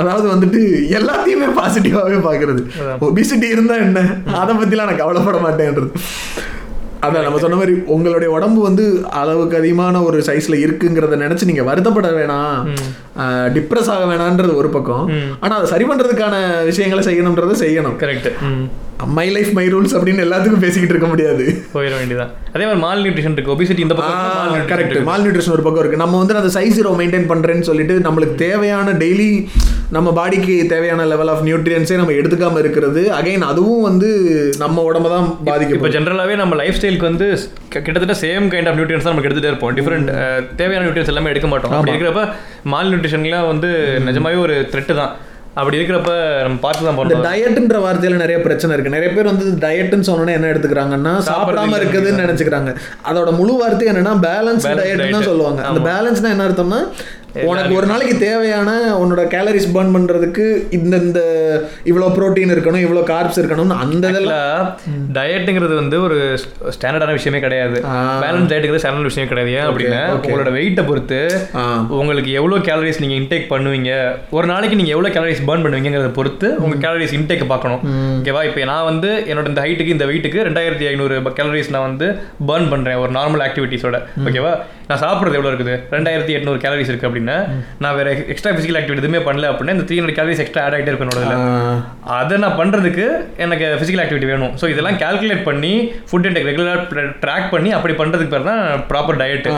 [0.00, 0.60] அதாவது வந்துட்டு
[0.98, 2.60] எல்லாத்தையுமே பாசிட்டிவாவே பாக்குறது.
[3.08, 4.00] ஒபிசிட்டி இருந்தா என்ன?
[4.40, 5.38] அதை பத்திலாம் நான் கவலைப்பட
[5.72, 5.92] மாட்டேன்றது
[7.04, 8.84] அதான் நம்ம சொன்ன மாதிரி உங்களுடைய உடம்பு வந்து
[9.20, 12.58] அளவுக்கு அதிகமான ஒரு சைஸ்ல இருக்குங்கிறத நினைச்சு நீங்க வருத்தப்பட வேணாம்.
[13.54, 15.06] டிப்ரெஸ் ஆக வேணான்றது ஒரு பக்கம்.
[15.40, 16.36] ஆனா அதை சரி பண்றதுக்கான
[16.68, 17.96] விஷயங்களை செய்யணும்ன்றதை செய்யணும்.
[18.02, 18.28] Correct
[19.18, 21.44] my life my rules அப்படின்னு எல்லாத்துக்கும் பேசிக்கிட்டு இருக்க முடியாது.
[21.74, 23.52] போயிட வேண்டியதான் அதே மாதிரி மால் நியூட்ரிஷன் இருக்கு.
[23.54, 26.00] ஒபிசிட்டி இந்த பக்கம் கரெக்ட் மால் நியூட்ரிஷன் ஒரு பக்கம் இருக்கு.
[26.02, 29.30] நம்ம வந்து அந்த சைஸ் ஜீரோ மெயின்டைன் பண்றேன்னு சொல்லிட்டு நம்மளுக்கு தேவையான டெய்லி
[29.96, 33.02] நம்ம பாடிக்கு தேவையான லெவல் ஆஃப் நியூட்ரியன்ஸே நம்ம எடுத்துக்காம இருக்கிறது.
[33.18, 34.10] அகைன் அதுவும் வந்து
[34.62, 35.78] நம்ம உடம்ப தான் பாதிக்கும்.
[35.78, 37.28] இப்போ ஜென்ரலாகவே நம்ம லைஃப் ஸ்டைலுக்கு வந்து
[37.74, 39.74] கிட்டத்தட்ட சேம் கைண்ட் ஆஃப் நியூட்ரியன்ஸ் தான் நம்ம எடுத்துகிட்டே இருப்போம்.
[39.80, 40.08] டிஃப்ரெண்ட்
[40.60, 41.74] தேவையான நியூட்ரியன்ஸ் எல்லாமே எடுக்க மாட்டோம்.
[41.78, 42.24] அப்படி இருக்கிறப்ப
[42.74, 43.70] மால் நியூட்ரிஷன்லாம் வந்து
[44.08, 45.12] நிஜமாவே ஒரு த்ரெட்டு தான்.
[45.60, 46.12] அப்படி இருக்கிறப்ப
[46.44, 48.94] நம்ம பார்த்து தான் போகிறோம் டயட்ன்ற வார்த்தையில நிறைய பிரச்சனை இருக்கு.
[48.94, 52.70] நிறைய பேர் வந்து டயட்னு சொன்னோன்னே என்ன எடுத்துக்கிறாங்கன்னா சாப்பிடாம இருக்குதுன்னு நினைச்சுக்கிறாங்க.
[53.10, 55.28] அதோட முழு வார்த்தை என்னன்னா பேலன்ஸ் டயட்னு தான்.
[55.30, 55.62] சொல்லுவாங்க.
[55.70, 56.80] அந்த பேலன்ஸ்னா என்ன அர்த்தம்னா
[57.50, 58.70] உனக்கு ஒரு நாளைக்கு தேவையான
[59.02, 60.44] உன்னோட கேலரிஸ் பர்ன் பண்றதுக்கு
[60.78, 61.20] இந்த இந்த
[61.90, 64.66] இவ்வளோ புரோட்டீன் இருக்கணும் இவ்வளோ கார்ப்ஸ் இருக்கணும்னு அந்த இதெல்லாம்
[65.16, 66.18] டயட்டுங்கிறது வந்து ஒரு
[66.76, 67.78] ஸ்டாண்டர்டான விஷயமே கிடையாது.
[68.24, 69.52] பேலன்ஸ் டயட்டுங்கிறது ஸ்டாண்டர்ட் விஷயம் கிடையாது.
[69.58, 70.02] ஏன் அப்படின்னா.
[70.18, 71.20] உங்களோட வெயிட்டை பொறுத்து
[72.00, 73.90] உங்களுக்கு எவ்வளோ கேலரிஸ் நீங்கள் இன்டேக் பண்ணுவீங்க
[74.36, 77.82] ஒரு நாளைக்கு நீங்கள் எவ்வளோ கேலரிஸ் பர்ன் பண்ணுவீங்கிறத பொறுத்து உங்கள் கேலரிஸ் இன்டேக் பார்க்கணும்.
[78.18, 82.06] ஓகேவா இப்போ நான் வந்து என்னோட இந்த ஹைட்டுக்கு இந்த வெயிட்டுக்கு ரெண்டாயிரத்தி ஐநூறு கேலரிஸ் நான் வந்து
[82.50, 84.52] பர்ன் பண்ணுறேன் ஒரு நார்மல் ஆக்டிவிட்டிஸோட ஓகேவா
[84.92, 85.74] நான் சாப்பிட்றது எவ்வளோ இருக்குது?
[85.92, 87.36] ரெண்டாயிரத்தி எட்நூறு கேலரிஸ் இருக்குது அப்படின்னா
[87.82, 90.90] நான் வேறு எக்ஸ்ட்ரா ஃபிசிக்கல் ஆக்டிவிட்டி எதுவுமே பண்ணல அப்படின்னா இந்த three hundred calories extra add ஆகிட்டே
[90.90, 91.36] இருக்கும் என்னோட இதுல.
[92.06, 93.06] ஆ, அதை நான் பண்ணுறதுக்கு
[93.42, 94.54] எனக்கு ஃபிசிக்கல் ஆக்டிவிட்டி வேணும்.
[94.60, 95.72] ஸோ இதெல்லாம் கால்குலேட் பண்ணி
[96.08, 96.82] ஃபுட் இன்டேக் ரெகுலராக
[97.22, 99.48] ட்ராக் பண்ணி அப்படி பண்ணுறதுக்கு பேர் தான் ப்ராப்பர் டயட்.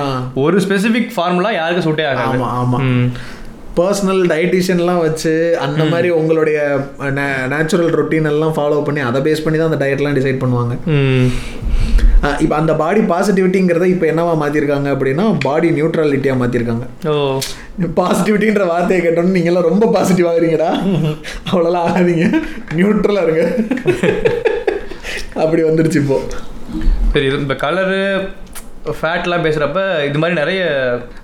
[0.42, 2.36] ஒரு ஸ்பெசிஃபிக் ஃபார்முலா யாருக்கும் சூட்டே ஆகாது.
[2.36, 2.80] ஆமா ஆமா.
[2.88, 3.08] ம்.
[3.78, 5.32] பர்சனல் டயட்டிஷியன்லாம் வச்சு
[5.62, 6.58] அந்த மாதிரி உங்களுடைய
[7.50, 10.74] நேச்சுரல் ரொட்டீன் எல்லாம் ஃபாலோ பண்ணி அதை பேஸ் பண்ணி தான் அந்த டயட்லாம் டிசைட் பண்ணுவாங்க.
[12.42, 17.16] இப்போ அந்த பாடி பாசிட்டிவிட்டிங்கிறத இப்போ என்னவா மாற்றிருக்காங்க அப்படின்னா பாடி நியூட்ரலிட்டியாக மாற்றிருக்காங்க ஓ.
[17.98, 20.70] பாசிட்டிவிட்டின்ற வார்த்தையை கேட்டோன்னு நீங்களாம் ரொம்ப பாசிட்டிவ் ஆகுறீங்கடா
[21.48, 22.26] அவ்வளோலாம் ஆகாதீங்க.
[22.74, 23.44] நியூட்ரலாக இருங்க.
[25.42, 26.18] அப்படி வந்துருச்சு இப்போ.
[27.12, 28.00] சரி இது இந்த கலரு
[28.96, 30.62] ஃபேட்லாம் பேசுகிறப்ப இது மாதிரி நிறைய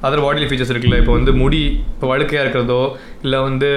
[0.06, 1.00] அதர் பாடி ஃபீச்சர்ஸ் இருக்குல்ல.
[1.02, 2.82] இப்போ வந்து முடி இப்போ வழுக்கையாக இருக்கிறதோ
[3.24, 3.68] இல்லை வந்து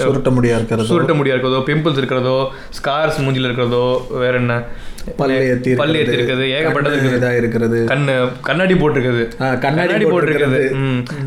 [0.00, 0.88] சுருட்ட முடியா இருக்கிறது.
[0.90, 2.38] சுருட்ட முடியா இருக்கிறதோ பிம்பிள்ஸ் இருக்கிறதோ
[2.78, 3.84] ஸ்கார்ஸ் மூஞ்சில இருக்கிறதோ
[4.22, 4.56] வேற என்ன?
[5.20, 7.18] பல்லு ஏத்தி பல்லு ஏத்தி இருக்கிறது ஏகப்பட்டது இருக்குது.
[7.20, 8.14] இதாக இருக்கிறது கண்ணு
[8.48, 9.22] கண்ணாடி போட்டிருக்குது.
[9.64, 10.60] கண்ணாடி போட்டிருக்கிறது.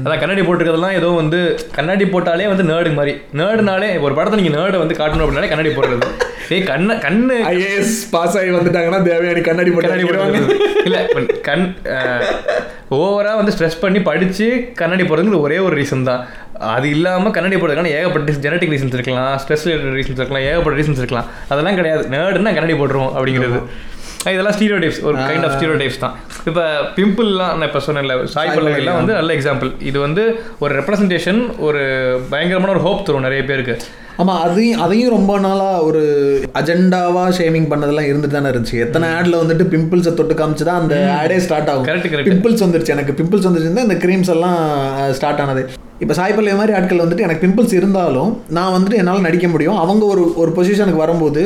[0.04, 1.40] அதான் கண்ணாடி போட்டிருக்கிறதுலாம் ஏதோ வந்து
[1.78, 3.16] கண்ணாடி போட்டாலே வந்து நேர்டு மாதிரி.
[3.42, 6.08] நேர்டுனாலே ஒரு படத்தை நீங்க நேர்டை வந்து காட்டணும் அப்படின்னாலே கண்ணாடி போடுறது.
[6.56, 7.36] ஏய் கண்ண கண்ணு.
[7.52, 10.58] ஐஏஎஸ் பாஸ் ஆகி வந்துட்டாங்கன்னா தேவையான கண்ணாடி கண்ணாடி போட்டு போடுறது
[10.88, 11.66] இல்ல இப்ப கண்
[12.96, 14.48] ஓவராக வந்து ஸ்ட்ரெஸ் பண்ணி படித்து
[14.82, 16.22] கண்ணாடி போடுறதுக்கு ஒரே ஒரு ரீசன் தான்.
[16.76, 19.66] அது இல்லாமல் கண்ணாடி போடுறதுக்கான ஏகப்பட்ட ஜெனட்டிக் ரீசன்ஸ் இருக்கலாம் ஸ்ட்ரெஸ்
[19.98, 21.30] ரீசன்ஸ் இருக்கலாம் ஏகப்பட்ட ரீசன்ஸ் இருக்கலாம்.
[21.54, 22.06] அதெல்லாம் கிடையாது.
[22.16, 23.60] நேர்டுன்னா கண்ணாடி போட்டுருவோம் அப்படிங்கிறது.
[24.34, 26.16] இதெல்லாம் ஸ்டீரியோ டைப்ஸ் ஒரு கைண்ட் ஆஃப் ஸ்டீரியோ டைப்ஸ் தான்.
[26.50, 26.64] இப்போ
[26.98, 30.24] பிம்பிள்லாம் நான் இப்போ சொன்னேன்ல சாய் பல்லவிலாம் வந்து நல்ல எக்ஸாம்பிள் இது வந்து
[30.64, 31.84] ஒரு ரெப்ரசன்டேஷன் ஒரு
[32.34, 33.76] பயங்கரமான ஒரு ஹோப் தரும் நிறைய பேருக்கு.
[34.24, 36.02] ஆமா அதையும் அதையும் ரொம்ப நாளா ஒரு
[36.60, 38.78] அஜெண்டாவா ஷேமிங் பண்ணதெல்லாம் இருந்துட்டு தானே இருந்துச்சு.
[38.86, 41.88] எத்தனை ஆட்ல வந்துட்டு பிம்பிள்ஸை தொட்டு காமிச்சு தான் அந்த ஆடே ஸ்டார்ட் ஆகும்.
[42.32, 42.96] பிம்பிள்ஸ் வந்துருச்சு.
[42.98, 44.60] எனக்கு பிம்பிள்ஸ் வந்துருச்சு இந்த க்ரீம்ஸ் எல்லாம்
[45.20, 45.64] ஸ்டார்ட் ஆனது.
[46.04, 49.78] இப்போ சாய்பல்லிய மாதிரி ஆட்கள் வந்துட்டு எனக்கு பிம்பிள்ஸ் இருந்தாலும் நான் வந்துட்டு என்னால் நடிக்க முடியும்.
[49.84, 51.42] அவங்க ஒரு ஒரு பொசிஷனுக்கு வரும்போது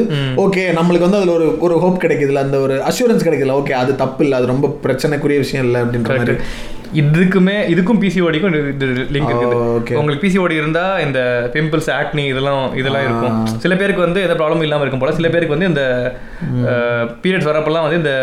[0.45, 4.23] ஓகே நம்மளுக்கு வந்து அதில் ஒரு ஒரு ஹோப் கிடைக்குதுல அந்த ஒரு அஷூரன்ஸ் கிடைக்குதுல ஓகே அது தப்பு
[4.23, 6.35] இல்லை அது ரொம்ப பிரச்சனைக்குரிய விஷயம் இல்லை அப்படின்ற மாதிரி.
[7.01, 8.53] இதுக்குமே இதுக்கும் பிசிஓடிக்கும்
[9.15, 9.31] லிங்க்.
[9.31, 9.97] இருக்குது.
[9.99, 11.19] உங்களுக்கு பிசிஓடி இருந்தா இந்த
[11.53, 13.35] பிம்பிள்ஸ் ஆக்னி இதெல்லாம் இதெல்லாம் இருக்கும்.
[13.65, 15.83] சில பேருக்கு வந்து எந்த ப்ராப்ளமும் இல்லாம இருக்கும் போல சில பேருக்கு வந்து இந்த
[17.23, 18.13] பீரியட்ஸ் வரப்பெல்லாம் வந்து இந்த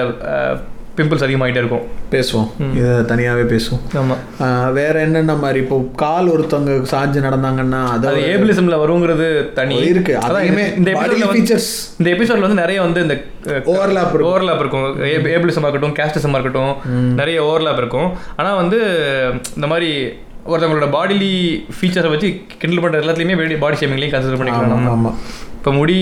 [0.96, 1.82] பிம்பிள்ஸ் அதிகமாயிட்டே இருக்கும்.
[2.10, 2.50] பேசுவோம்.
[2.74, 3.80] இதை தனியாகவே பேசுவோம்.
[3.94, 4.16] ஆமா.
[4.40, 5.60] ஆஹ் வேற என்னென்ன மாதிரி?
[5.60, 9.76] இப்போ கால் ஒருத்தவங்க சாஞ்சு நடந்தாங்கன்னா அது அது ஏபிலிசம்ல வருங்கிறது தனி.
[9.76, 10.16] இருக்கு.
[10.16, 11.60] அதான் அதையுமே இந்த features.
[11.98, 13.74] இந்த எபிசோட்ல வந்து நிறைய வந்து இந்த இருக்கும்.
[13.74, 15.04] ஓவர்லாப் இருக்கும்.
[15.04, 16.74] ஏபிலிசமா இருக்கட்டும் கேஸ்டிசமா இருக்கட்டும்
[17.14, 18.12] நிறைய ஓவர்லாப் இருக்கும்.
[18.36, 18.78] ஆனா வந்து
[19.54, 20.08] இந்த மாதிரி
[20.46, 24.66] ஒருத்தவங்களோட பாடிலி ஃபீச்சரை வச்சு கிண்டல் பண்ற எல்லாத்துலயுமே பாடி ஷேமிங்லையும் கன்சிடர் பண்ணிக்கலாம்.
[24.66, 25.14] நம்ம ஆமா.
[25.66, 25.94] இப்போ முடி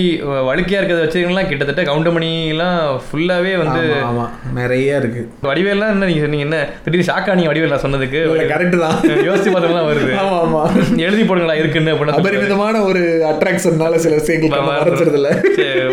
[0.47, 4.25] வழுக்கையா இருக்கிறத வச்சுக்கலாம் கிட்டத்தட்ட கவுண்டமணிலாம் ஃபுல்லாவே வந்து ஆமா, ஆமா.
[4.57, 5.21] நிறைய இருக்கு.
[5.47, 6.57] வடிவேல்லாம் என்ன நீங்க சொன்னீங்க என்ன?
[6.83, 8.19] திடீர்னு ஷாக்கா நீங்க வடிவேல் நான் சொன்னதுக்கு
[8.51, 8.97] கரெக்ட் தான்.
[9.27, 10.11] யோசிச்சு பார்த்தோம்னா வருது.
[10.21, 10.61] ஆமா ஆமா.
[11.05, 13.01] எழுதி போடுங்களா இருக்குன்னு அப்படின்னு அபரிமிதமான ஒரு
[13.31, 15.31] அட்ராக்ஷன்னால சில விஷயங்கள் மறைச்சிருது இல்ல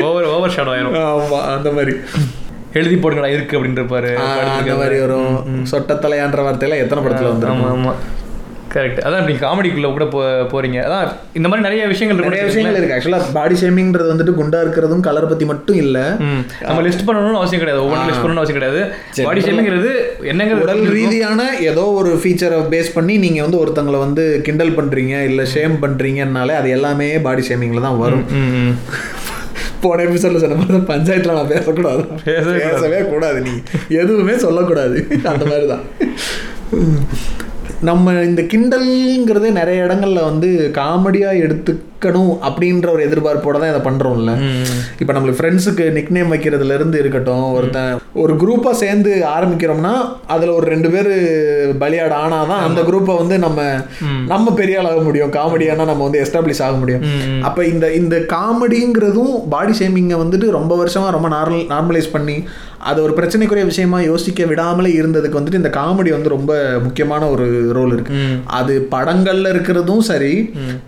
[0.06, 0.98] ஓவர் ஓவர் ஷேடோ ஆயிரும்.
[1.08, 1.94] ஆமா அந்த மாதிரி.
[2.74, 4.12] எழுதி போடுங்களா இருக்கு அப்படின்னு இருப்பாரு
[4.50, 5.32] அந்த மாதிரி வரும்.
[5.72, 7.94] சொட்டத்தலையான்ற வார்த்தையில எத்தனை படத்துல வந்து ஆமா ஆமா.
[8.74, 10.20] கரெக்ட் அதான் இப்படி காமெடிக்குள்ள கூட போ
[10.52, 10.78] போறீங்க.
[10.86, 11.08] அதான்
[11.38, 12.94] இந்த மாதிரி நிறைய விஷயங்கள் நிறைய விஷயங்கள் இருக்கு.
[12.96, 15.98] ஆக்சுவலா பாடி ஷேமிங்ன்றது வந்துட்டு குண்டா இருக்கிறதும் கலர் பத்தி மட்டும் இல்ல.
[16.66, 17.82] நம்ம லிஸ்ட் பண்ணணும்னு அவசியம் கிடையாது.
[17.84, 18.82] ஒவ்வொன்றும் லிஸ்ட் பண்ணணும்னு அவசியம் கிடையாது.
[19.28, 19.90] பாடி ஷேமிங்கிறது
[20.32, 25.44] என்னங்கிறது உடல் ரீதியான ஏதோ ஒரு ஃபீச்சரை பேஸ் பண்ணி நீங்க வந்து ஒருத்தங்களை வந்து கிண்டல் பண்றீங்க இல்ல
[25.54, 28.24] ஷேம் பண்றீங்கன்னாலே அது எல்லாமே பாடி ஷேமிங்ல தான் வரும்.
[29.84, 32.02] போன எபிசோட்ல சொன்ன மாதிரி பஞ்சாயத்துல நான் பேசக்கூடாது.
[32.24, 33.54] பேசவே கூடாது நீ.
[34.02, 34.98] எதுவுமே சொல்லக்கூடாது.
[35.32, 35.84] அந்த மாதிரி தான்.
[37.88, 44.32] நம்ம இந்த கிண்டல்ங்கிறதே நிறைய இடங்கள்ல வந்து காமெடியா எடுத்துக்கணும் அப்படின்ற ஒரு எதிர்பார்ப்போட தான் இதை பண்றோம்ல.
[45.00, 49.92] இப்போ நம்மளுக்கு ஃப்ரெண்ட்ஸுக்கு நிக் நேம் வைக்கிறதுல இருந்து இருக்கட்டும் ஒருத்தன் ஒரு குரூப்பா சேர்ந்து ஆரம்பிக்கிறோம்னா
[50.26, 51.10] அதுல ஒரு ரெண்டு பேர்
[51.80, 53.60] பலியாடு ஆனாதான் அந்த குரூப்பை வந்து நம்ம
[54.26, 57.04] நம்ம பெரிய ஆள் ஆக முடியும் காமெடியானா நம்ம வந்து எஸ்டாப்ளிஷ் ஆக முடியும்.
[57.42, 62.36] அப்ப இந்த இந்த காமெடிங்கிறதும் பாடி ஷேமிங்கை வந்துட்டு ரொம்ப வருஷமா ரொம்ப நார்மல் நார்மலைஸ் பண்ணி
[62.82, 66.52] அது ஒரு பிரச்சனைக்குரிய விஷயமா யோசிக்க விடாமலே இருந்ததுக்கு வந்துட்டு இந்த காமெடி வந்து ரொம்ப
[66.82, 68.14] முக்கியமான ஒரு ரோல் இருக்கு.
[68.52, 70.32] அது படங்கள்ல இருக்கிறதும் சரி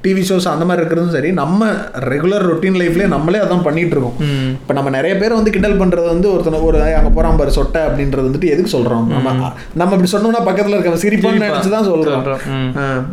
[0.04, 1.60] டிவி ஷோஸ் அந்த மாதிரி இருக்கிறதும் சரி நம்ம
[2.08, 4.16] ரெகுலர் ரொட்டீன் லைஃப்லயே நம்மளே அதான் பண்ணிட்டு இருக்கோம்.
[4.56, 7.82] இப்ப நம்ம நிறைய பேர் வந்து கிண்டல் பண்றது வந்து ஒருத்தன ஒரு "ஏய், அங்க போறான் பாரு சொட்டை
[7.84, 9.06] அப்படின்றது வந்துட்டு எதுக்கு சொல்றோம்?
[9.14, 9.28] நம்ம
[9.74, 12.26] நம்ம இப்படி சொன்னோம்னா பக்கத்துல இருக்க சிரிப்பான்னு நினைச்சு தான் சொல்றோம்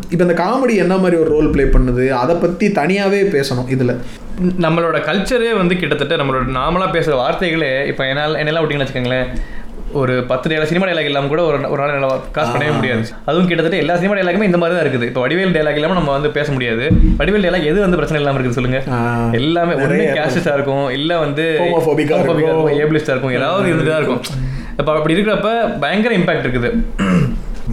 [0.09, 3.95] இப்ப இந்த காமெடி என்ன மாதிரி ஒரு ரோல் ப்ளே பண்ணுது அதை பத்தி தனியாவே பேசணும் இதுல.
[4.65, 9.27] நம்மளோட கல்ச்சரே வந்து கிட்டத்தட்ட நம்மளோட நார்மலாக பேசுகிற வார்த்தைகளே இப்போ என்னால் என்னெல்லாம் விட்டிங்கன்னு வச்சுக்கோங்களேன்
[9.99, 13.01] ஒரு பத்து டேலாக் சினிமா டேலாக் இல்லாமல் கூட ஒரு ஒரு நாள் என்னால் காசு பண்ணவே முடியாது.
[13.29, 15.07] அதுவும் கிட்டத்தட்ட எல்லா சினிமா டேலாக்குமே இந்த மாதிரி தான் இருக்குது.
[15.09, 16.85] இப்போ வடிவேல் டேலாக் இல்லாமல் நம்ம வந்து பேச முடியாது.
[17.19, 18.81] வடிவேல் டேலாக் எது வந்து பிரச்சனை இல்லாமல் இருக்குது சொல்லுங்க?
[19.39, 20.87] எல்லாமே ஒன்று நிறைய கேஷஸாக இருக்கும்.
[20.99, 21.45] இல்லை வந்து
[22.25, 22.71] இருக்கும்.
[22.81, 23.35] ஏபிளிஸ்டாக இருக்கும்.
[23.39, 24.23] ஏதாவது இருந்துட்டு தான் இருக்கும்.
[24.79, 25.51] இப்போ அப்படி இருக்கிறப்ப
[25.85, 26.71] பயங்கர இம்பாக்ட் இருக்குது.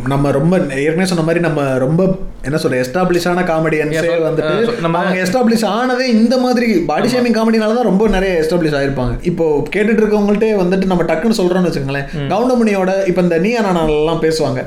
[0.07, 2.03] நம்ம ரொம்ப ஏற்கனவே சொன்ன மாதிரி நம்ம ரொம்ப
[2.45, 7.35] என்ன சொல்ற எஸ்டாப்ளிஷான காமெடியன்ஸே Yeah, so- வந்துட்டு uh, நம்ம- எஸ்டாப்ளிஷ் ஆனதே இந்த மாதிரி பாடி ஷேமிங்
[7.35, 9.15] காமெடினால தான் ரொம்ப நிறைய எஸ்டாப்ளிஷ் ஆயிருப்பாங்க.
[9.23, 9.45] இப்போ
[9.75, 14.61] கேட்டுட்டு இருக்கவங்கள்ட்டே வந்துட்டு நம்ம டக்குன்னு சொல்றோம்னு வச்சுக்கோங்களேன் கவுண்டமணியோட இப்போ இந்த நீ எல்லாம் பேசுவாங்க.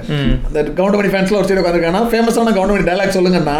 [0.47, 3.57] இந்த கவுண்டமணி ஃபேன்ஸ்ல ஒரு சைடு உட்காந்துருக்காங்கன்னா ஃபேமஸான கவுண்டமணி டைலாக் சொல்லுங்கன்னா.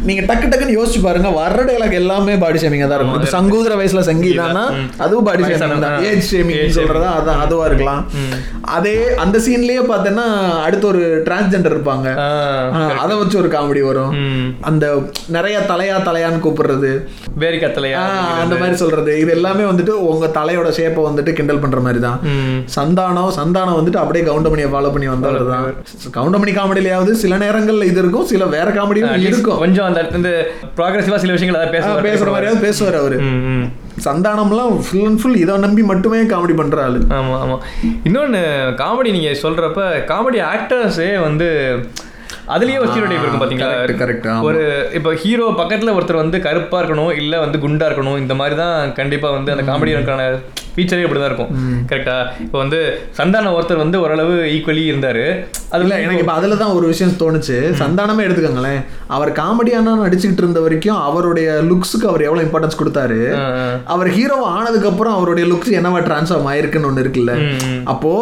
[0.00, 3.32] நீங்க டக்கு டக்குன்னு யோசிச்சு பாருங்க வர்ற டைலாக் எல்லாமே பாடி ஷேமிங்கா தான் இருக்கும்.
[3.34, 4.64] சங்கூதர வயசுல சங்கீதானா
[4.98, 5.98] அதுவும் பாடி ஷேமிங் தான்.
[6.04, 8.02] ஏஜ் ஷேமிங் சொல்றதா அதான் அதுவா இருக்கலாம்.
[8.72, 10.26] அதே அந்த சீன்லயே பார்த்தேன்னா
[10.62, 12.08] அடுத்து ஒரு டிரான்ஸ்ஜெண்டர் இருப்பாங்க.
[13.02, 14.12] அதை வச்சு ஒரு காமெடி வரும்.
[14.60, 14.84] அந்த
[15.28, 16.92] நிறைய தலையா தலையான்னு கூப்பிடுறது.
[17.36, 19.20] வேரி கத்தலையா ஆஹ் அந்த மாதிரி சொல்றது.
[19.20, 22.18] இது எல்லாமே வந்துட்டு உங்க தலையோட ஷேப்பை வந்துட்டு கிண்டல் பண்ற மாதிரி தான்.
[22.76, 25.66] சந்தானம் சந்தானம் வந்துட்டு அப்படியே கவுண்டமணியை ஃபாலோ பண்ணி வந்தவர் தான்.
[26.18, 29.58] கவுண்டமணி காமெடியிலயாவது சில நேரங்கள்ல இது இருக்கும் சில வேற காமெடியும் இருக்கும்.
[29.58, 29.88] கொஞ்சம்
[30.18, 30.30] அந்த
[30.78, 31.74] ப்ராக்ரஸிவா சில விஷயங்கள்
[32.10, 33.18] பேசுற மாதிரியாவது பேசுவார் அவரு.
[34.04, 36.98] சந்தானம்லாம் ஃபுல் அண்ட் ஃபுல் இதை நம்பி மட்டுமே காமெடி பண்ணுற ஆள்.
[37.10, 37.62] ஆமாம் ஆமாம்
[38.04, 38.40] இன்னொன்று
[38.76, 41.48] காமெடி நீங்கள் சொல்கிறப்ப காமெடி ஆக்டர்ஸே வந்து
[42.52, 43.68] அதுலயே ஒரு ஸ்டீரியோடைப் இருக்கும் பாத்தீங்களா?
[44.34, 44.44] ஆமா.
[44.48, 44.62] ஒரு
[44.98, 49.30] இப்போ ஹீரோ பக்கத்துல ஒருத்தர் வந்து கருப்பா இருக்கணும் இல்ல வந்து குண்டா இருக்கணும் இந்த மாதிரி தான் கண்டிப்பா
[49.30, 50.22] வந்து அந்த காமெடியனுக்கான
[50.76, 51.50] ஃபீச்சரே இப்படி தான் இருக்கும்.
[51.90, 52.14] கரெக்டா
[52.44, 52.78] இப்போ வந்து
[53.18, 55.24] சந்தான ஒருத்தர் வந்து ஓரளவு ஈக்குவலி இருந்தாரு.
[55.74, 57.56] அது இல்ல எனக்கு இப்ப அதுல தான் ஒரு விஷயம் தோணுச்சு.
[57.82, 58.80] சந்தானமே எடுத்துக்கோங்களேன்.
[59.08, 63.20] அவர் காமெடியானா நடிச்சுக்கிட்டு இருந்த வரைக்கும் அவருடைய லுக்ஸுக்கு அவர் எவ்வளவு இம்பார்ட்டன்ஸ் கொடுத்தாரு.
[63.86, 67.34] அவர் ஹீரோ ஆனதுக்கு அப்புறம் அவருடைய லுக்ஸ் என்னவா டிரான்ஸ்ஃபார்ம் ஆயிருக்குன்னு ஒண்ணு இருக்குல்ல.
[67.84, 68.12] அப்போ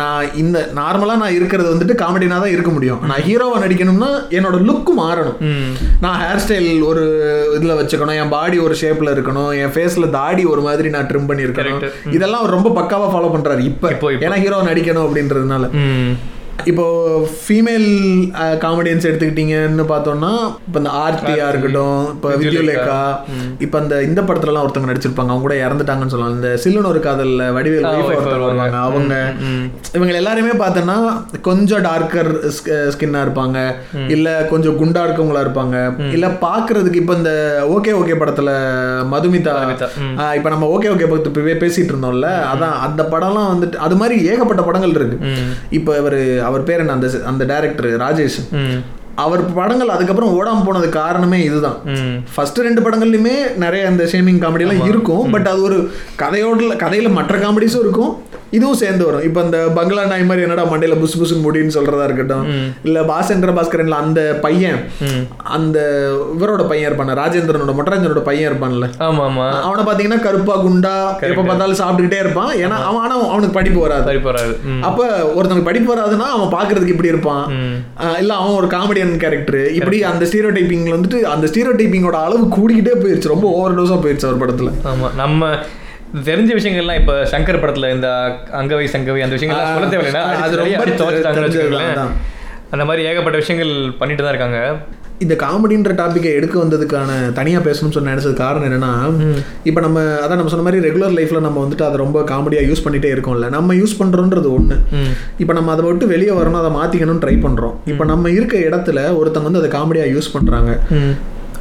[0.00, 3.00] நான் இந்த நார்மலா நான் இருக்கிறது வந்துட்டு காமெடினா தான் இருக்க முடியும்.
[3.10, 5.38] நான் ஹீரோவா நடிக்கணும்னா என்னோட லுக் மாறணும்.
[6.04, 7.02] நான் ஹேர் ஸ்டைல் ஒரு
[7.58, 11.46] இதுல வச்சுக்கணும் என் பாடி ஒரு ஷேப்ல இருக்கணும் என் ஃபேஸ்ல தாடி ஒரு மாதிரி நான் ட்ரிம் பண்ணி
[11.48, 11.82] இருக்கணும்
[12.18, 13.90] இதெல்லாம் ரொம்ப பக்காவா ஃபாலோ பண்றாரு இப்ப.
[14.26, 15.64] ஏன்னா ஹீரோ நடிக்கணும் அப்படின்றதுனால.
[16.66, 16.84] இப்போ
[17.38, 17.86] ஃபீமேல்
[18.60, 20.30] காமெடியன்ஸ் எடுத்துக்கிட்டீங்கன்னு பார்த்தோம்னா
[20.66, 22.98] இப்போ இந்த ஆர்த்தியா இருக்கட்டும் இப்போ வித்யுலேகா
[23.60, 26.34] இப்போ அந்த இந்த படத்துலலாம் ஒருத்தவங்க நடிச்சிருப்பாங்க அவங்க கூட இறந்துட்டாங்கன்னு சொல்லலாம்.
[26.34, 27.88] இந்த சில்லுன்னு ஒரு காதல்ல வடிவேல்
[28.44, 28.76] வருவாங்க.
[28.82, 29.14] அவங்க.
[29.92, 30.96] இவங்க எல்லாருமே பார்த்தோன்னா
[31.40, 32.30] கொஞ்சம் டார்க்கர்
[32.90, 33.58] ஸ்கின்னா இருப்பாங்க.
[34.08, 35.76] இல்ல கொஞ்சம் குண்டா இருக்கவங்களா இருப்பாங்க.
[36.12, 37.32] இல்ல பாக்குறதுக்கு இப்போ இந்த
[37.72, 38.50] ஓகே ஓகே படத்துல
[39.12, 39.56] மதுமிதா
[40.36, 44.62] இப்ப நம்ம ஓகே ஓகே பத்தி பே- பேசிட்டு இருந்தோம்ல அதான் அந்த படம்லாம் வந்துட்டு அது மாதிரி ஏகப்பட்ட
[44.62, 45.18] படங்கள் இருக்கு.
[45.72, 46.92] இப்போ இவர் அவர் பேர் என்ன?
[46.92, 48.38] அந்த அந்த டைரக்டர் ராஜேஷ்.
[49.14, 51.78] அவர் படங்கள் அதுக்கப்புறம் ஓடாம போனது காரணமே இதுதான்.
[52.34, 55.30] ஃபர்ஸ்ட் ரெண்டு படங்கள்லையுமே நிறைய அந்த ஷேமிங் காமெடி எல்லாம் இருக்கும்.
[55.30, 58.12] பட் அது ஒரு கதையோட கதையில மற்ற காமெடிஸும் இருக்கும்.
[58.50, 59.22] இதுவும் சேர்ந்து வரும்.
[59.22, 62.46] இப்போ அந்த பங்களா நாய் மாதிரி என்னடா மண்டையில புசு புசுன்னு முடின்னு சொல்றதா இருக்கட்டும்.
[62.84, 64.90] இல்ல பாசேந்திர பாஸ்கரன்ல அந்த பையன்.
[65.42, 65.78] அந்த
[66.38, 68.88] இவரோட பையன் இருப்பான ராஜேந்திரனோட மொட்டராஜனோட பையன் இருப்பான்ல.
[69.68, 72.52] அவனை பாத்தீங்கன்னா கருப்பா குண்டா எப்ப பார்த்தாலும் சாப்பிட்டுக்கிட்டே இருப்பான்.
[72.56, 74.18] ஏன்னா அவன் ஆனா அவனுக்கு படிப்பு வராது.
[74.26, 74.82] போறாரு ம்.
[74.82, 75.06] அப்ப
[75.36, 77.44] ஒருத்தனுக்கு படிப்பு வராதுன்னா அவன் பாக்குறதுக்கு இப்படி இருப்பான்.
[78.18, 78.66] இல்ல அவன் ஒரு
[79.02, 83.32] காமெடியன் கேரக்டர் இப்படி அந்த ஸ்டீரியோ டைப்பிங்ல வந்துட்டு அந்த ஸ்டீரியோ டைப்பிங்கோட அளவு கூடிக்கிட்டே போயிருச்சு.
[83.34, 84.70] ரொம்ப ஓவர் டோஸா போயிருச்சு அவர் படத்துல.
[84.90, 85.50] ஆமா நம்ம
[86.28, 88.08] தெரிஞ்ச விஷயங்கள்லாம் இப்ப சங்கர் படத்துல இந்த
[88.60, 92.04] அங்கவை சங்கவை அந்த விஷயங்கள்லாம் சொல்ல தேவையில்லைன்னா அது ரொம்ப.
[92.74, 94.58] அந்த மாதிரி ஏகப்பட்ட விஷயங்கள் பண்ணிட்டு தான் இருக்காங்க.
[95.22, 98.92] இந்த காமெடின்ற டாப்பிக்கை எடுக்க வந்ததுக்கான தனியா பேசணும்னு சொன்ன நினைச்சது காரணம் என்னன்னா
[99.64, 103.10] இப்போ நம்ம அதான் நம்ம சொன்ன மாதிரி ரெகுலர் லைஃப்ல நம்ம வந்துட்டு அதை ரொம்ப காமெடியா யூஸ் பண்ணிட்டே
[103.14, 103.48] இருக்கோம்ல.
[103.48, 104.76] நம்ம யூஸ் பண்றோன்றது ஒண்ணு.
[104.90, 105.12] ம்.
[105.38, 107.74] இப்போ நம்ம அதை விட்டு வெளியே வரணும் அதை மாத்திக்கணும்னு ட்ரை பண்றோம்.
[107.84, 110.72] இப்போ நம்ம இருக்க இடத்துல ஒருத்தங்க வந்து அதை காமெடியா யூஸ் பண்றாங்க.
[110.90, 111.14] ம்.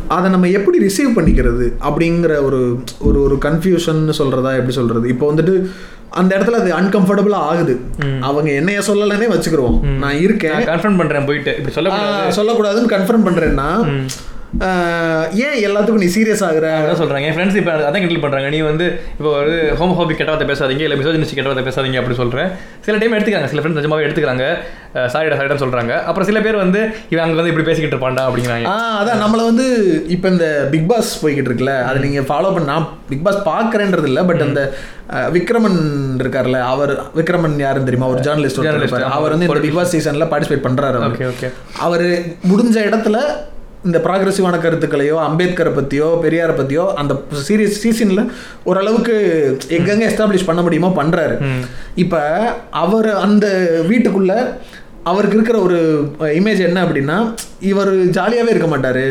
[0.08, 2.60] அதை நம்ம எப்படி ரிசீவ் பண்ணிக்கிறது அப்படிங்கிற ஒரு
[3.00, 5.08] ஒரு ஒரு கன்ஃபியூஷன் சொல்றதா எப்படி சொல்றது?
[5.08, 5.54] இப்போ வந்துட்டு
[6.20, 7.76] அந்த இடத்துல அது அன்கம்ஃபர்டபுளாக ஆகுது.
[8.22, 9.80] அவங்க என்னைய சொல்லலைன்னே வச்சுக்கிருவோம்.
[10.04, 10.60] நான் இருக்கேன்.
[10.70, 11.54] கன்ஃபர்ம் பண்றேன் போயிட்டு.
[11.58, 11.94] இப்படி சொல்ல
[12.40, 13.70] சொல்லக்கூடாதுன்னு கன்ஃபார்ம் பண்றேன்னா
[15.44, 16.66] ஏன் எல்லாத்துக்கும் நீ சீரியஸ் ஆகுற?
[16.80, 18.48] அதான் சொல்றாங்க என் ஃப்ரெண்ட்ஸ் இப்போ அதான் கிண்டல் பண்றாங்க.
[18.56, 18.86] நீ வந்து
[19.18, 22.50] இப்போ ஒரு ஹோமோஃபோபிக் கெட்ட வார்த்தை பேசாதீங்க இல்லை மிசோஜினிஸ்ட் கெட்ட வார்த்தை பேசாதீங்க அப்படி சொல்றேன்.
[22.86, 23.50] சில டைம் எடுத்துக்கிறாங்க.
[23.52, 24.46] சில ஃப்ரெண்ட்ஸ் நிஜமாவே எடுத்துக்கிறாங்க.
[25.14, 25.94] சாரிடா சாரிடா சொல்றாங்க.
[26.08, 26.80] அப்புறம் சில பேர் வந்து
[27.12, 28.66] இவன் அங்க வந்து இப்படி பேசிக்கிட்டு இருப்பான்டா அப்படிங்கிறாங்க.
[28.72, 29.68] ஆ அதான் நம்மளை வந்து
[30.16, 34.24] இப்போ இந்த பிக் பாஸ் போய்கிட்டு இருக்குல்ல அதை நீங்கள் ஃபாலோ பண்ண நான் பிக் பாஸ் பார்க்குறேன்றது இல்லை
[34.32, 34.64] பட் அந்த
[35.38, 35.80] விக்ரமன்
[36.24, 38.12] இருக்கார்ல அவர் விக்ரமன் யாருன்னு தெரியுமா?
[38.16, 39.08] ஒரு ஜேர்னலிஸ்ட்.
[39.20, 41.50] அவர் வந்து இந்த பிக் பாஸ் சீசனில் பார்ட்டிசிபேட் பண்ணுறாரு ஓகே ஓகே
[41.88, 42.06] அவர்
[42.52, 43.18] முடிஞ்ச இடத்துல
[43.88, 47.14] இந்த ப்ராக்ரஸிவான கருத்துக்களையோ அம்பேத்கரை பற்றியோ பெரியாரை பற்றியோ அந்த
[47.48, 48.24] சீரியஸ் சீசனில்
[48.70, 49.16] ஓரளவுக்கு
[49.78, 51.36] எங்கெங்கே எஸ்டாப்ளிஷ் பண்ண முடியுமோ பண்ணுறாரு
[52.04, 52.20] இப்போ
[52.84, 53.48] அவர் அந்த
[53.92, 54.36] வீட்டுக்குள்ள
[55.12, 55.78] அவருக்கு இருக்கிற ஒரு
[56.40, 57.16] இமேஜ் என்ன அப்படின்னா
[57.70, 59.06] இவர் ஜாலியாகவே இருக்க மாட்டாரு.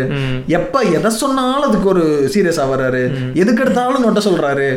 [0.58, 2.04] எப்போ எதை சொன்னாலும் அதுக்கு ஒரு
[2.34, 3.02] சீரியஸாக வர்றாரு.
[3.42, 4.68] எதுக்கு எடுத்தாலும் நொட்ட சொல்கிறாரு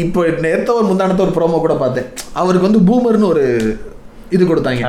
[0.00, 2.08] இப்போ நேற்று ஒரு முந்தானத்த ஒரு ப்ரோமோ கூட பார்த்தேன்.
[2.40, 3.44] அவருக்கு வந்து பூமர்னு ஒரு
[4.36, 4.82] இது கொடுத்தாங்க.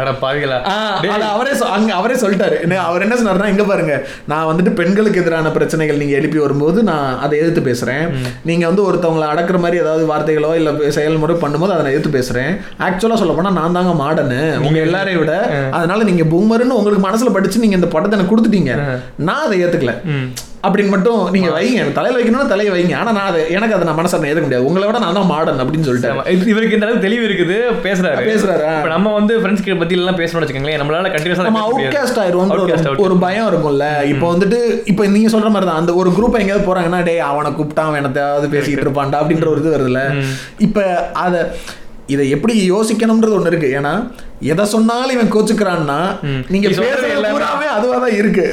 [1.33, 2.57] அவரே அங்க அவரே சொல்லிட்டாரு.
[2.65, 3.95] என்ன அவர் என்ன சொன்னாருன்னா இங்க பாருங்க
[4.31, 8.05] நான் வந்துட்டு பெண்களுக்கு எதிரான பிரச்சனைகள் நீங்க எழுப்பி வரும்போது நான் அதை எதிர்த்து பேசுறேன்.
[8.49, 12.53] நீங்க வந்து ஒருத்தவங்களை அடக்குற மாதிரி ஏதாவது வார்த்தைகளோ இல்ல செயல்முறை பண்ணும்போது அதை எதிர்த்து பேசுறேன்.
[12.87, 14.41] ஆக்சுவலா சொல்ல போனா நான் தாங்க மாடனு.
[14.67, 15.35] உங்க எல்லாரையும் விட
[15.79, 18.73] அதனால நீங்க பூமர்னு உங்களுக்கு மனசுல படிச்சு நீங்க இந்த படத்தை எனக்கு கொடுத்துட்டீங்க.
[19.29, 19.95] நான் அதை ஏத்துக்கல.
[20.67, 21.73] அப்படின்னு மட்டும் நீங்க வைங்க.
[21.73, 22.95] எனக்கு தலையில வைக்கணும்னா தலையை வைங்க.
[22.95, 24.65] ஆனா நான் அதை எனக்கு அதை நான் மனசை நான் ஏத்துக்க முடியாது.
[24.65, 26.21] உங்களை விட நான் தான் மாடன் அப்படின்னு சொல்லிட்டேன்.
[26.25, 27.57] இது- இவருக்கு இந்த தெளிவு இருக்குது.
[27.83, 28.27] பேசுறாரு.
[28.27, 28.77] பேசுறாரு.
[28.77, 32.95] இப்ப நம்ம வந்து ஃப்ரெண்ட்ஸ் கிட்ட பத்தி எல்லாம் பேசணும்னு வச்சுக்கோங்களேன் நம்மளால கண்டினியூஸா நம்ம அவுட்காஸ்ட் ஆயிருவோம் Outcast,
[32.95, 34.03] ஒரு- பயம் இருக்கும்ல.
[34.03, 37.79] இப்போ வந்துட்டு இப்போ நீங்க சொல்ற மாதிரி தான் அந்த ஒரு குரூப் எங்கேயாவது போறாங்கன்னா டேய் அவனை கூப்பிட்டான்
[37.79, 40.23] அவன் என்னத்தையாவது பேசிக்கிட்டு இருப்பான்டா அப்படின்ற ஒரு இது வருதுல்ல.
[40.57, 41.41] இப்போ அதை
[42.07, 43.79] இதை எப்படி யோசிக்கணும்ன்றது ஒண்ணு இருக்கு.
[43.79, 43.93] ஏன்னா
[44.41, 45.99] எதை சொன்னாலும் இவன் கோச்சுக்கிறான்னா
[46.49, 48.45] நீங்க எல்லாமே- பூராவே அதுவா தான் இருக்கு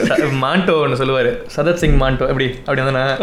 [0.42, 1.32] மாண்டோ ஒன்று சொல்லுவாரு.
[1.56, 2.48] சதத் சிங் மாண்டோ எப்படி?
[2.66, 3.16] அப்படி வந்தானே?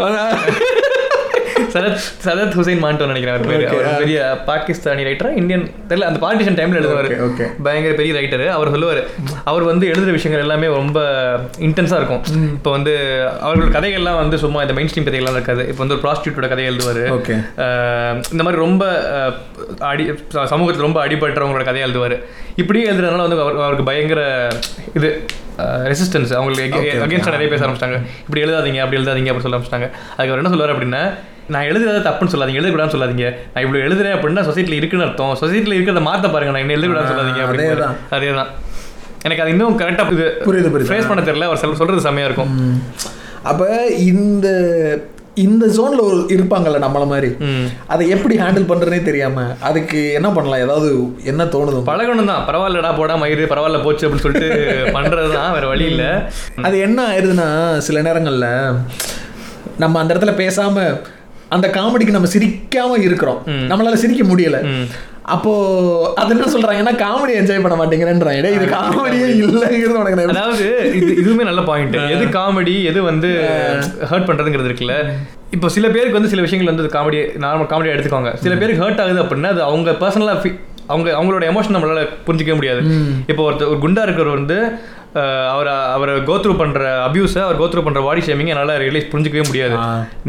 [1.74, 3.64] சரத் சரத் ஹுசைன் மாண்டோ நினைக்கிறேன் அவர் பேரு.
[3.70, 7.10] அவர் பெரிய பாகிஸ்தானி ரைட்டரா இந்தியன் தெரியல அந்த பார்ட்டிஷன் டைம்ல எழுதுவாரு.
[7.66, 9.00] பயங்கர பெரிய ரைட்டர் அவர் சொல்லுவார்
[9.52, 11.00] அவர் வந்து எழுதுற விஷயங்கள் எல்லாமே ரொம்ப
[11.68, 12.22] இன்டென்ஸாக இருக்கும்.
[12.58, 12.94] இப்போ வந்து
[13.46, 15.64] அவர்களோட கதைகள்லாம் வந்து சும்மா இந்த மெயின் ஸ்ட்ரீம் கதைகள்லாம் இருக்காது.
[15.70, 17.02] இப்போ வந்து ஒரு ப்ராஸ்டியூட்டோட கதை எழுதுவார்.
[18.34, 18.84] இந்த மாதிரி ரொம்ப
[19.92, 20.06] அடி
[20.52, 22.16] சமூகத்தில் ரொம்ப அடிபட்டவங்களோட கதையை எழுதுவார்.
[22.62, 24.22] இப்படியே எழுதுறதுனால வந்து அவர் அவருக்கு பயங்கர
[24.98, 25.10] இது
[25.90, 27.98] ரெசிஸ்டன்ஸ் அவங்களுக்கு அகேன்ஸ்டாக நிறைய பேச ஆரம்பிச்சிட்டாங்க.
[28.24, 29.88] இப்படி எழுதாதீங்க அப்படி எழுதாதீங்க அப்படி சொல்ல ஆரம்பிச்சிட்டாங்க.
[30.14, 31.02] அதுக்கு அவர் என்ன சொல்லுவார் அப்படின்னா
[31.48, 33.26] நான் எழுதுறத தப்புன்னு சொல்லாதீங்க எழுதக்கூடாதுன்னு சொல்லாதீங்க.
[33.52, 35.34] நான் இவ்வளோ எழுதுறேன் அப்படின்னா சொசைட்டியில் இருக்குன்னு அர்த்தம்.
[35.42, 37.68] சொசைட்டியில் இருக்கிறத மாற்ற பாருங்க நான் என்ன எழுதக்கூடாதுன்னு சொல்லாதீங்க அப்படின்னு.
[38.16, 38.50] அதே தான்
[39.24, 40.90] எனக்கு அது இன்னும் கரெக்டாக இது புரியுது, புரியுது.
[40.90, 42.52] ஃபேஸ் பண்ண தெரியல அவர் சொல்- சொல்றது செம்மையா இருக்கும்.
[43.42, 43.62] அப்ப
[44.08, 44.48] இந்த
[45.42, 47.28] இந்த ஜோன்ல ஒரு இருப்பாங்கல்ல நம்மள மாதிரி.
[47.86, 50.62] அதை எப்படி ஹேண்டில் பண்றதுனே தெரியாம அதுக்கு என்ன பண்ணலாம்?
[50.64, 50.88] ஏதாவது
[51.24, 54.48] என்ன தோணுது பழகணும் தான் பரவாயில்லடா போடா மயிறு பரவாயில்ல போச்சு அப்படின்னு சொல்லிட்டு
[54.96, 56.10] பண்றது தான் வேற வழி இல்லை.
[56.62, 57.48] அது என்ன ஆயிருதுன்னா
[57.80, 58.48] சில நேரங்கள்ல
[59.78, 60.86] நம்ம அந்த இடத்துல பேசாம
[61.54, 63.38] அந்த காமெடிக்கு நம்ம சிரிக்காம இருக்கிறோம்.
[63.70, 64.58] நம்மளால சிரிக்க முடியல.
[65.34, 65.52] அப்போ
[66.20, 68.50] அது என்ன சொல்றாங்கன்னா காமெடி என்ஜாய் பண்ண மாட்டேங்கிறேன்றாங்க.
[68.58, 70.68] இது காமெடியே இல்லைங்கிறது உனக்கு அதாவது
[71.00, 73.30] இது இதுவுமே நல்ல பாயிண்ட் எது காமெடி எது வந்து
[74.12, 74.96] ஹர்ட் பண்றதுங்கிறது இருக்குல்ல.
[75.56, 78.32] இப்போ சில பேருக்கு வந்து சில விஷயங்கள் வந்து காமெடி நார்மல் காமெடியாக எடுத்துக்கோங்க.
[78.46, 80.54] சில பேருக்கு ஹர்ட் ஆகுது அப்படின்னா அது அவங்க பர்சனலாக
[80.92, 82.82] அவங்க அவங்களோட எமோஷன் நம்மளால புரிஞ்சிக்கவே முடியாது.
[83.30, 84.58] இப்போ ஒருத்தர் ஒரு குண்டா இருக்கிறவர் வந்து
[85.52, 89.76] அவர் அவர் கோத்ரூ பண்ற அபியூஸை அவர் கோத்ரூ பண்ற பாடி ஷேமிங் என்னால் ரியலைஸ் புரிஞ்சிக்கவே முடியாது.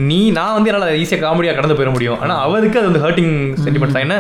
[0.10, 2.20] நீ நான் வந்து என்னால் ஈஸியாக காமெடியாக கடந்து போயிட முடியும்.
[2.24, 4.06] ஆனால் அவருக்கு அது வந்து ஹர்ட்டிங் சென்டிமெண்ட்ஸ் தான்.
[4.08, 4.18] என்ன?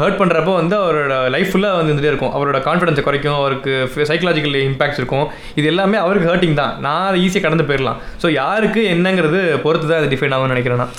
[0.00, 2.32] ஹர்ட் பண்ணுறப்போ வந்து அவரோட லைஃப் ஃபுல்லாக வந்து இருந்துகிட்டே இருக்கும்.
[2.36, 3.38] அவரோட கான்ஃபிடன்ஸை குறைக்கும்.
[3.40, 3.72] அவருக்கு
[4.10, 5.26] சைக்கலாஜிக்கல் இம்பாக்ட்ஸ் இருக்கும்.
[5.58, 6.74] இது எல்லாமே அவருக்கு ஹர்ட்டிங் தான்.
[6.86, 8.00] நான் அதை ஈஸியாக கடந்து போயிடலாம்.
[8.22, 10.94] ஸோ யாருக்கு என்னங்கிறது பொறுத்து தான் அது டிஃபைன் ஆகும்னு நினைக்கிறேன் நான்.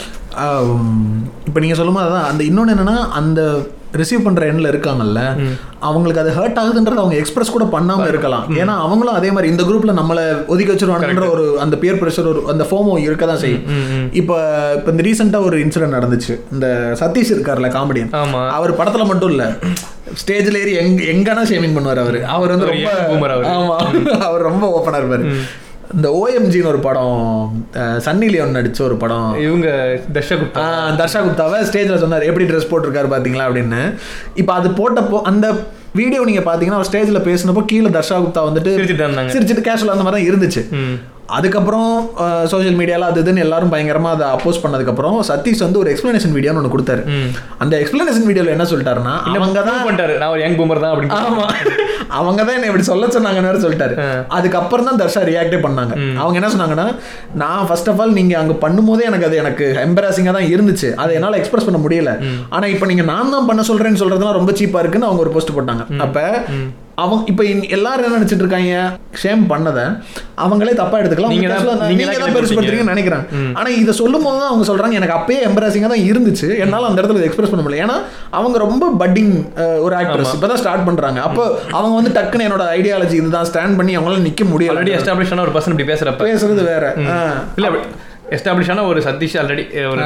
[1.47, 2.29] இப்போ நீங்கள் சொல்லும்போது அதான்.
[2.31, 3.41] அந்த இன்னொன்று என்னன்னா அந்த
[3.93, 5.21] ரிசீவ் பண்ணுற எண்ணில் இருக்காங்கல்ல
[5.79, 8.45] அவங்களுக்கு அது ஹர்ட் ஆகுதுன்றது அவங்க எக்ஸ்பிரஸ் கூட பண்ணாமல் இருக்கலாம்.
[8.55, 12.63] ஏன்னா அவங்களும் அதே மாதிரி இந்த குரூப்பில் நம்மளை ஒதுக்கி வச்சிருவாங்கன்ற ஒரு அந்த பியர் ப்ரெஷர் ஒரு அந்த
[12.63, 13.63] ஃபோமோ இருக்க தான் செய்யும்
[14.11, 14.35] இப்போ
[14.77, 16.39] இப்போ இந்த ரீசெண்டாக ஒரு இன்சிடென்ட் நடந்துச்சு.
[16.51, 18.11] இந்த சதீஷ் இருக்கார்ல காமெடியன்
[18.49, 19.53] அவர் படத்துல மட்டும் இல்ல
[20.21, 22.23] ஸ்டேஜ்ல ஏறி எங்க எங்கன்னா ஷேமிங் பண்ணுவார் அவர்.
[22.23, 24.43] அவர் வந்து ரொம்ப boomer அவரு.
[24.49, 25.25] ரொம்ப ஓப்பனா இருப்பாரு.
[25.95, 27.17] இந்த ஓஎம்ஜின்னு ஒரு படம்
[28.05, 29.27] சன்னி லியோன் நடிச்ச ஒரு படம்.
[29.43, 29.67] இவங்க
[30.15, 33.81] தர்ஷகுப்தா ஆஹ், தர்ஷா குப்தாவை ஸ்டேஜில் சொன்னார் எப்படி ட்ரெஸ் போட்டிருக்காரு பார்த்தீங்களா அப்படின்னு.
[34.35, 35.45] இப்போ அது போட்டப்போ அந்த
[35.95, 38.71] வீடியோ நீங்க பார்த்தீங்கன்னா அவர் ஸ்டேஜில் பேசினப்போ கீழே தர்ஷா குப்தா வந்துட்டு
[39.35, 40.63] சிரிச்சுட்டு கேஷுவல் அந்த மாதிரி தான் இருந்துச்சு.
[41.37, 41.87] அதுக்கப்புறம்
[42.51, 46.73] சோஷியல் மீடியாவில் அது இதுன்னு எல்லாரும் பயங்கரமாக அதை அப்போஸ் பண்ணதுக்கப்புறம் சதீஷ் வந்து ஒரு எக்ஸ்பிளனேஷன் வீடியோன்னு ஒன்று
[46.73, 47.01] கொடுத்தாரு.
[47.59, 50.15] அந்த எக்ஸ்பிளனேஷன் வீடியோவில் என்ன சொல்லிட்டாருன்னா அவங்க தான் பண்ணிட்டாரு.
[50.21, 51.17] நான் ஒரு யங் பூமர் தான் அப்படின்னு.
[51.23, 51.47] ஆமா.
[52.19, 53.95] அவங்க தான் என்ன இப்படி சொல்ல சொன்னாங்கன்னு சொல்லிட்டாரு.
[54.37, 55.93] அதுக்கப்புறம் தான் தர்ஷா ரியாக்டே பண்ணாங்க.
[56.21, 56.87] அவங்க என்ன சொன்னாங்கன்னா
[57.43, 60.89] நான் ஃபர்ஸ்ட் ஆஃப் ஆல் நீங்க அங்க பண்ணும்போதே எனக்கு அது எனக்கு எம்பராசிங்கா தான் இருந்துச்சு.
[61.03, 62.13] அதை என்னால எக்ஸ்பிரஸ் பண்ண முடியல.
[62.55, 65.85] ஆனா இப்போ நீங்க நான் தான் பண்ண சொல்றேன்னு சொல்றதுலாம் ரொம்ப சீப்பா இருக்குன்னு அவங்க ஒரு போஸ்ட் போட்டாங்க.
[66.07, 66.19] அப்ப
[67.01, 67.43] அவங்க இப்போ
[67.77, 68.75] எல்லாரும் என்ன நினைச்சிட்டு இருக்காங்க?
[69.23, 69.83] ஷேம் பண்ணதை.
[70.43, 71.33] அவங்களே தப்பா எடுத்துக்கலாம்.
[71.33, 73.53] நீங்க நீங்க தான்- தான் தான் தான் பெருசுப்படுத்துறீங்கன்னு நினைக்கிறேன்.
[73.53, 74.91] ஆனா இதை சொல்லும் போது தான் அவங்க சொல்றாங்க.
[74.91, 76.59] எனக்கு அப்பயே எம்பராசிங்கா தான் இருந்துச்சு.
[76.59, 77.85] என்னால அந்த இடத்துல எக்ஸ்பிரஸ் பண்ண முடியல.
[77.85, 77.97] ஏன்னா
[78.29, 79.33] அவங்க ரொம்ப பட்டிங்
[79.81, 81.21] ஒரு ஆக்ட்ரஸ் இப்பதான் ஸ்டார்ட் பண்றாங்க.
[81.21, 83.45] அப்போ அவங்க வந்து டக்குன்னு என்னோட ஐடியாலஜி இதுதான்.
[83.45, 84.73] ஸ்டாண்ட் பண்ணி அவங்களால நிக்க முடியல.
[84.73, 86.27] ஆல்ரெடி எஸ்டாப்ளிஷ் ஆன ஒரு பர்சன் இப்படி பேசுறப்ப.
[86.31, 86.93] பேசுறது வேற.
[87.55, 87.69] இல்ல
[88.35, 90.01] எஸ்டாப்ளிஷ் ஆன ஒரு சதீஷ் ஆல்ரெடி ஒரு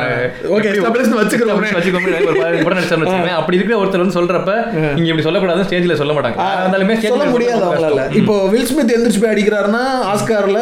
[0.54, 1.20] வச்சுக்கிறோம்.
[1.20, 3.32] வச்சுக்கோங்க வச்சுக்கோங்க.
[3.40, 4.52] அப்படி இருக்கிற ஒருத்தர் வந்து சொல்றப்ப
[4.98, 6.38] நீங்க இப்படி சொல்லக்கூடாதுன்னு ஸ்டேஜ்ல சொல்ல மாட்டாங்க.
[6.64, 8.04] இருந்தாலுமே சொல்ல முடியாது அவங்களால.
[8.20, 10.62] இப்போ வில் ஸ்மித் எந்திரிச்சு போய் அடிக்கிறாருன்னா ஆஸ்கார்ல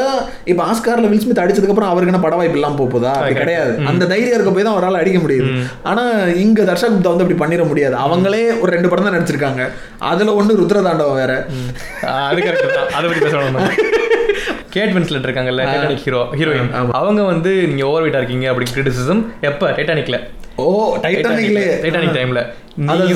[0.53, 3.75] இப்போ ஆஸ்கார்ல வில் ஸ்மித் அடிச்சதுக்கு அப்புறம் அவருக்கு என்ன பட வாய்ப்பு இல்லாம போக போதா அப்படி கிடையாது.
[3.91, 5.51] அந்த தைரியம் இருக்க போய் தான் அவரால் அடிக்க முடியுது.
[5.91, 6.05] ஆனா
[6.45, 7.97] இங்க தர்ஷா குப்தா வந்து அப்படி பண்ணிட முடியாது.
[8.05, 9.63] அவங்களே ஒரு ரெண்டு படம் தான் நடிச்சிருக்காங்க.
[10.11, 11.33] அதுல ஒண்ணு ருத்ரதாண்டவம் வேற.
[12.29, 13.97] அது கரெக்ட் அதை பத்தி பேசணும்
[14.75, 19.71] கேட் வின்ஸ்லெட் இருக்காங்கல்ல டைட்டானிக் ஹீரோ ஹீரோயின் அவங்க வந்து நீங்க ஓவர் வெயிட்டா இருக்கீங்க அப்படி கிரிட்டிசிசம் எப்ப?
[19.77, 20.19] டைட்டானிக்ல
[20.63, 20.71] ஓ
[21.03, 22.41] டைட்டானிக்லயே டைட்டானிக் டைம்ல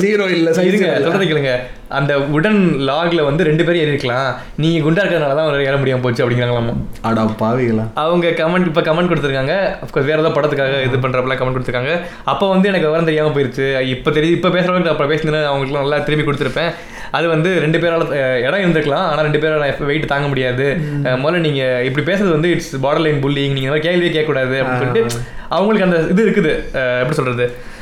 [0.04, 0.88] zero இல்ல, இருங்க.
[1.04, 1.52] சொல்றது கேளுங்க.
[1.98, 4.26] அந்த உடன் லாக்ல வந்து ரெண்டு பேரும் ஏறி இருக்கலாம்.
[4.62, 6.74] நீங்க குண்டா இருக்கிறதுனால தான் ஏற முடியாம போச்சு அப்படிங்கிறாங்களாமா?
[7.42, 7.84] பாவிகளா.
[8.02, 9.54] அவங்க கமெண்ட் இப்போ கமெண்ட் கொடுத்துருக்காங்க.
[9.84, 11.94] அஃப்கோர்ஸ் வேற ஏதாவது படத்துக்காக இது பண்றப்பல கமெண்ட் கொடுத்துருக்காங்க.
[12.32, 13.68] அப்போ வந்து எனக்கு விவரம் தெரியாம போயிருச்சு.
[13.94, 16.70] இப்போ தெரியுது இப்போ பேசுறவங்க அப்புறம் பேசினா அவங்களுக்கு நல்லா திரும்பி கொடுத்துருப்பேன்.
[17.14, 18.04] அது வந்து ரெண்டு பேரால
[18.40, 19.06] இடம் இருந்திருக்கலாம்.
[19.10, 20.66] ஆனால் ரெண்டு பேரால வெயிட் தாங்க முடியாது.
[21.22, 24.82] முதல்ல நீங்க இப்படி பேசுறது வந்து இட்ஸ் பார்டர் லைன் புல்லிங் நீங்க இந்த மாதிரி கேள்வியே கேட்கக்கூடாது அப்படின்னு
[24.82, 26.52] சொல்லிட்டு அவங்களுக்கு அந்த இது இருக்குது.
[27.00, 27.44] எப்படி சொல்றது?
[27.44, 27.73] அஹ்,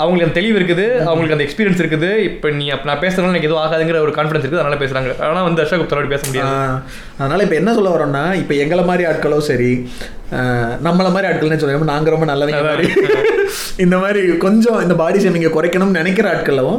[0.00, 2.10] அவங்களுக்கு அந்த தெளிவு இருக்குது அவங்களுக்கு அந்த எக்ஸ்பீரியன்ஸ் இருக்குது.
[2.28, 5.12] இப்போ நீ அப்ப நான் பேசுறதுனால எனக்கு எதுவும் ஆகாதுங்கிற ஒரு கான்ஃபிடன்ஸ் இருக்குது அதனால பேசுறாங்க.
[5.28, 6.56] ஆனால் வந்து அசோக் குப்தாரோட பேச முடியாது.
[7.20, 9.72] அதனால இப்போ என்ன சொல்ல வரோம்னா இப்போ எங்களை மாதிரி ஆட்களோ சரி
[10.86, 12.86] நம்மள மாதிரி ஆட்கள்னு சொல்லுவோம் நாங்க ரொம்ப நல்லவங்க மாதிரி.
[13.84, 16.76] இந்த மாதிரி கொஞ்சம் இந்த பாடி ஷேமிங்கை குறைக்கணும்னு நினைக்கிற ஆட்களும்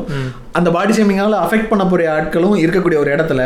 [0.60, 3.42] அந்த பாடி ஷேமிங்கால அஃபெக்ட் பண்ண போற ஆட்களும் இருக்கக்கூடிய ஒரு இடத்துல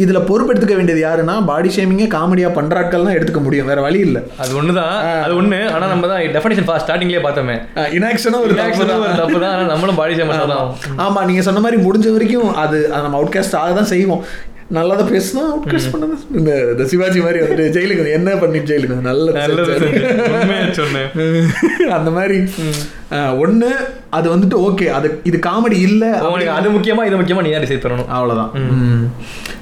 [0.00, 3.66] இதுல பொறுப்பெடுத்துக்க வேண்டியது யாருன்னா பாடி ஷேமிங்கை காமெடியா பண்ற ஆட்கள் தான் எடுத்துக்க முடியும்.
[3.70, 4.18] வேற வழி இல்ல.
[4.42, 4.94] அது ஒண்ணுதான்.
[5.24, 5.58] அது ஒண்ணு.
[5.74, 7.56] ஆனா நம்ம தான் டெஃபினேஷன் ஃபாஸ்ட் ஸ்டார்டிங்லேயே பார்த்தோமே.
[7.98, 9.02] இனாக்ஷனா ஒரு தப்பு தான்.
[9.06, 9.52] ஒரு தப்பு தான்.
[9.56, 10.70] ஆனா நம்மளும் பாடி ஷேம் தான்.
[11.06, 14.24] ஆமா நீங்க சொன்ன மாதிரி முடிஞ்ச வரைக்கும் அது அது நம்ம அவுட்காஸ்ட் ஆக தான் செய்வோம்.
[14.68, 16.16] நல்லதை பேசினா அவுட்காஸ்ட் பண்ணது.
[16.34, 18.94] இந்த இந்த சிவாஜி மாதிரி வந்துட்டு ஜெயிலுக்கு என்ன பண்ணி ஜெயிலுக்கு
[20.72, 21.10] சொன்னேன்.
[21.96, 22.44] அந்த மாதிரி.
[23.14, 23.68] ஒண்ணு
[24.10, 27.84] அது வந்துட்டு ஓகே அது இது காமெடி இல்ல அவங்களுக்கு அது முக்கியமா இது முக்கியமா நீ தான் டிசைட்
[27.84, 28.06] பண்ணணும்.
[28.06, 28.50] அவ்வளவுதான்.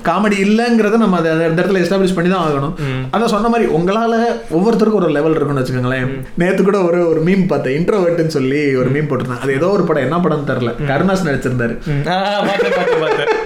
[0.05, 2.75] காமெடி இல்லைங்கிறத நம்ம அதை அந்த இடத்துல எஸ்டாப்ளிஷ் பண்ணி தான் ஆகணும்.
[3.13, 4.15] அதான் சொன்ன மாதிரி உங்களால
[4.51, 6.25] ஒவ்வொருத்தருக்கும் ஒரு லெவல் இருக்கும்னு வச்சுக்கோங்களேன்.
[6.35, 7.85] நேத்து கூட ஒரு ஒரு மீம் பார்த்தேன்.
[7.85, 9.41] இன்ட்ரோவர்ட்னு சொல்லி ஒரு மீம் போட்டிருந்தேன்.
[9.41, 10.03] அது ஏதோ ஒரு படம்.
[10.03, 10.73] என்ன படம்னு தெரியல.
[10.87, 11.77] கருணாஸ் நடிச்சிருந்தாரு.
[12.05, 13.40] பார்த்தேன் பார்த்தேன் பார்த்தேன்.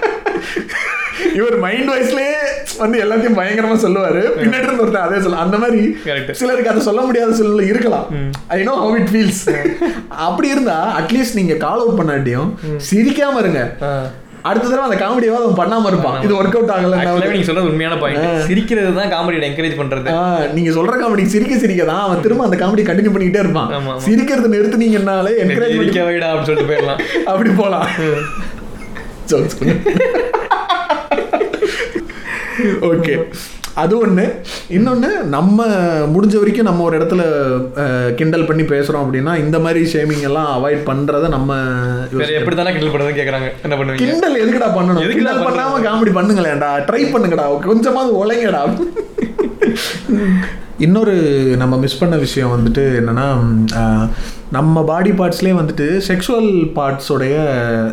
[1.35, 2.33] இவர் மைண்ட் வாய்ஸ்லயே
[2.79, 4.23] வந்து எல்லாத்தையும் பயங்கரமா சொல்லுவாரு.
[4.39, 5.81] பின்னாடி இருந்து ஒருத்தர் அதே சொல்ல அந்த மாதிரி.
[6.33, 8.07] சிலருக்கு அதை சொல்ல முடியாத சூழ்நிலை இருக்கலாம்.
[8.49, 9.43] I know how it feels
[10.27, 12.51] அப்படி இருந்தா அட்லீஸ்ட் நீங்க கால் அவுட் பண்ணாட்டியும்
[12.91, 13.63] சிரிக்காம இருங்க.
[13.83, 13.95] ஆ.
[14.49, 16.97] அடுத்த தடவை அந்த காமெடியாவது அவன் பண்ணாம இருப்பான் இது ஒர்க் அவுட் ஆகல
[17.29, 20.09] நீங்க சொல்றது உண்மையான பாயிண்ட் சிரிக்கிறது தான் காமெடியை என்கரேஜ் பண்றது.
[20.53, 23.71] நீங்க சொல்ற காமெடி சிரிக்க சிரிக்க தான் அவன் திரும்ப அந்த காமெடி கண்டினியூ பண்ணிக்கிட்டே இருப்பான்.
[24.07, 27.01] சிரிக்கிறது நிறுத்துனீங்கன்னாலே என்கரேஜ் சிரிக்க வைடா அப்படின்னு சொல்லிட்டு போயிடலாம்.
[27.33, 27.89] அப்படி போலாம்.
[29.27, 29.59] ஜோக்ஸ்
[32.81, 33.15] ஓகே
[33.75, 34.25] அது ஒன்று
[34.69, 35.67] இன்னொன்று நம்ம
[36.07, 37.23] முடிஞ்ச வரைக்கும் நம்ம ஒரு இடத்துல
[38.15, 41.57] கிண்டல் பண்ணி பேசுகிறோம் அப்படின்னா இந்த மாதிரி ஷேமிங் எல்லாம் அவாய்ட் பண்ணுறத நம்ம
[42.31, 43.49] எப்படி தானே கிண்டல் பண்ணுறதுன்னு கேக்குறாங்க.
[43.63, 43.97] என்ன பண்ணுவீங்க?
[43.97, 45.11] கிண்டல் எதுக்குடா பண்ணணும்?
[45.13, 45.49] கிண்டல் பண்ணணும்?
[45.49, 46.71] பண்ணாம காமெடி பண்ணுங்களேன்டா.
[46.91, 47.47] ட்ரை பண்ணுங்கடா.
[47.67, 48.63] கொஞ்சமாவது உழைங்கடா.
[50.79, 51.13] இன்னொரு
[51.57, 53.27] நம்ம மிஸ் பண்ண விஷயம் வந்துட்டு என்னன்னா
[54.57, 57.37] நம்ம பாடி பார்ட்ஸ்லேயே வந்துட்டு செக்ஷுவல் பார்ட்ஸோடைய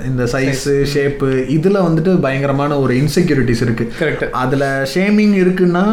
[0.10, 3.86] இந்த சைஸு ஷேப்பு இதில் வந்துட்டு பயங்கரமான ஒரு இன்செக்யூரிட்டிஸ் இருக்கு.
[4.02, 5.84] கரெக்ட் அதில் ஷேமிங் இருக்குன்னா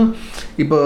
[0.62, 0.78] இப்போ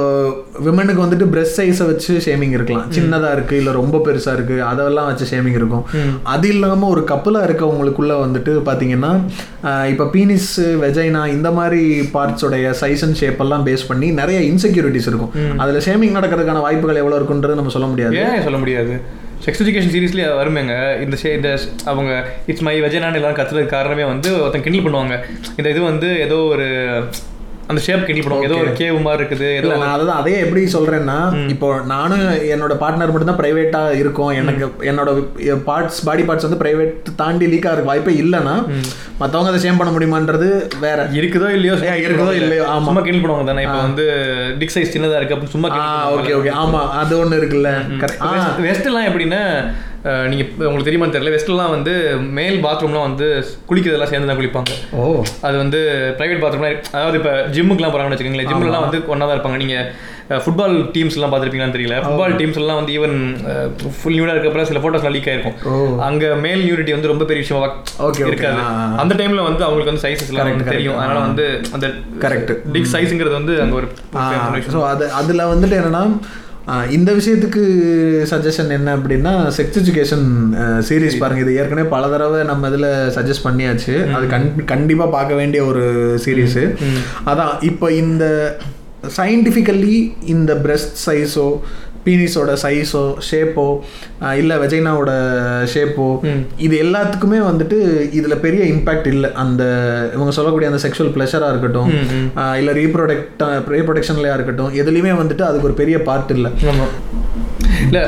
[0.67, 2.91] விமனுக்கு வந்துட்டு பிரெஸ்ட் சைஸை வச்சு ஷேமிங் இருக்கலாம்.
[2.97, 5.87] சின்னதாக இருக்குது இல்லை ரொம்ப பெருசாக இருக்குது அதெல்லாம் வச்சு ஷேமிங் இருக்கும்.
[6.35, 9.13] அது இல்லாமல் ஒரு கப்பலாக இருக்கவங்களுக்குள்ள வந்துட்டு பார்த்தீங்கன்னா
[9.93, 10.53] இப்போ பீனிஸ்
[10.85, 11.83] வெஜைனா இந்த மாதிரி
[12.17, 15.35] பார்ட்ஸோடைய சைஸ் அண்ட் ஷேப் எல்லாம் பேஸ் பண்ணி நிறைய இன்செக்யூரிட்டிஸ் இருக்கும்.
[15.65, 18.23] அதில் ஷேமிங் நடக்கிறதுக்கான வாய்ப்புகள் எவ்வளோ இருக்குன்றது நம்ம சொல்ல முடியாது.
[18.49, 18.95] சொல்ல முடியாது?
[19.45, 20.75] செக்ஸ் எஜுகேஷன் சீரீஸ்லேயே வருமேங்க.
[21.05, 21.51] இந்த சே இந்த
[21.91, 22.13] அவங்க
[22.51, 25.17] இட்ஸ் மை வெஜனான்னு எல்லாம் கத்துறதுக்கு காரணமே வந்து ஒருத்தன் கிண்டில் பண்ணுவாங்க.
[25.59, 26.69] இந்த இது வந்து ஏதோ ஒரு
[27.69, 31.17] அந்த ஷேப் பண்ணுவாங்க ஏதோ ஒரு கேவ் மாதிரி இருக்குது இல்ல நான் அதான் அதே எப்படி சொல்றேன்னா
[31.53, 34.33] இப்போ நானும் என்னோட பார்ட்னர் மட்டும் தான் பிரைவேட்டா இருக்கும்.
[34.41, 35.11] எனக்கு என்னோட
[35.67, 38.57] பார்ட்ஸ் பாடி பார்ட்ஸ் வந்து பிரைவேட் தாண்டி லீக் ஆகிற வாய்ப்பே இல்லைன்னா
[39.21, 40.49] மத்தவங்க அதை சேம் பண்ண முடியுமான்றது
[40.81, 40.99] வேற.
[41.19, 42.87] இருக்குதோ இல்லையோ இருக்குதோ இல்லையோ, ஆமா.
[42.89, 43.65] சும்மா பண்ணுவாங்க தானே.
[43.67, 44.07] இப்போ வந்து
[44.61, 45.71] டிக் சைஸ் சின்னதா இருக்கு அப்படின்னு சும்மா
[46.17, 47.73] ஓகே ஓகே ஆமா அது ஒண்ணு இருக்குல்ல.
[48.03, 49.43] கரெக்ட் வெஸ்ட்லாம் எப்படின்னா
[50.05, 51.33] அஹ், நீங்க உங்களுக்கு தெரியுமான்னு தெரியல.
[51.35, 51.93] வெஸ்ட்லாம் வந்து
[52.37, 53.27] மேல் பாத்ரூம்லாம் வந்து
[53.69, 54.73] குளிக்கிறதெல்லாம் சேர்ந்து தான் குளிப்பாங்க.
[54.95, 55.03] ஓ.
[55.47, 55.81] அது வந்து
[56.19, 58.51] பிரைவேட் பாத்ரூம்லாம் அதாவது இப்போ ஜிம்முக்குலாம் போகிறாங்கன்னு வச்சுக்கோங்களேன்.
[58.53, 59.87] ஜிம்லலாம் வந்து ஒன்றா தான் இருப்பாங்க நீங்கள்
[60.41, 61.97] ஃபுட்பால் டீம்ஸ்லாம் பார்த்துருப்பீங்களான்னு தெரியல.
[62.05, 63.17] ஃபுட்பால் டீம்ஸ் எல்லாம் வந்து ஈவன்
[63.97, 65.57] ஃபுல் நியூடாக இருக்கப்ப சில ஃபோட்டோஸ்லாம் லீக் ஆயிருக்கும்.
[66.03, 68.29] அங்கே மேல் நியூரிட்டி வந்து ரொம்ப பெரிய விஷயமா Okay, okay.
[68.29, 68.61] இருக்காது.
[69.03, 70.99] அந்த டைம்ல வந்து அவங்களுக்கு வந்து சைஸஸ் எல்லாம் Correct, தெரியும்.
[70.99, 71.87] அதனால வந்து அந்த
[72.23, 72.51] Correct.
[72.75, 73.89] பிக் சைஸ்ங்கிறது வந்து அங்கே ஒரு
[74.71, 76.05] ஸோ அது அதில் வந்துட்டு என்னன்னா
[76.97, 77.63] இந்த விஷயத்துக்கு
[78.33, 80.27] சஜஷன் என்ன அப்படின்னா செக்ஸ் எஜுகேஷன்
[80.89, 81.43] சீரிஸ் பாருங்க.
[81.45, 83.95] இது ஏற்கனவே பல தடவை நம்ம இதில் சஜஸ்ட் பண்ணியாச்சு.
[84.17, 85.85] அது கண் கண்டிப்பாக பார்க்க வேண்டிய ஒரு
[86.25, 86.65] சீரீஸு
[87.31, 88.25] அதான் இப்போ இந்த
[89.19, 89.97] சயின்டிஃபிக்கல்லி
[90.35, 91.47] இந்த பிரஸ்ட் சைஸோ
[92.07, 93.67] பீனிஸோட சைஸோ ஷேப்போ
[94.41, 95.13] இல்லை வெஜைனாவோட
[95.75, 96.09] ஷேப்போ
[96.67, 97.79] இது எல்லாத்துக்குமே வந்துட்டு
[98.19, 99.31] இதில் பெரிய இம்பேக்ட் இல்லை.
[99.45, 99.63] அந்த
[100.17, 101.93] இவங்க சொல்லக்கூடிய அந்த செக்ஷுவல் ப்ளஷராக இருக்கட்டும்
[102.61, 103.45] இல்லை ரீப்ரொடக்ட்
[103.77, 106.53] ரீப்ரொடக்ஷன்லையாக இருக்கட்டும் எதுலேயுமே வந்துட்டு அதுக்கு ஒரு பெரிய பார்ட் இல்லை.
[107.87, 108.03] இல்லை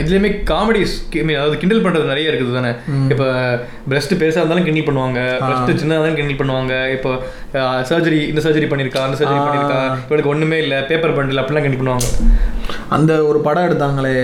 [0.00, 0.92] இதுலேயுமே காமெடிஸ்
[1.38, 2.70] அதாவது கிண்டல் பண்ணுறது நிறைய இருக்குது தானே?
[3.12, 3.26] இப்போ
[3.90, 6.74] பிரஸ்ட் பெருசாக இருந்தாலும் கிண்டல் பண்ணுவாங்க பிரஸ்ட் சின்னதாக இருந்தாலும் கிண்டல் பண்ணுவாங்க.
[6.96, 7.10] இப்போ
[7.90, 12.08] சர்ஜரி இந்த சர்ஜரி பண்ணியிருக்கா அந்த சர்ஜரி பண்ணியிருக்கா இவளுக்கு ஒன்றுமே இல்லை பேப்பர் பண்டில் அப்படிலாம் கிண்டல் பண்ணுவாங்க.
[12.90, 14.14] அந்த ஒரு படம் எடுத்தாங்களே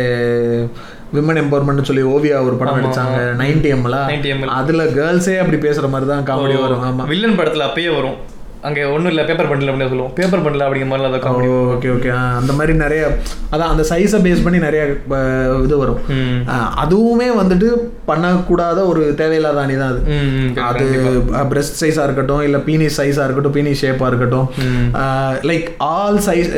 [1.15, 4.49] விமன் எம்பவர்மெண்ட் சொல்லி ஓவியா ஒரு படம் நடிச்சாங்க நைன்டி எம்ல 90 ml.
[4.53, 7.05] அதுல கேர்ள்ஸே அப்படி பேசுற மாதிரி தான் காமெடி வரும் ஆமா.
[7.07, 8.17] வில்லன் படத்தில் அப்பயே வரும்.
[8.67, 10.13] அங்கே ஒன்றும் இல்லை பேப்பர் பண்டில் அப்படின்னு சொல்லுவோம்.
[10.19, 13.03] பேப்பர் பண்டில் அப்படிங்கிற மாதிரிலாம் அதை காமெடி ஓகே ஓகே அந்த மாதிரி நிறைய
[13.55, 14.83] அதான் அந்த சைஸை பேஸ் பண்ணி நிறைய
[15.67, 16.01] இது வரும்.
[16.83, 17.69] அதுவுமே வந்துட்டு
[18.11, 20.01] பண்ணக்கூடாத ஒரு தேவையில்லாத அணி தான் அது.
[20.69, 20.87] அது
[21.53, 24.49] பிரஸ்ட் சைஸாக இருக்கட்டும் இல்லை பீனிஸ் சைஸாக இருக்கட்டும் பீனிஸ் ஷேப்பாக இருக்கட்டும்.
[25.51, 26.51] லைக் ஆல் சைஸ்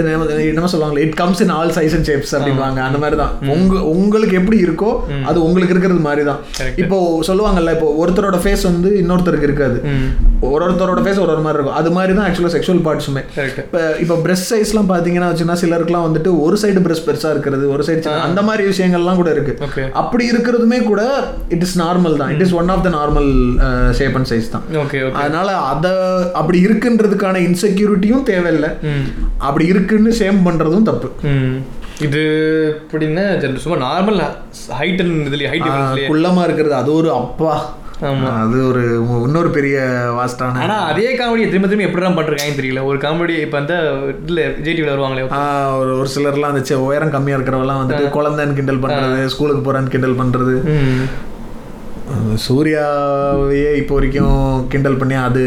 [0.50, 3.34] என்ன சொல்லுவாங்க it comes in all size and shapes அப்படின்வாங்க அந்த மாதிரி தான்.
[3.56, 4.90] உங்க உங்களுக்கு எப்படி இருக்கோ
[5.30, 6.40] அது உங்களுக்கு இருக்கிறது மாதிரி தான்.
[6.84, 6.98] இப்போ
[7.30, 9.78] சொல்லுவாங்கல்ல இப்போ ஒருத்தரோட ஃபேஸ் வந்து இன்னொருத்தருக்கு இருக்காது.
[10.48, 11.78] ஒரு ஒருத்தரோட ஃபேஸ் ஒரு ஒரு மாதிரி இருக்கும்.
[11.80, 13.24] அது மாதிரி தான் ஆக்சுவலாக செக்ஷுவல் பார்ட்ஸுமே
[13.62, 18.14] இப்போ இப்போ பிரஸ்ட் சைஸ்லாம் பார்த்தீங்கன்னா வச்சுன்னா சிலருக்குலாம் வந்துட்டு ஒரு சைடு பிரஸ்ட் பெருசாக இருக்கிறது ஒரு சைடு
[18.26, 19.54] அந்த மாதிரி விஷயங்கள்லாம் கூட இருக்கு.
[20.02, 21.02] அப்படி இருக்கிறதுமே கூட
[21.54, 22.30] இட் இஸ் நார்மல் தான்.
[22.34, 23.30] It is one of the normal
[23.98, 24.64] shape and size தான்.
[25.22, 25.92] அதனால அதை
[26.40, 28.70] அப்படி இருக்குன்றதுக்கான இன்செக்யூரிட்டியும் தேவையில்லை.
[29.48, 31.10] அப்படி இருக்குன்னு சேம் பண்றதும் தப்பு.
[32.06, 32.22] இது
[32.90, 33.24] எப்படின்னா
[33.64, 34.20] சும்மா நார்மல்
[34.80, 37.54] ஹைட் இதுலேயே ஹைட் டிஃபரன்ஸ்லேயே குள்ளமா இருக்கிறது அது ஒரு அப்பா.
[38.00, 38.82] அது ஒரு
[39.26, 39.78] இன்னொரு பெரிய
[40.18, 42.84] வாஸ்டான ஆனா அதே காமெடியை திரும்ப திரும்ப எப்படி தான் பண்ணிருக்காங்கன்னு தெரியல.
[42.84, 43.74] ஒரு காமெடி இப்போ அந்த
[44.22, 45.24] இதுல விஜய் டிவியில் வருவாங்களே
[45.80, 50.54] ஒரு ஒரு சிலர்லாம் அந்த உயரம் கம்மியா இருக்கிறவெல்லாம் வந்துட்டு குழந்தைன்னு கிண்டல் பண்றது ஸ்கூலுக்கு போறேன்னு கிண்டல் பண்றது.
[52.44, 54.36] சூர்யாவையே இப்போ வரைக்கும்
[54.68, 55.42] கிண்டல் பண்ணி அது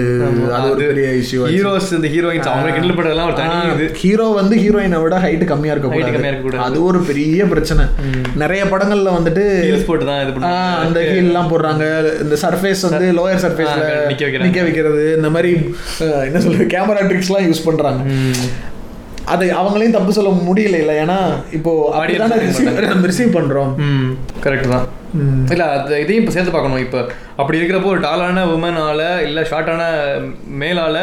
[0.55, 3.85] அது ஒரு பெரிய இஷ்யூ ஹீரோஸ் இந்த ஹீரோயின்ஸ் அவங்க கிண்டல் பண்ணுறதெல்லாம் ஒரு தனி இது.
[4.01, 7.85] ஹீரோ வந்து ஹீரோயினை விட ஹைட் கம்மியா ஹைட் இருக்க கம்மியாக இருக்கக்கூடாது அது ஒரு பெரிய பிரச்சனை.
[8.35, 10.53] நிறைய படங்கள்ல வந்துட்டு ஹீல்ஸ் போட்டு தான் இது
[10.85, 11.85] அந்த ஹீல் எல்லாம் போடுறாங்க.
[12.21, 13.85] இந்த சர்ஃபேஸ் வந்து லோயர் சர்ஃபேஸ்ல
[14.43, 15.03] நிக்க வைக்கிறது.
[15.15, 15.51] இந்த மாதிரி
[16.27, 18.01] என்ன சொல்றது கேமரா ட்ரிக்ஸ்லாம் யூஸ் பண்றாங்க.
[18.15, 18.47] ம்.
[19.25, 21.17] அது அவங்களையும் தப்பு சொல்ல முடியல இல்ல ஏன்னா
[21.51, 23.71] இப்போ அப்படிதானே ரிசீவ் ரிசீவ் பண்றோம்.
[23.87, 24.09] ம்
[24.43, 24.87] கரெக்ட் தான்.
[25.53, 26.83] இல்லை அது இதையும் இப்போ சேர்த்து பார்க்கணும்.
[26.85, 26.99] இப்போ
[27.39, 29.83] அப்படி இருக்கிறப்போ ஒரு டாலான உமனால இல்லை ஷார்ட்டான
[30.63, 30.97] மேலால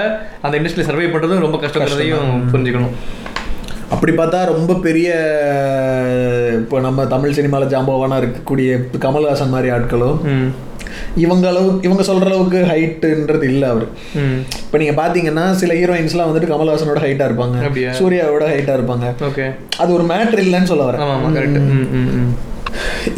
[0.45, 2.95] அந்த இண்டஸ்ட்ரியில் சர்வை பண்ணுறதும் ரொம்ப கஷ்டங்கிறதையும் புரிஞ்சுக்கணும்.
[3.97, 5.11] அப்படி பார்த்தா ரொம்ப பெரிய
[6.63, 8.71] இப்போ நம்ம தமிழ் சினிமாவில் ஜாம்பவானா இருக்கக்கூடிய
[9.05, 10.19] கமல்ஹாசன் மாதிரி ஆட்களும்
[11.25, 13.87] இவங்க அளவு இவங்க சொல்ற அளவுக்கு ஹைட்டுன்றது இல்லை அவர்.
[14.65, 17.57] இப்போ நீங்க பாத்தீங்கன்னா சில ஹீரோயின்ஸ்லாம் வந்துட்டு கமல்ஹாசனோட ஹைட்டா இருப்பாங்க?
[18.01, 19.07] சூர்யாவோட ஹைட்டா இருப்பாங்க.
[19.29, 19.47] ஓகே.
[19.83, 21.03] அது ஒரு மேட்ரு இல்லைன்னு சொல்ல வரேன்.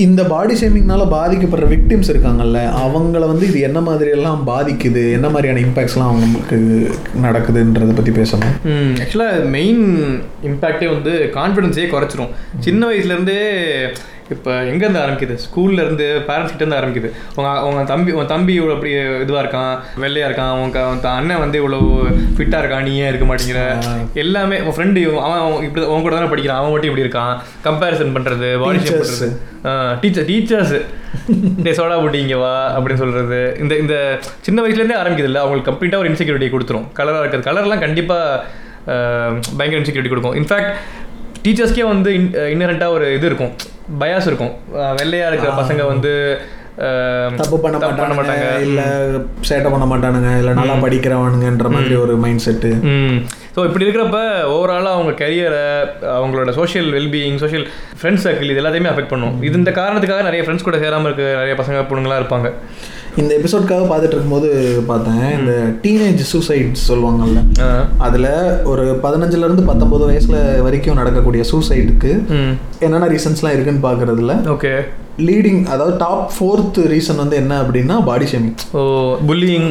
[0.04, 5.62] இந்த பாடி ஷேமிங்னால பாதிக்கப்படுற விக்டிம்ஸ் இருக்காங்கல்ல அவங்கள வந்து இது என்ன மாதிரி எல்லாம் பாதிக்குது என்ன மாதிரியான
[5.66, 6.58] இம்பாக்ட்ஸ்லாம் அவங்களுக்கு
[7.24, 8.54] நடக்குதுன்றதை பத்தி பேசணும்.
[9.02, 9.82] ஆக்சுவலாக மெயின்
[10.44, 12.32] இம்பேக்டே வந்து கான்ஃபிடென்ஸே குறைச்சிரும்.
[12.58, 13.40] சின்ன வயசுலேருந்தே
[14.34, 15.34] இப்போ எங்கேருந்து ஆரம்பிக்குது?
[15.44, 17.08] ஸ்கூல்ல இருந்து பேரண்ட்ஸ் கிட்ட இருந்து ஆரம்பிக்குது.
[17.38, 18.92] உங்க உங்க தம்பி உன் தம்பி இவ்வளோ அப்படி
[19.24, 19.72] இதுவாக இருக்கான்
[20.02, 21.80] வெள்ளையா இருக்கான் உங்க அண்ணன் வந்து இவ்வளோ
[22.36, 23.62] ஃபிட்டாக இருக்கான் நீ ஏன் இருக்க மாட்டேங்கிற?
[24.24, 27.34] எல்லாமே உன் ஃப்ரெண்டு அவன் இப்படி உன் கூட தானே படிக்கிறான் அவன் மட்டும் இப்படி இருக்கான்.
[27.68, 29.00] கம்பேரிசன் பண்ணுறது பாடி ஷேப்.
[29.02, 29.28] பண்ணுறது
[30.02, 30.76] டீச்சர் டீச்சர்ஸ்
[31.64, 33.94] டே சோடா போட்டு இங்கே வா அப்படின்னு சொல்கிறது இந்த இந்த
[34.46, 36.86] சின்ன வயசுலேருந்தே ஆரம்பிக்குது இல்லை அவங்களுக்கு கம்ப்ளீட்டாக ஒரு இன்செக்யூரிட்டி கொடுத்துரும்.
[36.98, 37.48] கலராக இருக்கிறது.
[37.50, 38.44] கலர்லாம் கண்டிப்பாக
[39.58, 40.36] பயங்கர இன்செக்யூரிட்டி கொடுக்கும்.
[40.40, 40.72] இன்ஃபேக்ட்
[41.44, 42.10] டீச்சர்ஸ்க்கே வந்து
[42.54, 43.52] இன்னரண்ட்டாக ஒரு இது இருக்கும்.
[44.02, 44.54] பயாஸ் இருக்கும்.
[45.00, 46.12] வெள்ளையா இருக்கிற பசங்க வந்து
[47.38, 48.44] தப்பு பண்ண பண்ண மாட்டாங்க.
[48.66, 48.80] இல்ல
[49.48, 52.70] சேட்டை பண்ண மாட்டானுங்க இல்ல நல்லா படிக்கிறவனுங்கன்ற மாதிரி ஒரு மைண்ட் செட்டு
[53.54, 54.20] ஸோ இப்படி இருக்கிறப்ப
[54.54, 55.64] ஓவராலாக அவங்க கரியரை
[56.16, 57.66] அவங்களோட social wellbeing social
[58.00, 59.34] friends circle இது எல்லாத்தையுமே அஃபெக்ட் பண்ணும்.
[59.46, 62.50] இது இந்த காரணத்துக்காக நிறைய ஃப்ரெண்ட்ஸ் கூட சேராமல் இருக்க நிறைய பசங்க பொண்ணுங்களாம் இருப்பாங்க.
[63.16, 65.52] இந்த எபிசோட்காக பார்த்துட்டு இருக்கும்போது பார்த்தேன் இந்த
[65.82, 67.40] டீனேஜ் சூசைட் சொல்லுவாங்கல்ல.
[67.98, 68.28] அதுல
[68.64, 72.22] ஒரு பதினஞ்சுல இருந்து பத்தொன்பது வயசுல வரைக்கும் நடக்கக்கூடிய சூசைடுக்கு
[72.80, 74.80] என்னென்ன ரீசன்ஸ்லாம் இருக்குன்னு பார்க்கறதுல ஓகே.
[75.26, 78.82] லீடிங் அதாவது டாப் ஃபோர்த் ரீசன் வந்து என்ன அப்படின்னா body shaming or
[79.28, 79.66] bullying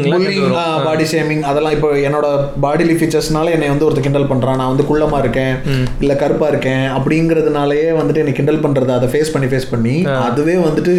[0.85, 2.27] body shaming அதெல்லாம் இப்போ என்னோட
[2.61, 4.59] பாடிலி ஃபீச்சர்ஸ்னால என்னை வந்து ஒருத்தர் கிண்டல் பண்றான்.
[4.59, 5.53] நான் வந்து குள்ளமா இருக்கேன்
[5.99, 10.93] இல்ல கருப்பா இருக்கேன் அப்படிங்கிறதுனாலயே வந்துட்டு என்னை கிண்டல் பண்றது அதை ஃபேஸ் பண்ணி ஃபேஸ் பண்ணி அதுவே வந்துட்டு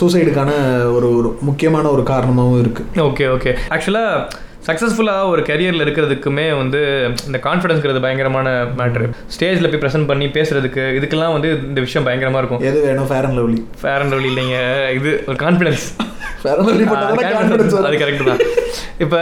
[0.00, 0.50] சூசைடுக்கான
[0.94, 2.82] ஒரு ஒரு முக்கியமான ஒரு காரணமாகவும் இருக்கு.
[3.02, 3.52] Okay okay.
[3.70, 4.14] ஆக்சுவலாக
[4.68, 6.80] சக்ஸஸ்ஃபுல்லாக ஒரு கரியரில் இருக்கிறதுக்குமே வந்து
[7.28, 8.48] இந்த கான்ஃபிடன்ஸ்ங்கிறது பயங்கரமான
[8.80, 12.62] மேட்ரு ஸ்டேஜில் போய் ப்ரெசென்ட் பண்ணி பேசுறதுக்கு இதுக்கெல்லாம் வந்து இந்த விஷயம் பயங்கரமாக இருக்கும்.
[12.70, 13.08] எது வேணும்?
[13.10, 14.58] Fair and Lovely fair and இல்லைங்க.
[15.00, 15.86] இது ஒரு கான்ஃபிடன்ஸ்
[17.88, 18.42] அது கரெக்ட் தான்.
[19.04, 19.18] இப்போ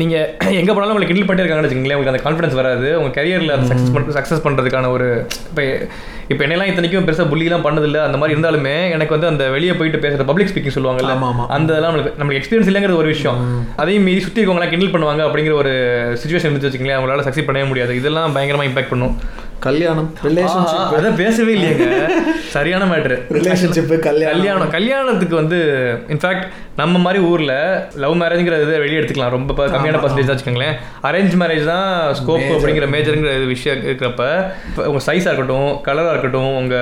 [0.00, 0.16] நீங்க
[0.60, 2.88] எங்க போனாலும் உங்களை கிண்டில் பண்ணிட்டே இருக்காங்கன்னு வச்சுக்கோங்களேன் உங்களுக்கு அந்த கான்ஃபிடன்ஸ் வராது.
[3.00, 5.08] உங்க கரியர்ல சக்ஸஸ் சக்ஸஸ் பண்றதுக்கான ஒரு
[5.50, 5.64] இப்போ
[6.30, 7.98] இப்போ என்னெல்லாம் இத்தனைக்கும் பெருசா புள்ளிலாம் பண்ணதில்ல.
[8.06, 11.14] அந்த மாதிரி இருந்தாலுமே எனக்கு வந்து அந்த வெளியே போயிட்டு பேசுற பப்ளிக் ஸ்பீக்கிங் சொல்லுவாங்கல்ல.
[11.56, 13.38] அந்த இதெல்லாம் நம்மளுக்கு நம்மளுக்கு எக்ஸ்பீரியன்ஸ் இல்லைங்கிற ஒரு விஷயம்.
[13.76, 15.72] அதையும் மீறி சுற்றி இருக்கவங்களாம் கிண்டில் பண்ணுவாங்க அப்படிங்கிற ஒரு
[16.22, 17.00] சுச்சுவேஷன் இருந்துச்சு வச்சுக்கோங்களேன்.
[17.00, 17.96] அவங்களால சக்சீட் பண்ணவே முடியாது.
[18.02, 19.16] இதெல்லாம் பயங்கரமா இம்பாக்ட் பண்ணும்.
[19.66, 21.86] கல்யாணம் ரிலேஷன்ஷிப் அதை பேசவே இல்லையேங்க.
[22.56, 24.34] சரியான மேட்ரு ரிலேஷன்ஷிப் கல்யாணம்.
[24.34, 25.58] கல்யாணம் கல்யாணத்துக்கு வந்து
[26.14, 26.46] இன்ஃபேக்ட்
[26.80, 27.52] நம்ம மாதிரி ஊர்ல
[28.02, 29.34] லவ் மேரேஜ்ங்கிறது வெளியே எடுத்துக்கலாம்.
[29.36, 30.76] ரொம்ப கம்மியான பர்சன்டேஜ் தான் வச்சுக்கோங்களேன்.
[31.08, 31.88] அரேஞ்ச் மேரேஜ் தான்
[32.18, 34.24] ஸ்கோப் அப்படிங்கிற மேஜருங்கிற விஷயம் இருக்கிறப்ப
[34.70, 36.76] இப்ப உங்க சைஸா இருக்கட்டும் கலரா இருக்கட்டும் உங்க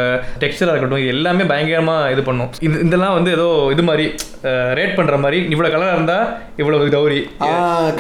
[0.45, 2.51] டெக்ஸ்டரா இருக்கட்டும் இது எல்லாமே பயங்கரமா இது பண்ணும்.
[2.69, 4.07] இது இதெல்லாம் வந்து ஏதோ இது மாதிரி
[4.79, 6.19] ரேட் பண்ற மாதிரி இவ்வளவு கலரா இருந்தா
[6.61, 7.21] இவ்வளவு கௌரி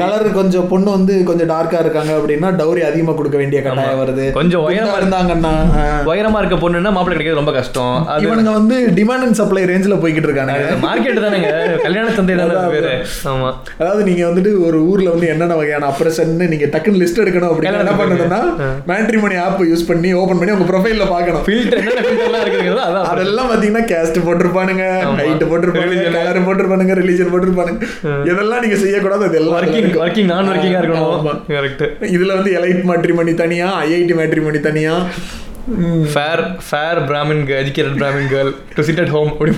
[0.02, 4.26] கலர் கொஞ்சம் பொண்ணு வந்து கொஞ்சம் டார்க்கா இருக்காங்க அப்படின்னா டௌரி அதிகமா கொடுக்க வேண்டிய கட்டாயம் வருது.
[4.38, 5.52] கொஞ்சம் உயரமா இருந்தாங்கன்னா.
[6.10, 7.94] உயரமா இருக்க பொண்ணுன்னா மாப்பிள்ளை கிடைக்கிறது ரொம்ப கஷ்டம்.
[8.26, 10.66] இவனுங்க வந்து டிமாண்ட் அண்ட் சப்ளை ரேஞ்சில் போய்கிட்டு இருக்கானுங்க.
[10.86, 11.50] மார்க்கெட் தானேங்க.
[11.86, 12.92] கல்யாண சந்தை தானே அது பேரு
[13.32, 13.48] ஆமா.
[13.80, 17.96] அதாவது நீங்க வந்துட்டு ஒரு ஊர்ல வந்து என்னென்ன வகையான அப்ரேஷன் நீங்க டக்குன்னு லிஸ்ட் எடுக்கணும் அப்படின்னு என்ன
[18.00, 18.40] பண்ணணும்னா
[18.90, 21.44] மேட்ரிமோனி ஆப் யூஸ் பண்ணி ஓபன் பண்ணி உங்க ப்ரொஃபைல்ல பார்க்கணும்.
[21.48, 24.84] ஃபில்டர் ஃபில்டர்லாம் அதான் அதெல்லாம் பாத்தீங்கன்னா கேஸ்ட் போட்டிருப்பானுங்க
[25.20, 27.80] ஹைட் போட்டிருப்பானுங்க கலர் போட்டிருப்பானுங்க ரிலீஜன் போட்டிருப்பானுங்க.
[28.30, 30.02] இதெல்லாம் நீங்க செய்யக்கூடாது அது எல்லாம் ஒர்க்கிங் இருக்கும்.
[30.04, 30.84] ஒர்க்கிங் நான் ஒர்க்கிங்கா ஆமா.
[30.84, 31.84] இருக்கணும் கரெக்ட்
[32.16, 34.59] இதுல வந்து எலைட் மேட்ரிமோனி தனியா ஐஐடி மேட்ரிமோனி
[35.78, 39.52] ம், fair fair Brahmin educated Brahmin girl to sit at home அப்படி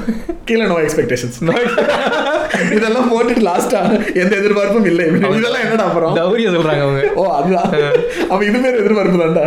[0.44, 1.38] கீழே நோ எக்ஸ்பெக்டேஷன்ஸ்
[2.72, 3.80] இதெல்லாம் போட்டுட்டு லாஸ்டா
[4.14, 5.06] எந்த எதிர்பார்ப்பும் இல்லை.
[5.06, 6.16] இதெல்லாம் என்னடா அப்புறம்?
[6.16, 7.10] டவுரியா சொல்றாங்க அவங்க.
[7.14, 7.70] ஓ அதுதான்.
[8.30, 9.44] அப்ப இது பேர் எதிர்பார்ப்பு தான்டா.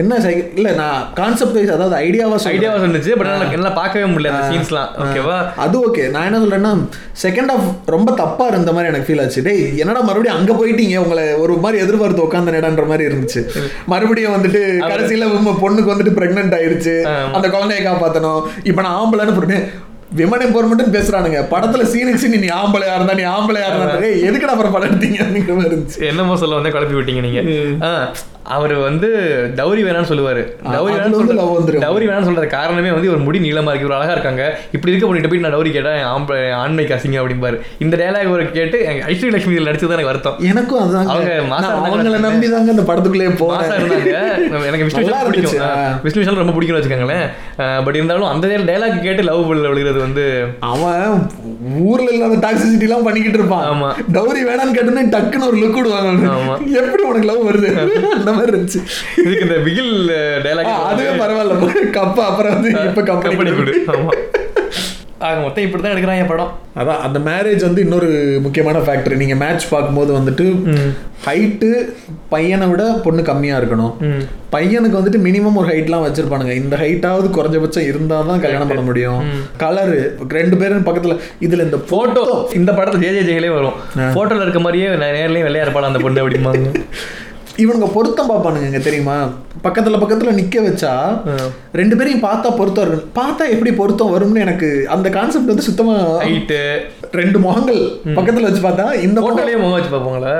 [0.00, 0.16] என்ன
[0.56, 4.90] இல்ல நான் கான்செப்ட் வைஸ் அதாவது ஐடியாவா ஐடியாவா இருந்துச்சு பட் எனக்கு எல்லாம் பார்க்கவே முடியல அந்த சீன்ஸ்லாம்
[5.04, 6.72] ஓகேவா அது ஓகே நான் என்ன சொல்றேன்னா
[7.24, 9.42] செகண்ட் ஹாஃப் ரொம்ப தப்பா இருந்த மாதிரி எனக்கு ஃபீல் ஆச்சு.
[9.48, 10.96] டேய் என்னடா மறுபடியும் அங்க போயிட்டீங்க?
[11.04, 13.42] உங்களை ஒரு மாதிரி எதிர்பார்த்து உட்காந்த நேடன்ற மாதிரி இருந்துச்சு.
[13.92, 14.62] மறுபடியும் வந்துட்டு
[14.92, 15.28] கடைசியில
[15.64, 16.96] பொண்ணுக்கு வந்துட்டு பிரெக்னென்ட் ஆயிருச்சு.
[17.36, 18.42] அந்த குழந்தைய காப்பாத்தணும்.
[18.70, 19.58] இப்ப நான் ஆம்பளைன்னு போட்டு
[20.18, 21.40] விமன் எம்பவர்மெண்ட் பேசுறானுங்க.
[21.52, 24.00] படத்துல சீனுக்கு சீன் நீ ஆம்பளையா இருந்தா நீ ஆம்பளையா இருந்தா
[24.30, 25.20] எதுக்குடா அப்புறம் படம் எடுத்தீங்க?
[25.26, 26.00] அப்படிங்கிற மாதிரி இருந்துச்சு.
[26.10, 27.42] என்னமோ சொல்ல வந்து குழப்பி விட்டீங்க நீங்க.
[28.54, 29.08] அவர் வந்து
[29.58, 30.42] டவுரி வேணாம்னு சொல்லுவாரு.
[30.74, 31.82] டவுரி வேணாம்னு.
[31.84, 33.88] டவுரி வேணாம்னு சொல்ற காரணமே வந்து ஒரு முடி நீளமா இருக்கு.
[33.88, 34.44] ஒரு அழகா இருக்காங்க.
[34.76, 37.58] இப்படி இருக்க பண்ணிட்டு போய் நான் டவுரி கேட்டா என் ஆம்பளை ஆண்மைக்கு அசிங்க அப்படிம்பாரு.
[37.84, 40.38] இந்த டயலாக் ஒரு கேட்டு எனக்கு ஐஸ்வர்ய லட்சுமி இதில் நடிச்சது எனக்கு வருத்தம்.
[40.50, 44.66] எனக்கும் அதுதாங்க அவங்க மாசா அவங்கள நம்பி தாங்க இந்த படத்துக்குள்ளே இருந்தாங்க.
[44.70, 46.00] எனக்கு விஷ்ணு விஷால் பிடிக்கும்.
[46.06, 47.26] விஷ்ணு விஷால் ரொம்ப பிடிக்கும்னு வச்சுக்கோங்களேன்.
[47.86, 50.24] பட் இருந்தாலும் அந்த டைலாக் கேட்டு லவ் விழுகிறது வந்து
[50.60, 51.28] அவன்
[51.82, 53.64] ஊர்ல இல்லாத டாக்ஸிசிட்டி எல்லாம் பண்ணிக்கிட்டு இருப்பான்.
[53.70, 53.88] ஆமா.
[54.12, 56.54] டவுரி வேணான்னு கேட்டோன்னே டக்குன்னு ஒரு லுக் விடுவாங்க ஆமா.
[56.74, 57.70] எப்படி உனக்கு லவ் வருது?
[58.12, 58.80] அந்த மாதிரி இருந்துச்சு.
[59.16, 61.90] இதுக்கு இந்த பிகில் ஆ, டைலாக் அதுவே பரவாயில்ல.
[61.90, 63.74] கப்பா அப்புறம் வந்து இப்ப கம்பெனி கம்பெனி கொடு.
[63.86, 64.12] ஆமா.
[65.20, 66.52] ஆக மொத்தம் இப்படி தான் எடுக்கிறான் என் படம்.
[66.76, 68.08] அதான் அந்த மேரேஜ் வந்து இன்னொரு
[68.42, 70.44] முக்கியமான ஃபேக்டர் நீங்க மேட்ச் பார்க்கும்போது வந்துட்டு
[71.26, 71.70] ஹைட்டு
[72.28, 73.92] பையனை விட பொண்ணு கம்மியா இருக்கணும்.
[74.52, 76.54] பையனுக்கு வந்துட்டு மினிமம் ஒரு ஹைட்லாம் வச்சிருப்பானுங்க.
[76.54, 79.20] இந்த ஹைட்டாவது குறைஞ்சபட்சம் இருந்தா தான் கல்யாணம் பண்ண முடியும்.
[79.58, 79.98] கலரு
[80.28, 83.72] ரெண்டு பேரும் பக்கத்துல இதுல இந்த போட்டோ இந்த படத்துல ஜே ஜே ஜெயிலே வரும்.
[84.14, 86.66] போட்டோல இருக்க மாதிரியே நே- நேர்லயும் வெள்ளையா இருப்பாள் அந்த பொண்ணு அப்படிம்பாங்க.
[87.62, 89.16] இவனுங்க பொருத்தம் பார்ப்பானுங்க தெரியுமா?
[89.66, 90.92] பக்கத்துல பக்கத்துல நிக்க வச்சா
[91.80, 93.10] ரெண்டு பேரையும் பார்த்தா பொருத்தம் இருக்கு.
[93.20, 95.94] பார்த்தா எப்படி பொருத்தம் வரும்னு எனக்கு அந்த கான்செப்ட் வந்து சுத்தமா
[96.26, 96.60] ஹைட்டு
[97.20, 97.82] ரெண்டு முகங்கள்
[98.18, 100.34] பக்கத்துல வச்சு பார்த்தா இந்த முகம் போட்டோலயே முகம் வச்சு பார்ப்போங்களா?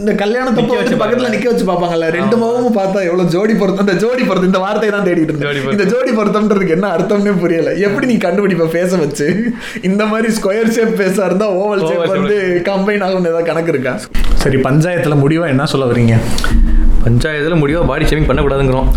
[0.00, 2.06] இந்த கல்யாணத்தப்ப நிக்க வச்சு பக்கத்துல நிக்க வச்சு பார்ப்பாங்கல்ல.
[2.16, 3.86] ரெண்டு முகமும் பார்த்தா எவ்வளவு ஜோடி பொருத்தம்.
[3.86, 5.72] இந்த ஜோடி பொருத்தம் இந்த வார்த்தையை தான் தேடிட்டு இருந்தேன்.
[5.74, 7.72] இந்த ஜோடி பொருத்தம்ன்றதுக்கு என்ன அர்த்தம்னே புரியல.
[7.86, 9.26] எப்படி நீ கண்டுபிடிப்ப பேச வச்சு?
[9.88, 12.06] இந்த மாதிரி ஸ்கொயர் ஷேப் பேஸா இருந்தா ஓவல் ஷேப்.
[12.16, 12.38] வந்து
[12.70, 13.94] கம்பைன் ஆகும்னு ஏதாவது கணக்கு இருக்கா?
[14.42, 16.14] சரி பஞ்சாயத்துல முடிவா என்ன சொல்ல வரீங்க
[17.04, 18.88] பஞ்சாயத்துல முடிவா பாடி ஷேவிங் பண்ணக்கூடாதுங்கிறோம்.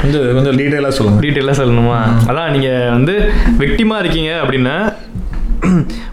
[0.00, 1.20] கொஞ்சம் கொஞ்சம் டீட்டெயிலாக சொல்லுங்க.
[1.24, 1.98] டீட்டெயிலாக சொல்லணுமா?
[2.30, 3.14] அதான் நீங்கள் வந்து
[3.58, 4.76] விக்டிமாக இருக்கீங்க அப்படின்னா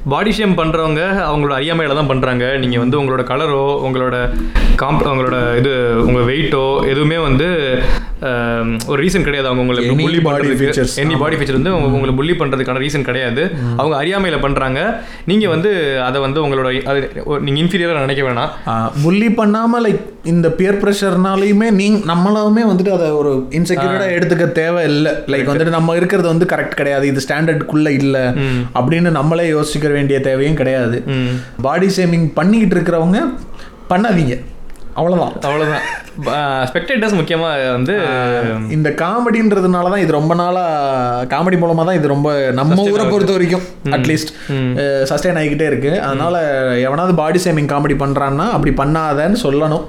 [0.06, 4.16] பாடி ஷேம் பண்ணுறவங்க அவங்களோட அறியாமையில தான் பண்ணுறாங்க நீங்கள் வந்து உங்களோட கலரோ உங்களோட
[4.76, 5.74] காம்ப் உங்களோட இது
[6.06, 7.48] உங்கள் வெயிட்டோ எதுவுமே வந்து
[8.88, 9.48] ஒரு ரீசன் கிடையாது.
[9.48, 10.68] அவங்க உங்களை Any புள்ளி பண்ணுறதுக்கு.
[11.04, 13.44] எனி பாடி ஃபீச்சர் வந்து உங்க- உங்களை புள்ளி பண்ணுறதுக்கான ரீசன் கிடையாது.
[13.78, 14.80] அவங்க அறியாமையில் பண்ணுறாங்க
[15.26, 15.72] நீங்கள் வந்து
[16.02, 17.00] அதை வந்து உங்களோட அது
[17.40, 18.52] நீங்கள் இன்ஃபீரியராக நினைக்க வேணாம்.
[19.04, 25.12] புள்ளி பண்ணாம லைக் இந்த பியர் ப்ரெஷர்னாலையுமே நீங்க நம்மளாலுமே வந்துட்டு அதை ஒரு இன்செக்யூர்டா எடுத்துக்க தேவை இல்லை
[25.28, 27.08] லைக் வந்துட்டு நம்ம இருக்கிறது வந்து கரெக்ட் கிடையாது.
[27.08, 28.18] இது ஸ்டாண்டர்டுக்குள்ள இல்ல.
[28.74, 30.98] அப்படின்னு நம்மளே யோசிக்க வேண்டிய தேவையும் கிடையாது.
[31.68, 33.20] பாடி ஷேமிங் பண்ணிக்கிட்டு இருக்கிறவங்க
[33.92, 34.36] பண்ணாதீங்க.
[35.00, 35.36] அவ்வளவுதான்.
[35.48, 35.86] அவ்வளோதான்
[36.70, 37.94] ஸ்பெக்டேட்டர்ஸ் முக்கியமாக வந்து
[38.76, 40.64] இந்த காமெடின்றதுனால தான் இது ரொம்ப நாளா
[41.32, 42.30] காமெடி மூலமா தான் இது ரொம்ப
[42.60, 43.66] நம்ம ஊரை பொறுத்த வரைக்கும்
[43.98, 44.34] அட்லீஸ்ட்
[45.12, 45.94] சஸ்டைன் ஆகிக்கிட்டே இருக்கு.
[46.08, 46.36] அதனால
[46.88, 49.86] எவனாவது பாடி ஷேமிங் காமெடி பண்றான்னா அப்படி பண்ணாதன்னு சொல்லணும்.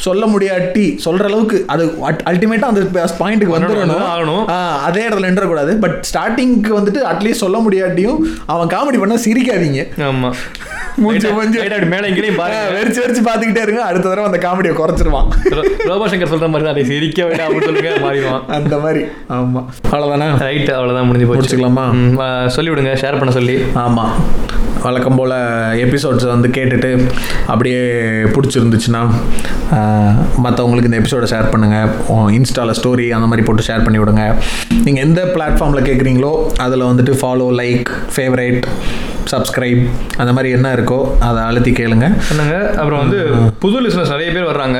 [0.00, 2.80] சொல்ல முடியாட்டி சொல்ற அளவுக்கு அது அல்டிமேட்டா அந்த
[3.20, 4.02] பாயிண்ட்டுக்கு வந்துடணும்.
[4.16, 4.44] ஆகணும்.
[4.82, 8.16] அதே இடத்துல நின்றக்கூடாது பட் ஸ்டார்டிங்க்கு வந்துட்டு அட்லீஸ்ட் சொல்ல முடியாட்டியும்
[8.46, 9.88] அவன் காமெடி பண்ணா சிரிக்காதீங்க.
[9.98, 10.32] ஆமா.
[10.96, 11.58] மூஞ்சி மூஞ்சி.
[11.58, 13.82] மேலே எங்கேயும் வெறிச்சு வெறிச்சு பார்த்துக்கிட்டே இருங்க.
[13.82, 15.28] அடுத்த தடவை அந்த காமெடியை குறைச்சிருவான்.
[15.44, 18.46] ரோ- ரோபோ சங்கர் சொல்ற மாதிரி அதை சிரிக்க வேண்டாம் அப்படின்னு சொல்லுங்க மாறிடுவான்.
[18.46, 19.04] அந்த மாதிரி.
[19.28, 19.64] ஆமா.
[19.90, 20.38] அவ்வளவுதானே?
[20.38, 21.56] ரைட் அவ்வளவுதான் முடிஞ்சு போச்சு.
[21.56, 21.92] முடிச்சுக்கலாமா?
[21.92, 23.64] ம், ஆ, சொல்லி விடுங்க ஷேர் பண்ண சொல்லி.
[23.74, 24.14] ஆமாம்
[24.82, 25.34] வழக்கம் போல்
[25.78, 26.90] எபிசோட்ஸ் வந்து கேட்டுட்டு
[27.46, 27.80] அப்படியே
[28.34, 29.02] பிடிச்சிருந்துச்சுன்னா
[30.38, 31.90] மற்றவங்களுக்கு இந்த எபிசோடை ஷேர் பண்ணுங்கள்
[32.30, 34.24] இன்ஸ்டாவில் ஸ்டோரி அந்த மாதிரி போட்டு ஷேர் பண்ணி விடுங்க
[34.84, 38.60] நீங்கள் எந்த பிளாட்ஃபார்மில் கேட்குறீங்களோ அதில் வந்துட்டு ஃபாலோ லைக் ஃபேவரேட்
[39.32, 39.80] சப்ஸ்கிரைப்
[40.22, 40.98] அந்த மாதிரி என்ன இருக்கோ
[41.28, 42.06] அதை அழுத்தி கேளுங்க.
[42.28, 43.18] சொன்னாங்க அப்புறம் வந்து
[43.64, 44.78] புது லிஸ்னஸ் நிறைய பேர் வர்றாங்க.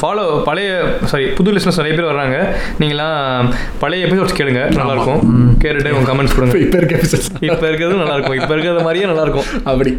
[0.00, 0.70] ஃபாலோ பழைய
[1.12, 2.38] சாரி புது லிஸ்னஸ் நிறைய பேர் வர்றாங்க.
[2.82, 3.48] நீங்களாம்
[3.84, 5.22] பழைய எபிசோட்ஸ் கேளுங்க நல்லா இருக்கும்
[5.64, 6.58] கேட்டுட்டு உங்க கமெண்ட்ஸ் கொடுங்க.
[6.66, 9.92] இப்போ இருக்க எபிசோட்ஸ் இப்போ இருக்கிறது நல்லா இருக்கும் இப்போ இருக்கிறது மாதிரியே நல்லா இருக்கும் அப்படி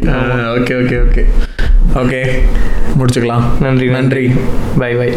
[0.58, 1.24] ஓகே ஓகே ஓகே
[2.02, 2.20] ஓகே
[2.98, 3.44] முடிச்சுக்கலாம்.
[3.64, 4.24] நன்றி நன்றி.
[4.80, 5.10] By by